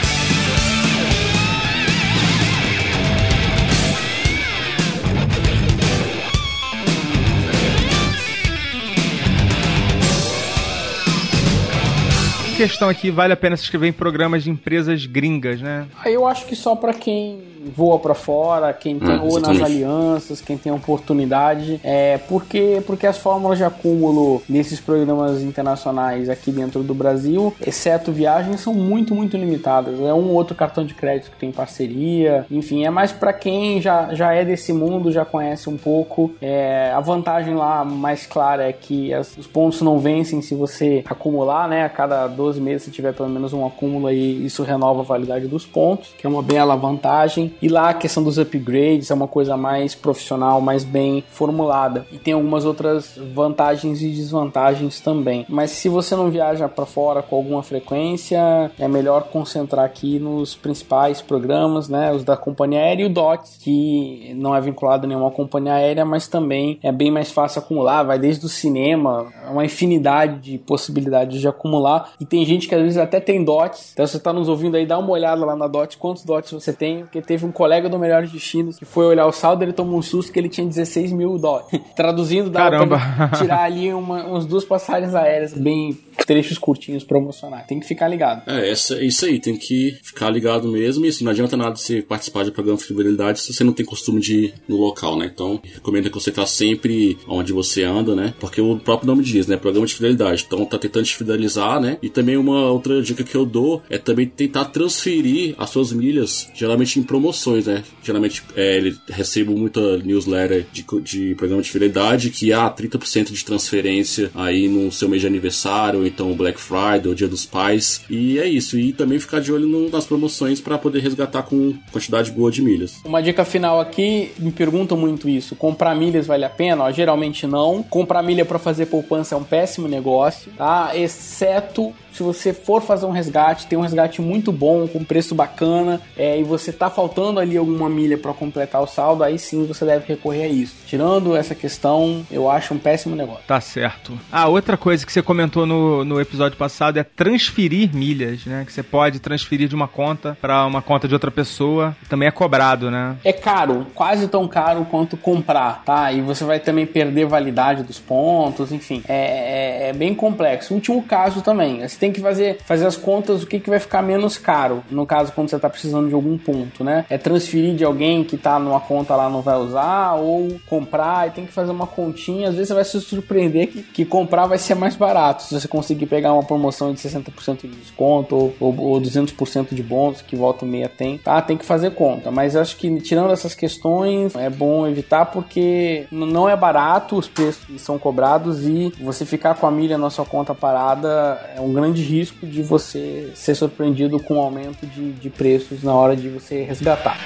Questão 12.69 12.89
aqui, 12.89 13.11
vale 13.11 13.33
a 13.33 13.37
pena 13.37 13.57
se 13.57 13.65
inscrever 13.65 13.89
em 13.89 13.93
programas 13.93 14.45
de 14.45 14.51
empresas 14.51 15.05
gringas, 15.05 15.61
né? 15.61 15.87
Eu 16.05 16.27
acho 16.27 16.47
que 16.47 16.55
só 16.55 16.77
para 16.77 16.95
quem 16.95 17.52
voa 17.75 17.99
para 17.99 18.15
fora, 18.15 18.73
quem 18.73 18.99
tem 18.99 19.17
ah, 19.17 19.23
ou 19.23 19.41
nas 19.41 19.61
alianças, 19.61 20.41
quem 20.41 20.57
tem 20.57 20.73
oportunidade, 20.73 21.81
é 21.83 22.19
porque 22.29 22.83
porque 22.87 23.07
as 23.07 23.19
fórmulas 23.19 23.59
de 23.59 23.65
acúmulo 23.65 24.43
nesses 24.49 24.81
programas 24.81 25.43
internacionais 25.43 26.29
aqui 26.29 26.51
dentro 26.51 26.83
do 26.83 26.95
Brasil, 26.95 27.55
exceto 27.65 28.13
viagens, 28.13 28.61
são 28.61 28.75
muito 28.75 29.15
muito 29.15 29.37
limitadas. 29.37 30.01
É 30.01 30.15
um 30.15 30.31
outro 30.31 30.55
cartão 30.55 30.85
de 30.85 30.95
crédito 30.95 31.31
que 31.31 31.37
tem 31.37 31.53
parceria, 31.53 32.47
enfim, 32.51 32.85
é 32.85 32.91
mais 32.91 33.13
para 33.13 33.33
quem 33.33 33.81
já, 33.81 34.15
já 34.15 34.33
é 34.33 34.45
desse 34.45 34.73
mundo, 34.73 35.13
já 35.13 35.25
conhece 35.25 35.69
um 35.69 35.77
pouco. 35.77 36.35
É, 36.41 36.93
a 36.95 37.01
vantagem 37.01 37.55
lá 37.55 37.85
mais 37.85 38.27
clara 38.27 38.69
é 38.69 38.73
que 38.73 39.13
as, 39.13 39.37
os 39.37 39.47
pontos 39.47 39.81
não 39.83 39.99
vencem 39.99 40.43
se 40.43 40.55
você 40.55 41.03
acumular, 41.07 41.69
né? 41.69 41.85
A 41.85 41.89
cada 41.89 42.27
12 42.27 42.61
meses, 42.61 42.83
se 42.83 42.91
tiver 42.91 43.13
pelo 43.13 43.29
menos 43.29 43.53
um 43.53 43.67
acúmulo 43.67 44.07
aí, 44.07 44.45
isso 44.45 44.63
renova 44.63 45.01
a 45.01 45.05
validade 45.05 45.47
dos 45.47 45.67
pontos, 45.67 46.15
que 46.19 46.27
é 46.27 46.31
uma 46.31 46.43
bela 46.43 46.77
vantagem. 46.77 47.52
E 47.61 47.69
lá 47.69 47.91
a 47.91 47.95
questão 47.95 48.23
dos 48.23 48.39
upgrades 48.39 49.11
é 49.11 49.15
uma 49.15 49.29
coisa 49.29 49.57
mais 49.57 49.95
profissional, 49.95 50.61
mais 50.61 50.85
bem 50.85 51.25
formulada. 51.29 52.07
E 52.11 52.19
tem 52.19 52.35
algumas 52.35 52.65
outras 52.65 53.19
vantagens 53.35 54.03
e 54.03 54.09
desvantagens 54.09 55.01
também. 55.01 55.45
Mas 55.49 55.71
se 55.71 55.89
você 55.89 56.15
não 56.17 56.31
viaja 56.31 56.69
para 56.69 56.87
fora 56.87 57.23
com 57.23 57.37
alguma 57.37 57.63
frequência, 57.63 58.71
é 58.79 58.89
melhor 58.89 59.25
concentrar 59.25 59.85
aqui 59.85 60.19
nos 60.19 60.55
principais 60.55 61.21
programas, 61.21 61.89
né? 61.89 62.13
Os 62.13 62.25
da 62.25 62.37
companhia 62.37 62.81
aérea 62.81 63.05
e 63.05 63.07
o 63.07 63.11
DOTS, 63.11 63.59
que 63.61 64.33
não 64.37 64.55
é 64.55 64.61
vinculado 64.61 65.07
a 65.07 65.09
nenhuma 65.09 65.31
companhia 65.31 65.75
aérea, 65.75 66.05
mas 66.05 66.29
também 66.29 66.79
é 66.83 66.93
bem 66.93 67.11
mais 67.11 67.31
fácil 67.31 67.61
acumular, 67.61 68.03
vai 68.03 68.19
desde 68.19 68.45
o 68.47 68.49
cinema, 68.49 69.27
uma 69.51 69.65
infinidade 69.65 70.39
de 70.41 70.59
possibilidades 70.59 71.41
de 71.41 71.49
acumular. 71.49 72.13
E 72.21 72.25
tem 72.25 72.45
gente 72.45 72.69
que 72.69 72.75
às 72.75 72.83
vezes 72.83 72.99
até 72.99 73.21
tem 73.21 73.45
DOTS. 73.45 73.93
Então 73.93 74.07
você 74.07 74.17
está 74.17 74.33
nos 74.33 74.49
ouvindo 74.49 74.77
aí, 74.77 74.87
dá 74.87 74.99
uma 74.99 75.11
olhada 75.11 75.45
lá 75.45 75.57
na 75.57 75.67
DOTS, 75.67 75.97
quantos 75.97 76.25
DOTS 76.25 76.53
você 76.53 76.73
tem, 76.73 77.01
porque 77.01 77.21
teve 77.21 77.42
um 77.45 77.53
colega 77.53 77.89
do 77.89 77.99
Melhores 77.99 78.31
Destinos 78.31 78.79
que 78.79 78.85
foi 78.85 79.05
olhar 79.05 79.27
o 79.27 79.33
saldo, 79.33 79.63
ele 79.63 79.73
tomou 79.73 79.99
um 79.99 80.03
susto 80.03 80.33
que 80.33 80.39
ele 80.39 80.49
tinha 80.49 80.67
16 80.67 81.13
mil 81.13 81.39
dólares. 81.39 81.69
Traduzindo, 81.95 82.51
dá 82.51 82.71
pra 82.71 83.29
tirar 83.37 83.63
ali 83.65 83.93
uma, 83.93 84.25
umas 84.25 84.47
duas 84.47 84.65
passagens 84.65 85.15
aéreas 85.15 85.53
bem 85.53 85.99
trechos 86.27 86.59
curtinhos 86.59 87.05
promocionais. 87.05 87.67
Tem 87.67 87.81
que 87.81 87.87
ficar 87.87 88.09
ligado. 88.09 88.49
É, 88.49 88.71
essa, 88.71 89.03
isso 89.03 89.25
aí, 89.25 89.39
tem 89.39 89.57
que 89.57 89.97
ficar 90.03 90.31
ligado 90.31 90.69
mesmo. 90.69 91.05
E 91.05 91.09
assim, 91.09 91.25
não 91.25 91.33
adianta 91.33 91.57
nada 91.57 91.77
você 91.77 92.03
participar 92.03 92.45
de 92.45 92.51
programa 92.51 92.79
de 92.79 92.85
fidelidade 92.85 93.41
se 93.41 93.53
você 93.53 93.65
não 93.65 93.73
tem 93.73 93.85
costume 93.85 94.21
de 94.21 94.35
ir 94.35 94.55
no 94.69 94.77
local, 94.77 95.17
né? 95.17 95.31
Então, 95.33 95.61
recomendo 95.63 96.11
que 96.11 96.15
você 96.15 96.31
tá 96.31 96.47
sempre 96.47 97.19
onde 97.27 97.53
você 97.53 97.85
anda, 97.85 98.15
né? 98.15 98.35
Porque 98.39 98.61
o 98.61 98.79
próprio 98.79 99.07
nome 99.07 99.23
diz, 99.23 99.47
né? 99.47 99.57
Programa 99.57 99.87
de 99.87 99.95
fidelidade. 99.95 100.45
Então, 100.47 100.65
tá 100.65 100.79
tentando 100.79 101.05
te 101.05 101.17
fidelizar, 101.17 101.81
né? 101.81 101.99
E 102.03 102.09
também 102.09 102.37
uma 102.37 102.71
outra 102.71 103.03
dica 103.03 103.25
que 103.25 103.35
eu 103.35 103.45
dou 103.45 103.83
é 103.91 103.99
também 103.99 104.27
tentar 104.27 104.67
transferir 104.67 105.55
as 105.59 105.71
suas 105.71 105.93
milhas, 105.93 106.49
geralmente 106.55 106.99
em 106.99 107.03
promoções, 107.33 107.67
né? 107.67 107.83
Geralmente, 108.03 108.43
é, 108.55 108.93
recebo 109.09 109.57
muita 109.57 109.99
newsletter 109.99 110.67
de, 110.73 110.85
de 111.01 111.35
programa 111.35 111.63
de 111.63 111.71
fidelidade 111.71 112.31
que 112.31 112.53
há 112.53 112.71
30% 112.71 113.33
de 113.33 113.45
transferência 113.45 114.31
aí 114.35 114.69
no 114.69 114.93
seu 114.93 115.09
mês 115.09 115.23
de 115.23 115.27
aniversário, 115.27 116.07
então 116.07 116.31
o 116.31 116.35
Black 116.35 116.61
Friday, 116.61 117.09
o 117.11 117.15
Dia 117.15 117.27
dos 117.27 117.47
Pais. 117.47 118.03
E 118.09 118.39
é 118.39 118.47
isso. 118.47 118.79
E 118.79 118.93
também 118.93 119.19
ficar 119.19 119.41
de 119.41 119.53
olho 119.53 119.67
no, 119.67 119.89
nas 119.89 120.07
promoções 120.07 120.61
para 120.61 120.77
poder 120.77 121.01
resgatar 121.01 121.43
com 121.43 121.75
quantidade 121.91 122.31
boa 122.31 122.51
de 122.51 122.61
milhas. 122.61 123.01
Uma 123.05 123.23
dica 123.23 123.45
final 123.45 123.81
aqui, 123.81 124.31
me 124.39 124.53
perguntam 124.53 124.97
muito 124.97 125.29
isso. 125.29 125.57
Comprar 125.57 125.95
milhas 125.95 126.27
vale 126.27 126.45
a 126.45 126.51
pena? 126.51 126.85
Ó, 126.85 126.93
geralmente 126.93 127.47
não. 127.47 127.83
Comprar 127.83 128.23
milha 128.23 128.45
para 128.45 128.59
fazer 128.59 128.87
poupança 128.87 129.35
é 129.35 129.39
um 129.39 129.45
péssimo 129.45 129.89
negócio, 129.89 130.53
tá? 130.57 130.93
Exceto 130.95 131.95
se 132.13 132.23
você 132.23 132.53
for 132.53 132.83
fazer 132.83 133.07
um 133.07 133.11
resgate, 133.11 133.67
tem 133.67 133.79
um 133.79 133.83
resgate 133.83 134.21
muito 134.21 134.53
bom, 134.53 134.87
com 134.87 135.05
preço 135.05 135.35
bacana, 135.35 136.01
é, 136.17 136.39
e 136.39 136.43
você 136.43 136.73
tá 136.73 136.91
faltando 136.91 137.41
ali 137.41 137.57
alguma 137.57 137.89
milha 137.89 138.19
para 138.19 138.33
completar 138.33 138.83
o 138.83 138.87
saldo, 138.87 139.25
aí 139.25 139.39
sim 139.39 139.67
você 139.67 139.85
deve 139.85 140.07
recorrer 140.07 140.45
a 140.45 140.49
isso. 140.49 140.75
Tirando 140.87 141.37
essa 141.37 141.55
questão, 141.55 142.25
eu 142.31 142.51
acho 142.51 142.75
um 142.75 142.79
péssimo 142.79 143.17
negócio. 143.17 143.45
Tá 143.47 143.61
certo. 143.61 144.19
Ah, 144.31 144.49
outra 144.49 144.77
coisa 144.77 145.05
que 145.07 145.13
você 145.13 145.23
comentou 145.23 145.67
no, 145.67 146.05
no 146.05 146.21
episódio 146.21 146.57
passado 146.57 146.99
é 146.99 147.05
transferir 147.05 147.95
milhas, 147.95 148.45
né? 148.45 148.65
Que 148.67 148.73
você 148.73 148.83
pode 148.83 149.19
transferir 149.21 149.69
de 149.69 149.75
uma 149.75 149.89
conta 149.89 150.37
para 150.41 150.67
uma 150.67 150.83
conta 150.83 151.09
de 151.09 151.15
outra 151.15 151.31
pessoa. 151.31 151.97
Também 152.09 152.29
é 152.29 152.31
cobrado, 152.31 152.91
né? 152.91 153.17
É 153.25 153.33
caro, 153.33 153.87
quase 153.95 154.29
tão 154.29 154.47
caro 154.47 154.87
quanto 154.91 155.17
comprar, 155.17 155.83
tá? 155.85 156.13
E 156.13 156.21
você 156.21 156.45
vai 156.45 156.61
também 156.61 156.87
perder 156.87 157.27
validade 157.27 157.83
dos 157.83 157.99
pontos, 157.99 158.73
enfim. 158.73 159.03
É, 159.09 159.87
é, 159.87 159.89
é 159.89 159.93
bem 159.93 160.15
complexo. 160.15 160.75
Último 160.75 161.03
caso 161.03 161.43
também, 161.43 161.83
tem 162.03 162.13
que 162.13 162.21
fazer, 162.21 162.59
fazer 162.65 162.85
as 162.85 162.97
contas 162.97 163.45
o 163.45 163.47
que, 163.47 163.61
que 163.61 163.71
vai 163.71 163.79
ficar 163.79 164.03
menos 164.03 164.37
caro, 164.37 164.83
no 164.91 165.07
caso 165.07 165.31
quando 165.33 165.49
você 165.49 165.55
está 165.55 165.71
precisando 165.71 166.09
de 166.09 166.15
algum 166.15 166.37
ponto, 166.37 166.83
né? 166.83 167.07
é 167.13 167.19
transferir 167.19 167.75
de 167.75 167.85
alguém 167.85 168.25
que 168.25 168.39
tá 168.39 168.59
numa 168.59 168.81
conta 168.81 169.15
lá 169.15 169.29
não 169.29 169.43
vai 169.43 169.59
usar, 169.59 170.15
ou 170.15 170.59
comprar 170.67 171.29
e 171.29 171.31
tem 171.31 171.45
que 171.45 171.53
fazer 171.53 171.71
uma 171.71 171.87
continha. 171.87 172.49
Às 172.49 172.55
vezes 172.55 172.69
você 172.69 172.75
vai 172.75 172.85
se 172.85 172.99
surpreender 173.03 173.67
que, 173.67 173.83
que 173.83 174.05
comprar 174.07 174.47
vai 174.47 174.57
ser 174.57 174.75
mais 174.75 174.97
barato 174.97 175.43
se 175.43 175.53
você 175.53 175.69
conseguir 175.69 176.07
pegar 176.07 176.33
uma 176.33 176.43
promoção 176.43 176.91
de 176.91 177.01
60% 177.01 177.61
de 177.63 177.69
desconto 177.69 178.35
ou, 178.35 178.55
ou, 178.59 178.81
ou 178.81 179.01
200% 179.01 179.75
de 179.75 179.83
bônus 179.83 180.23
que 180.23 180.35
volta 180.35 180.65
meia 180.65 180.89
tem. 180.89 181.19
Tá, 181.19 181.43
tem 181.43 181.59
que 181.59 181.67
fazer 181.67 181.91
conta. 181.91 182.31
Mas 182.31 182.57
acho 182.57 182.79
que 182.79 182.99
tirando 183.03 183.31
essas 183.31 183.55
questões 183.55 184.35
é 184.35 184.49
bom 184.49 184.87
evitar 184.87 185.27
porque 185.27 186.07
não 186.11 186.49
é 186.49 186.57
barato 186.57 187.19
os 187.19 187.29
preços 187.29 187.63
que 187.67 187.79
são 187.79 187.99
cobrados 187.99 188.67
e 188.67 188.91
você 188.99 189.27
ficar 189.27 189.55
com 189.57 189.67
a 189.67 189.71
milha 189.71 189.99
na 189.99 190.09
sua 190.09 190.25
conta 190.25 190.55
parada 190.55 191.39
é 191.55 191.61
um 191.61 191.75
grande 191.75 191.92
risco 192.01 192.47
de 192.47 192.63
você 192.63 193.31
ser 193.35 193.55
surpreendido 193.55 194.19
com 194.19 194.35
o 194.35 194.37
um 194.39 194.41
aumento 194.41 194.87
de, 194.87 195.13
de 195.13 195.29
preços 195.29 195.83
na 195.83 195.95
hora 195.95 196.17
de 196.17 196.29
você 196.29 196.63
resgatar. 196.63 197.19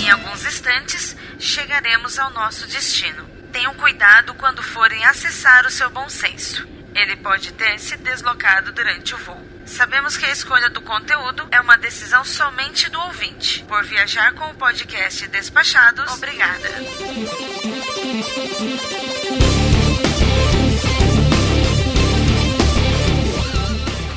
Em 0.00 0.10
alguns 0.10 0.44
instantes, 0.46 1.16
chegaremos 1.38 2.18
ao 2.18 2.30
nosso 2.30 2.66
destino. 2.66 3.24
Tenham 3.52 3.74
cuidado 3.74 4.34
quando 4.34 4.62
forem 4.62 5.04
acessar 5.04 5.66
o 5.66 5.70
seu 5.70 5.88
bom 5.90 6.08
senso. 6.08 6.66
Ele 6.94 7.16
pode 7.16 7.52
ter 7.52 7.78
se 7.78 7.96
deslocado 7.96 8.72
durante 8.72 9.14
o 9.14 9.18
voo. 9.18 9.47
Sabemos 9.68 10.16
que 10.16 10.24
a 10.24 10.30
escolha 10.30 10.70
do 10.70 10.80
conteúdo 10.80 11.46
é 11.50 11.60
uma 11.60 11.76
decisão 11.76 12.24
somente 12.24 12.90
do 12.90 12.98
ouvinte. 13.00 13.64
Por 13.68 13.84
viajar 13.84 14.32
com 14.32 14.50
o 14.50 14.54
podcast 14.54 15.28
Despachados, 15.28 16.10
obrigada. 16.14 16.68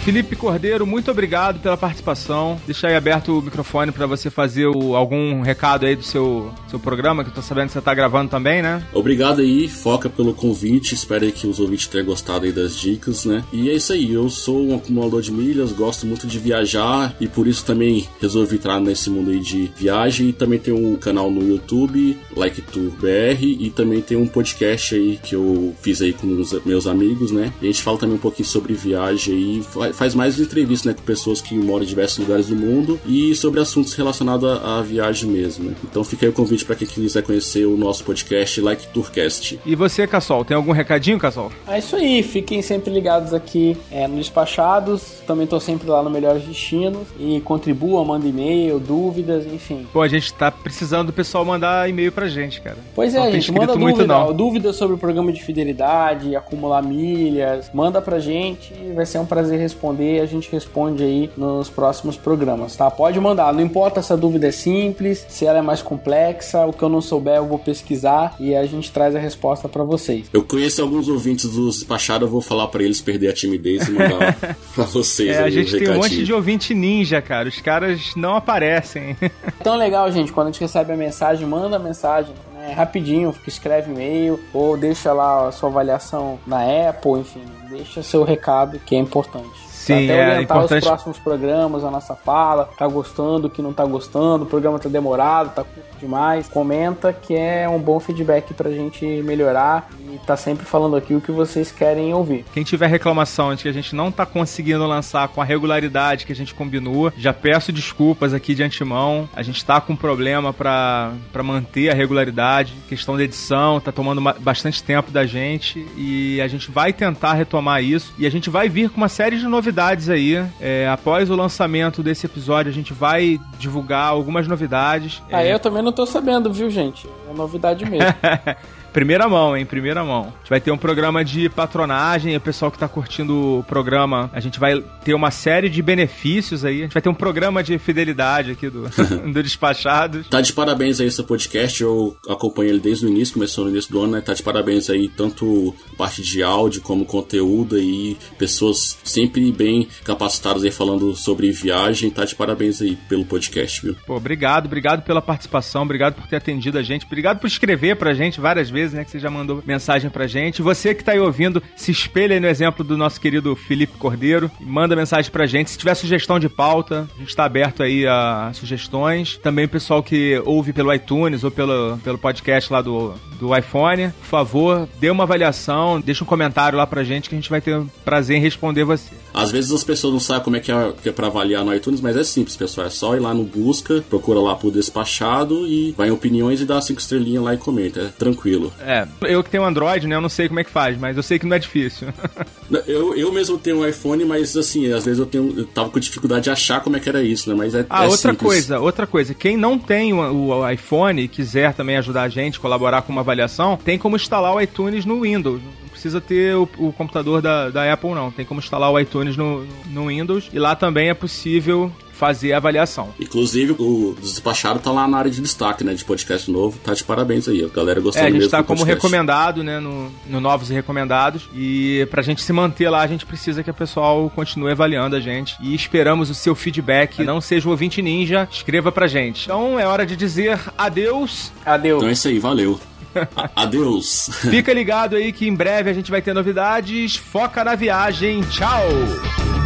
Felipe 0.03 0.35
Cordeiro, 0.35 0.87
muito 0.87 1.11
obrigado 1.11 1.59
pela 1.59 1.77
participação. 1.77 2.59
Deixa 2.65 2.87
aí 2.87 2.95
aberto 2.95 3.37
o 3.37 3.41
microfone 3.41 3.91
para 3.91 4.07
você 4.07 4.31
fazer 4.31 4.65
o, 4.65 4.95
algum 4.95 5.41
recado 5.41 5.85
aí 5.85 5.95
do 5.95 6.01
seu, 6.01 6.51
seu 6.67 6.79
programa, 6.79 7.23
que 7.23 7.29
eu 7.29 7.35
tô 7.35 7.41
sabendo 7.41 7.67
que 7.67 7.73
você 7.73 7.81
tá 7.81 7.93
gravando 7.93 8.31
também, 8.31 8.63
né? 8.63 8.83
Obrigado 8.93 9.41
aí, 9.41 9.67
foca 9.67 10.09
pelo 10.09 10.33
convite. 10.33 10.95
Espero 10.95 11.31
que 11.31 11.45
os 11.45 11.59
ouvintes 11.59 11.85
tenham 11.85 12.07
gostado 12.07 12.45
aí 12.45 12.51
das 12.51 12.75
dicas, 12.75 13.25
né? 13.25 13.43
E 13.53 13.69
é 13.69 13.73
isso 13.73 13.93
aí, 13.93 14.11
eu 14.11 14.27
sou 14.27 14.69
um 14.69 14.75
acumulador 14.75 15.21
de 15.21 15.31
milhas, 15.31 15.71
gosto 15.71 16.07
muito 16.07 16.25
de 16.25 16.39
viajar 16.39 17.15
e 17.19 17.27
por 17.27 17.45
isso 17.45 17.63
também 17.63 18.07
resolvi 18.19 18.55
entrar 18.55 18.79
nesse 18.79 19.07
mundo 19.07 19.29
aí 19.29 19.39
de 19.39 19.71
viagem. 19.77 20.29
E 20.29 20.33
também 20.33 20.57
tenho 20.57 20.77
um 20.77 20.95
canal 20.95 21.29
no 21.29 21.47
YouTube, 21.47 22.17
Like 22.35 22.63
Tour 22.63 22.89
BR, 22.99 23.43
e 23.43 23.69
também 23.69 24.01
tem 24.01 24.17
um 24.17 24.27
podcast 24.27 24.95
aí 24.95 25.19
que 25.21 25.35
eu 25.35 25.75
fiz 25.79 26.01
aí 26.01 26.11
com 26.11 26.25
os 26.27 26.53
meus 26.65 26.87
amigos, 26.87 27.31
né? 27.31 27.53
E 27.61 27.65
a 27.65 27.71
gente 27.71 27.83
fala 27.83 27.99
também 27.99 28.15
um 28.15 28.19
pouquinho 28.19 28.47
sobre 28.47 28.73
viagem 28.73 29.35
aí 29.35 29.61
faz 29.93 30.15
mais 30.15 30.39
entrevistas 30.39 30.85
né, 30.85 30.93
com 30.93 31.03
pessoas 31.03 31.41
que 31.41 31.55
moram 31.55 31.83
em 31.83 31.87
diversos 31.87 32.19
lugares 32.19 32.47
do 32.47 32.55
mundo 32.55 32.99
e 33.05 33.35
sobre 33.35 33.59
assuntos 33.59 33.93
relacionados 33.93 34.49
à, 34.49 34.79
à 34.79 34.81
viagem 34.81 35.29
mesmo. 35.29 35.65
Né? 35.65 35.75
Então 35.83 36.03
fica 36.03 36.25
aí 36.25 36.29
o 36.29 36.33
convite 36.33 36.65
para 36.65 36.75
quem 36.75 36.87
quiser 36.87 37.21
conhecer 37.23 37.65
o 37.65 37.75
nosso 37.75 38.03
podcast 38.03 38.61
Like 38.61 38.87
Tourcast. 38.87 39.59
E 39.65 39.75
você, 39.75 40.07
Cassol, 40.07 40.45
tem 40.45 40.55
algum 40.55 40.71
recadinho, 40.71 41.19
Cassol? 41.19 41.51
É 41.67 41.79
isso 41.79 41.95
aí, 41.95 42.23
fiquem 42.23 42.61
sempre 42.61 42.91
ligados 42.93 43.33
aqui 43.33 43.77
é, 43.91 44.07
no 44.07 44.17
Despachados. 44.17 45.21
Também 45.27 45.43
estou 45.43 45.59
sempre 45.59 45.89
lá 45.89 46.01
no 46.01 46.09
Melhores 46.09 46.43
Destinos 46.43 47.07
e 47.19 47.41
contribuam, 47.41 48.03
mandem 48.05 48.29
e-mail, 48.29 48.79
dúvidas, 48.79 49.45
enfim. 49.45 49.87
Pô, 49.91 50.01
a 50.01 50.07
gente 50.07 50.33
tá 50.33 50.51
precisando 50.51 51.07
do 51.07 51.13
pessoal 51.13 51.43
mandar 51.43 51.89
e-mail 51.89 52.11
pra 52.11 52.27
gente, 52.27 52.61
cara. 52.61 52.77
Pois 52.95 53.13
é, 53.13 53.19
não 53.19 53.25
a 53.25 53.31
gente 53.31 53.51
manda 53.51 53.75
dúvida, 53.75 54.33
dúvidas 54.33 54.75
sobre 54.75 54.95
o 54.95 54.97
programa 54.97 55.31
de 55.31 55.43
fidelidade, 55.43 56.35
acumular 56.35 56.81
milhas, 56.81 57.69
manda 57.73 58.01
pra 58.01 58.19
gente, 58.19 58.73
vai 58.95 59.05
ser 59.05 59.19
um 59.19 59.25
prazer 59.25 59.59
responder 59.59 59.80
responder, 59.81 60.21
a 60.21 60.25
gente 60.27 60.51
responde 60.51 61.03
aí 61.03 61.29
nos 61.35 61.69
próximos 61.69 62.15
programas, 62.15 62.75
tá? 62.75 62.89
Pode 62.91 63.19
mandar, 63.19 63.51
não 63.51 63.61
importa 63.61 64.01
se 64.01 64.13
a 64.13 64.15
dúvida 64.15 64.47
é 64.47 64.51
simples, 64.51 65.25
se 65.27 65.45
ela 65.45 65.57
é 65.57 65.61
mais 65.61 65.81
complexa, 65.81 66.65
o 66.67 66.73
que 66.73 66.83
eu 66.83 66.89
não 66.89 67.01
souber 67.01 67.37
eu 67.37 67.47
vou 67.47 67.57
pesquisar 67.57 68.35
e 68.39 68.55
a 68.55 68.63
gente 68.65 68.91
traz 68.91 69.15
a 69.15 69.19
resposta 69.19 69.67
para 69.67 69.83
vocês. 69.83 70.27
Eu 70.31 70.43
conheço 70.43 70.81
alguns 70.81 71.09
ouvintes 71.09 71.49
dos 71.49 71.77
despachados, 71.77 72.27
eu 72.27 72.31
vou 72.31 72.41
falar 72.41 72.67
para 72.67 72.83
eles 72.83 73.01
perder 73.01 73.29
a 73.29 73.33
timidez 73.33 73.87
e 73.87 73.91
mandar 73.91 74.37
pra 74.75 74.83
vocês. 74.85 75.35
É, 75.35 75.43
a 75.43 75.49
gente 75.49 75.77
tem 75.77 75.89
um 75.89 75.95
monte 75.95 76.23
de 76.23 76.31
ouvinte 76.31 76.75
ninja, 76.75 77.21
cara, 77.21 77.49
os 77.49 77.59
caras 77.59 78.13
não 78.15 78.35
aparecem. 78.35 79.17
Tão 79.63 79.75
legal, 79.75 80.11
gente, 80.11 80.31
quando 80.31 80.47
a 80.47 80.51
gente 80.51 80.61
recebe 80.61 80.93
a 80.93 80.97
mensagem, 80.97 81.47
manda 81.47 81.77
a 81.77 81.79
mensagem 81.79 82.33
né, 82.53 82.73
rapidinho, 82.73 83.33
escreve 83.47 83.91
e-mail 83.91 84.39
ou 84.53 84.77
deixa 84.77 85.11
lá 85.11 85.47
a 85.47 85.51
sua 85.51 85.69
avaliação 85.69 86.39
na 86.45 86.61
Apple, 86.89 87.19
enfim, 87.19 87.43
deixa 87.69 88.03
seu 88.03 88.23
recado 88.23 88.79
que 88.85 88.95
é 88.95 88.99
importante. 88.99 89.70
Sim, 89.81 90.05
até 90.05 90.05
é 90.05 90.33
orientar 90.35 90.57
importante... 90.57 90.83
os 90.83 90.87
próximos 90.87 91.19
programas, 91.19 91.83
a 91.83 91.91
nossa 91.91 92.15
fala, 92.15 92.69
tá 92.77 92.87
gostando, 92.87 93.49
que 93.49 93.61
não 93.61 93.73
tá 93.73 93.83
gostando, 93.85 94.43
o 94.43 94.47
programa 94.47 94.77
tá 94.79 94.87
demorado, 94.87 95.53
tá 95.53 95.63
curto 95.63 95.99
demais. 95.99 96.47
Comenta 96.47 97.11
que 97.13 97.35
é 97.35 97.67
um 97.67 97.79
bom 97.79 97.99
feedback 97.99 98.53
pra 98.53 98.71
gente 98.71 99.05
melhorar 99.23 99.89
e 100.11 100.17
tá 100.19 100.37
sempre 100.37 100.65
falando 100.65 100.95
aqui 100.95 101.13
o 101.13 101.21
que 101.21 101.31
vocês 101.31 101.71
querem 101.71 102.13
ouvir. 102.13 102.45
Quem 102.53 102.63
tiver 102.63 102.87
reclamação 102.87 103.55
de 103.55 103.63
que 103.63 103.69
a 103.69 103.73
gente 103.73 103.95
não 103.95 104.11
tá 104.11 104.25
conseguindo 104.25 104.85
lançar 104.85 105.27
com 105.29 105.41
a 105.41 105.45
regularidade 105.45 106.25
que 106.25 106.31
a 106.31 106.35
gente 106.35 106.53
combinou, 106.53 107.11
já 107.17 107.33
peço 107.33 107.71
desculpas 107.71 108.33
aqui 108.33 108.53
de 108.53 108.63
antemão. 108.63 109.27
A 109.35 109.41
gente 109.41 109.63
tá 109.63 109.81
com 109.81 109.95
problema 109.95 110.53
para 110.53 111.13
manter 111.43 111.89
a 111.89 111.93
regularidade, 111.93 112.73
questão 112.87 113.17
da 113.17 113.23
edição, 113.23 113.79
tá 113.79 113.91
tomando 113.91 114.21
bastante 114.39 114.83
tempo 114.83 115.11
da 115.11 115.25
gente 115.25 115.85
e 115.97 116.39
a 116.41 116.47
gente 116.47 116.69
vai 116.69 116.93
tentar 116.93 117.33
retomar 117.33 117.83
isso 117.83 118.13
e 118.17 118.25
a 118.25 118.29
gente 118.29 118.49
vai 118.49 118.69
vir 118.69 118.89
com 118.89 118.97
uma 118.97 119.09
série 119.09 119.37
de 119.37 119.47
novidades 119.47 119.71
novidades 119.81 120.09
aí. 120.09 120.45
É, 120.59 120.87
após 120.87 121.29
o 121.29 121.35
lançamento 121.35 122.03
desse 122.03 122.25
episódio, 122.25 122.69
a 122.69 122.73
gente 122.73 122.93
vai 122.93 123.39
divulgar 123.57 124.05
algumas 124.05 124.47
novidades. 124.47 125.21
Ah, 125.31 125.43
é... 125.43 125.53
eu 125.53 125.59
também 125.59 125.81
não 125.81 125.91
tô 125.91 126.05
sabendo, 126.05 126.53
viu, 126.53 126.69
gente? 126.69 127.07
É 127.29 127.33
novidade 127.33 127.83
mesmo. 127.85 128.05
Primeira 128.91 129.27
mão, 129.29 129.55
hein? 129.55 129.65
Primeira 129.65 130.03
mão. 130.03 130.23
A 130.23 130.39
gente 130.39 130.49
vai 130.49 130.59
ter 130.59 130.71
um 130.71 130.77
programa 130.77 131.23
de 131.23 131.49
patronagem. 131.49 132.35
O 132.35 132.41
pessoal 132.41 132.69
que 132.69 132.77
tá 132.77 132.87
curtindo 132.87 133.59
o 133.59 133.63
programa, 133.63 134.29
a 134.33 134.39
gente 134.39 134.59
vai 134.59 134.83
ter 135.03 135.13
uma 135.13 135.31
série 135.31 135.69
de 135.69 135.81
benefícios 135.81 136.65
aí. 136.65 136.79
A 136.79 136.83
gente 136.83 136.93
vai 136.93 137.01
ter 137.01 137.09
um 137.09 137.13
programa 137.13 137.63
de 137.63 137.77
fidelidade 137.79 138.51
aqui 138.51 138.69
do, 138.69 138.89
do 139.31 139.43
Despachados. 139.43 140.27
Tá 140.27 140.41
de 140.41 140.51
parabéns 140.51 140.99
aí 140.99 141.07
esse 141.07 141.23
podcast. 141.23 141.81
Eu 141.81 142.17
acompanho 142.27 142.71
ele 142.71 142.79
desde 142.79 143.05
o 143.05 143.09
início, 143.09 143.33
começou 143.33 143.63
no 143.63 143.71
início 143.71 143.91
do 143.91 144.01
ano, 144.01 144.13
né? 144.13 144.21
Tá 144.21 144.33
de 144.33 144.43
parabéns 144.43 144.89
aí, 144.89 145.07
tanto 145.07 145.73
parte 145.97 146.21
de 146.21 146.43
áudio 146.43 146.81
como 146.81 147.05
conteúdo 147.05 147.75
aí. 147.75 148.17
Pessoas 148.37 148.97
sempre 149.03 149.51
bem 149.51 149.87
capacitadas 150.03 150.63
aí 150.63 150.71
falando 150.71 151.15
sobre 151.15 151.49
viagem. 151.51 152.09
Tá 152.09 152.25
de 152.25 152.35
parabéns 152.35 152.81
aí 152.81 152.97
pelo 153.07 153.25
podcast, 153.25 153.81
viu? 153.81 153.95
Pô, 154.05 154.17
obrigado, 154.17 154.65
obrigado 154.65 155.01
pela 155.03 155.21
participação, 155.21 155.83
obrigado 155.83 156.15
por 156.15 156.27
ter 156.27 156.35
atendido 156.35 156.77
a 156.77 156.83
gente, 156.83 157.05
obrigado 157.05 157.39
por 157.39 157.47
escrever 157.47 157.95
pra 157.95 158.13
gente 158.13 158.39
várias 158.39 158.69
vezes 158.69 158.80
vezes, 158.81 158.93
né, 158.93 159.05
que 159.05 159.11
você 159.11 159.19
já 159.19 159.29
mandou 159.29 159.63
mensagem 159.65 160.09
pra 160.09 160.25
gente. 160.27 160.61
Você 160.61 160.95
que 160.95 161.03
tá 161.03 161.11
aí 161.11 161.19
ouvindo, 161.19 161.61
se 161.75 161.91
espelha 161.91 162.33
aí 162.33 162.39
no 162.39 162.47
exemplo 162.47 162.83
do 162.83 162.97
nosso 162.97 163.21
querido 163.21 163.55
Felipe 163.55 163.97
Cordeiro 163.97 164.49
manda 164.59 164.95
mensagem 164.95 165.31
pra 165.31 165.45
gente. 165.45 165.69
Se 165.69 165.77
tiver 165.77 165.93
sugestão 165.93 166.39
de 166.39 166.49
pauta, 166.49 167.07
a 167.15 167.19
gente 167.19 167.35
tá 167.35 167.45
aberto 167.45 167.83
aí 167.83 168.07
a 168.07 168.51
sugestões. 168.53 169.37
Também 169.37 169.65
o 169.65 169.69
pessoal 169.69 170.01
que 170.01 170.41
ouve 170.45 170.73
pelo 170.73 170.93
iTunes 170.93 171.43
ou 171.43 171.51
pelo, 171.51 171.97
pelo 171.99 172.17
podcast 172.17 172.71
lá 172.73 172.81
do, 172.81 173.13
do 173.39 173.55
iPhone, 173.55 174.09
por 174.09 174.27
favor, 174.27 174.89
dê 174.99 175.09
uma 175.09 175.23
avaliação, 175.23 176.01
deixa 176.01 176.23
um 176.23 176.27
comentário 176.27 176.77
lá 176.77 176.87
pra 176.87 177.03
gente 177.03 177.29
que 177.29 177.35
a 177.35 177.37
gente 177.37 177.49
vai 177.49 177.61
ter 177.61 177.81
prazer 178.03 178.37
em 178.37 178.41
responder 178.41 178.83
você. 178.83 179.11
Às 179.33 179.51
vezes 179.51 179.71
as 179.71 179.83
pessoas 179.83 180.13
não 180.13 180.19
sabem 180.19 180.43
como 180.43 180.55
é 180.55 180.59
que 180.59 180.71
é, 180.71 180.93
que 181.01 181.09
é 181.09 181.11
pra 181.11 181.27
avaliar 181.27 181.63
no 181.63 181.73
iTunes, 181.73 182.01
mas 182.01 182.15
é 182.15 182.23
simples, 182.23 182.55
pessoal. 182.55 182.87
É 182.87 182.89
só 182.89 183.15
ir 183.15 183.19
lá 183.19 183.33
no 183.33 183.43
busca, 183.43 184.03
procura 184.09 184.39
lá 184.39 184.55
por 184.55 184.71
despachado 184.71 185.65
e 185.67 185.93
vai 185.97 186.09
em 186.09 186.11
opiniões 186.11 186.61
e 186.61 186.65
dá 186.65 186.79
cinco 186.81 186.99
estrelinhas 186.99 187.43
lá 187.43 187.53
e 187.53 187.57
comenta. 187.57 188.01
É 188.01 188.07
tranquilo. 188.07 188.73
É, 188.79 189.07
eu 189.23 189.43
que 189.43 189.49
tenho 189.49 189.63
Android, 189.63 190.07
né? 190.07 190.15
Eu 190.15 190.21
não 190.21 190.29
sei 190.29 190.47
como 190.47 190.59
é 190.59 190.63
que 190.63 190.69
faz, 190.69 190.97
mas 190.97 191.15
eu 191.17 191.23
sei 191.23 191.39
que 191.39 191.45
não 191.45 191.55
é 191.55 191.59
difícil. 191.59 192.09
eu, 192.87 193.15
eu 193.15 193.31
mesmo 193.31 193.57
tenho 193.57 193.79
um 193.79 193.87
iPhone, 193.87 194.25
mas 194.25 194.55
assim, 194.55 194.91
às 194.91 195.05
vezes 195.05 195.19
eu 195.19 195.25
tenho. 195.25 195.53
Eu 195.57 195.65
tava 195.65 195.89
com 195.89 195.99
dificuldade 195.99 196.45
de 196.45 196.49
achar 196.49 196.81
como 196.81 196.97
é 196.97 196.99
que 196.99 197.09
era 197.09 197.23
isso, 197.23 197.49
né? 197.49 197.55
Mas 197.55 197.73
é. 197.73 197.85
Ah, 197.89 198.03
é 198.03 198.07
outra 198.07 198.31
simples. 198.31 198.47
coisa, 198.47 198.79
outra 198.79 199.07
coisa. 199.07 199.33
Quem 199.33 199.55
não 199.55 199.77
tem 199.77 200.13
o, 200.13 200.47
o 200.47 200.69
iPhone 200.69 201.21
e 201.21 201.27
quiser 201.27 201.73
também 201.73 201.97
ajudar 201.97 202.23
a 202.23 202.29
gente, 202.29 202.59
colaborar 202.59 203.01
com 203.03 203.11
uma 203.11 203.21
avaliação, 203.21 203.77
tem 203.77 203.97
como 203.97 204.15
instalar 204.15 204.53
o 204.53 204.61
iTunes 204.61 205.05
no 205.05 205.21
Windows 205.21 205.61
precisa 206.01 206.19
ter 206.19 206.55
o, 206.55 206.67
o, 206.79 206.91
computador 206.91 207.41
da, 207.41 207.69
da 207.69 207.93
Apple, 207.93 208.11
não. 208.11 208.31
Tem 208.31 208.43
como 208.43 208.59
instalar 208.59 208.91
o 208.91 208.99
iTunes 208.99 209.37
no, 209.37 209.65
no 209.91 210.07
Windows. 210.07 210.49
E 210.51 210.57
lá 210.57 210.75
também 210.75 211.09
é 211.09 211.13
possível 211.13 211.91
fazer 212.11 212.53
a 212.53 212.57
avaliação. 212.57 213.13
Inclusive, 213.19 213.75
o 213.79 214.15
despachado 214.19 214.79
tá 214.79 214.91
lá 214.91 215.07
na 215.07 215.17
área 215.17 215.31
de 215.31 215.41
destaque, 215.41 215.83
né? 215.83 215.93
De 215.93 216.03
podcast 216.03 216.49
novo. 216.49 216.77
Tá 216.79 216.93
de 216.93 217.03
parabéns 217.03 217.47
aí. 217.47 217.63
A 217.63 217.67
galera 217.67 217.99
gostou 217.99 218.21
é, 218.21 218.25
mesmo. 218.25 218.37
A 218.37 218.41
gente 218.41 218.51
tá 218.51 218.63
como 218.63 218.79
podcast. 218.79 218.95
recomendado, 218.95 219.63
né? 219.63 219.79
No, 219.79 220.11
no 220.27 220.39
Novos 220.39 220.69
e 220.71 220.73
Recomendados. 220.73 221.49
E 221.53 222.07
pra 222.09 222.21
gente 222.21 222.41
se 222.41 222.53
manter 222.53 222.89
lá, 222.89 223.01
a 223.01 223.07
gente 223.07 223.25
precisa 223.25 223.63
que 223.63 223.69
o 223.69 223.73
pessoal 223.73 224.31
continue 224.35 224.71
avaliando 224.71 225.15
a 225.15 225.19
gente. 225.19 225.55
E 225.61 225.73
esperamos 225.73 226.29
o 226.29 226.35
seu 226.35 226.55
feedback. 226.55 227.23
Não 227.23 227.41
seja 227.41 227.67
o 227.67 227.71
ouvinte 227.71 228.01
ninja, 228.01 228.47
escreva 228.51 228.91
pra 228.91 229.07
gente. 229.07 229.45
Então 229.45 229.79
é 229.79 229.85
hora 229.85 230.05
de 230.05 230.15
dizer 230.15 230.59
adeus. 230.77 231.51
Adeus. 231.65 231.97
Então 231.97 232.09
é 232.09 232.13
isso 232.13 232.27
aí, 232.27 232.39
valeu. 232.39 232.79
Adeus. 233.55 234.29
Fica 234.49 234.73
ligado 234.73 235.15
aí 235.15 235.31
que 235.31 235.47
em 235.47 235.55
breve 235.55 235.89
a 235.89 235.93
gente 235.93 236.11
vai 236.11 236.21
ter 236.21 236.33
novidades. 236.33 237.15
Foca 237.15 237.63
na 237.63 237.75
viagem. 237.75 238.41
Tchau. 238.41 239.60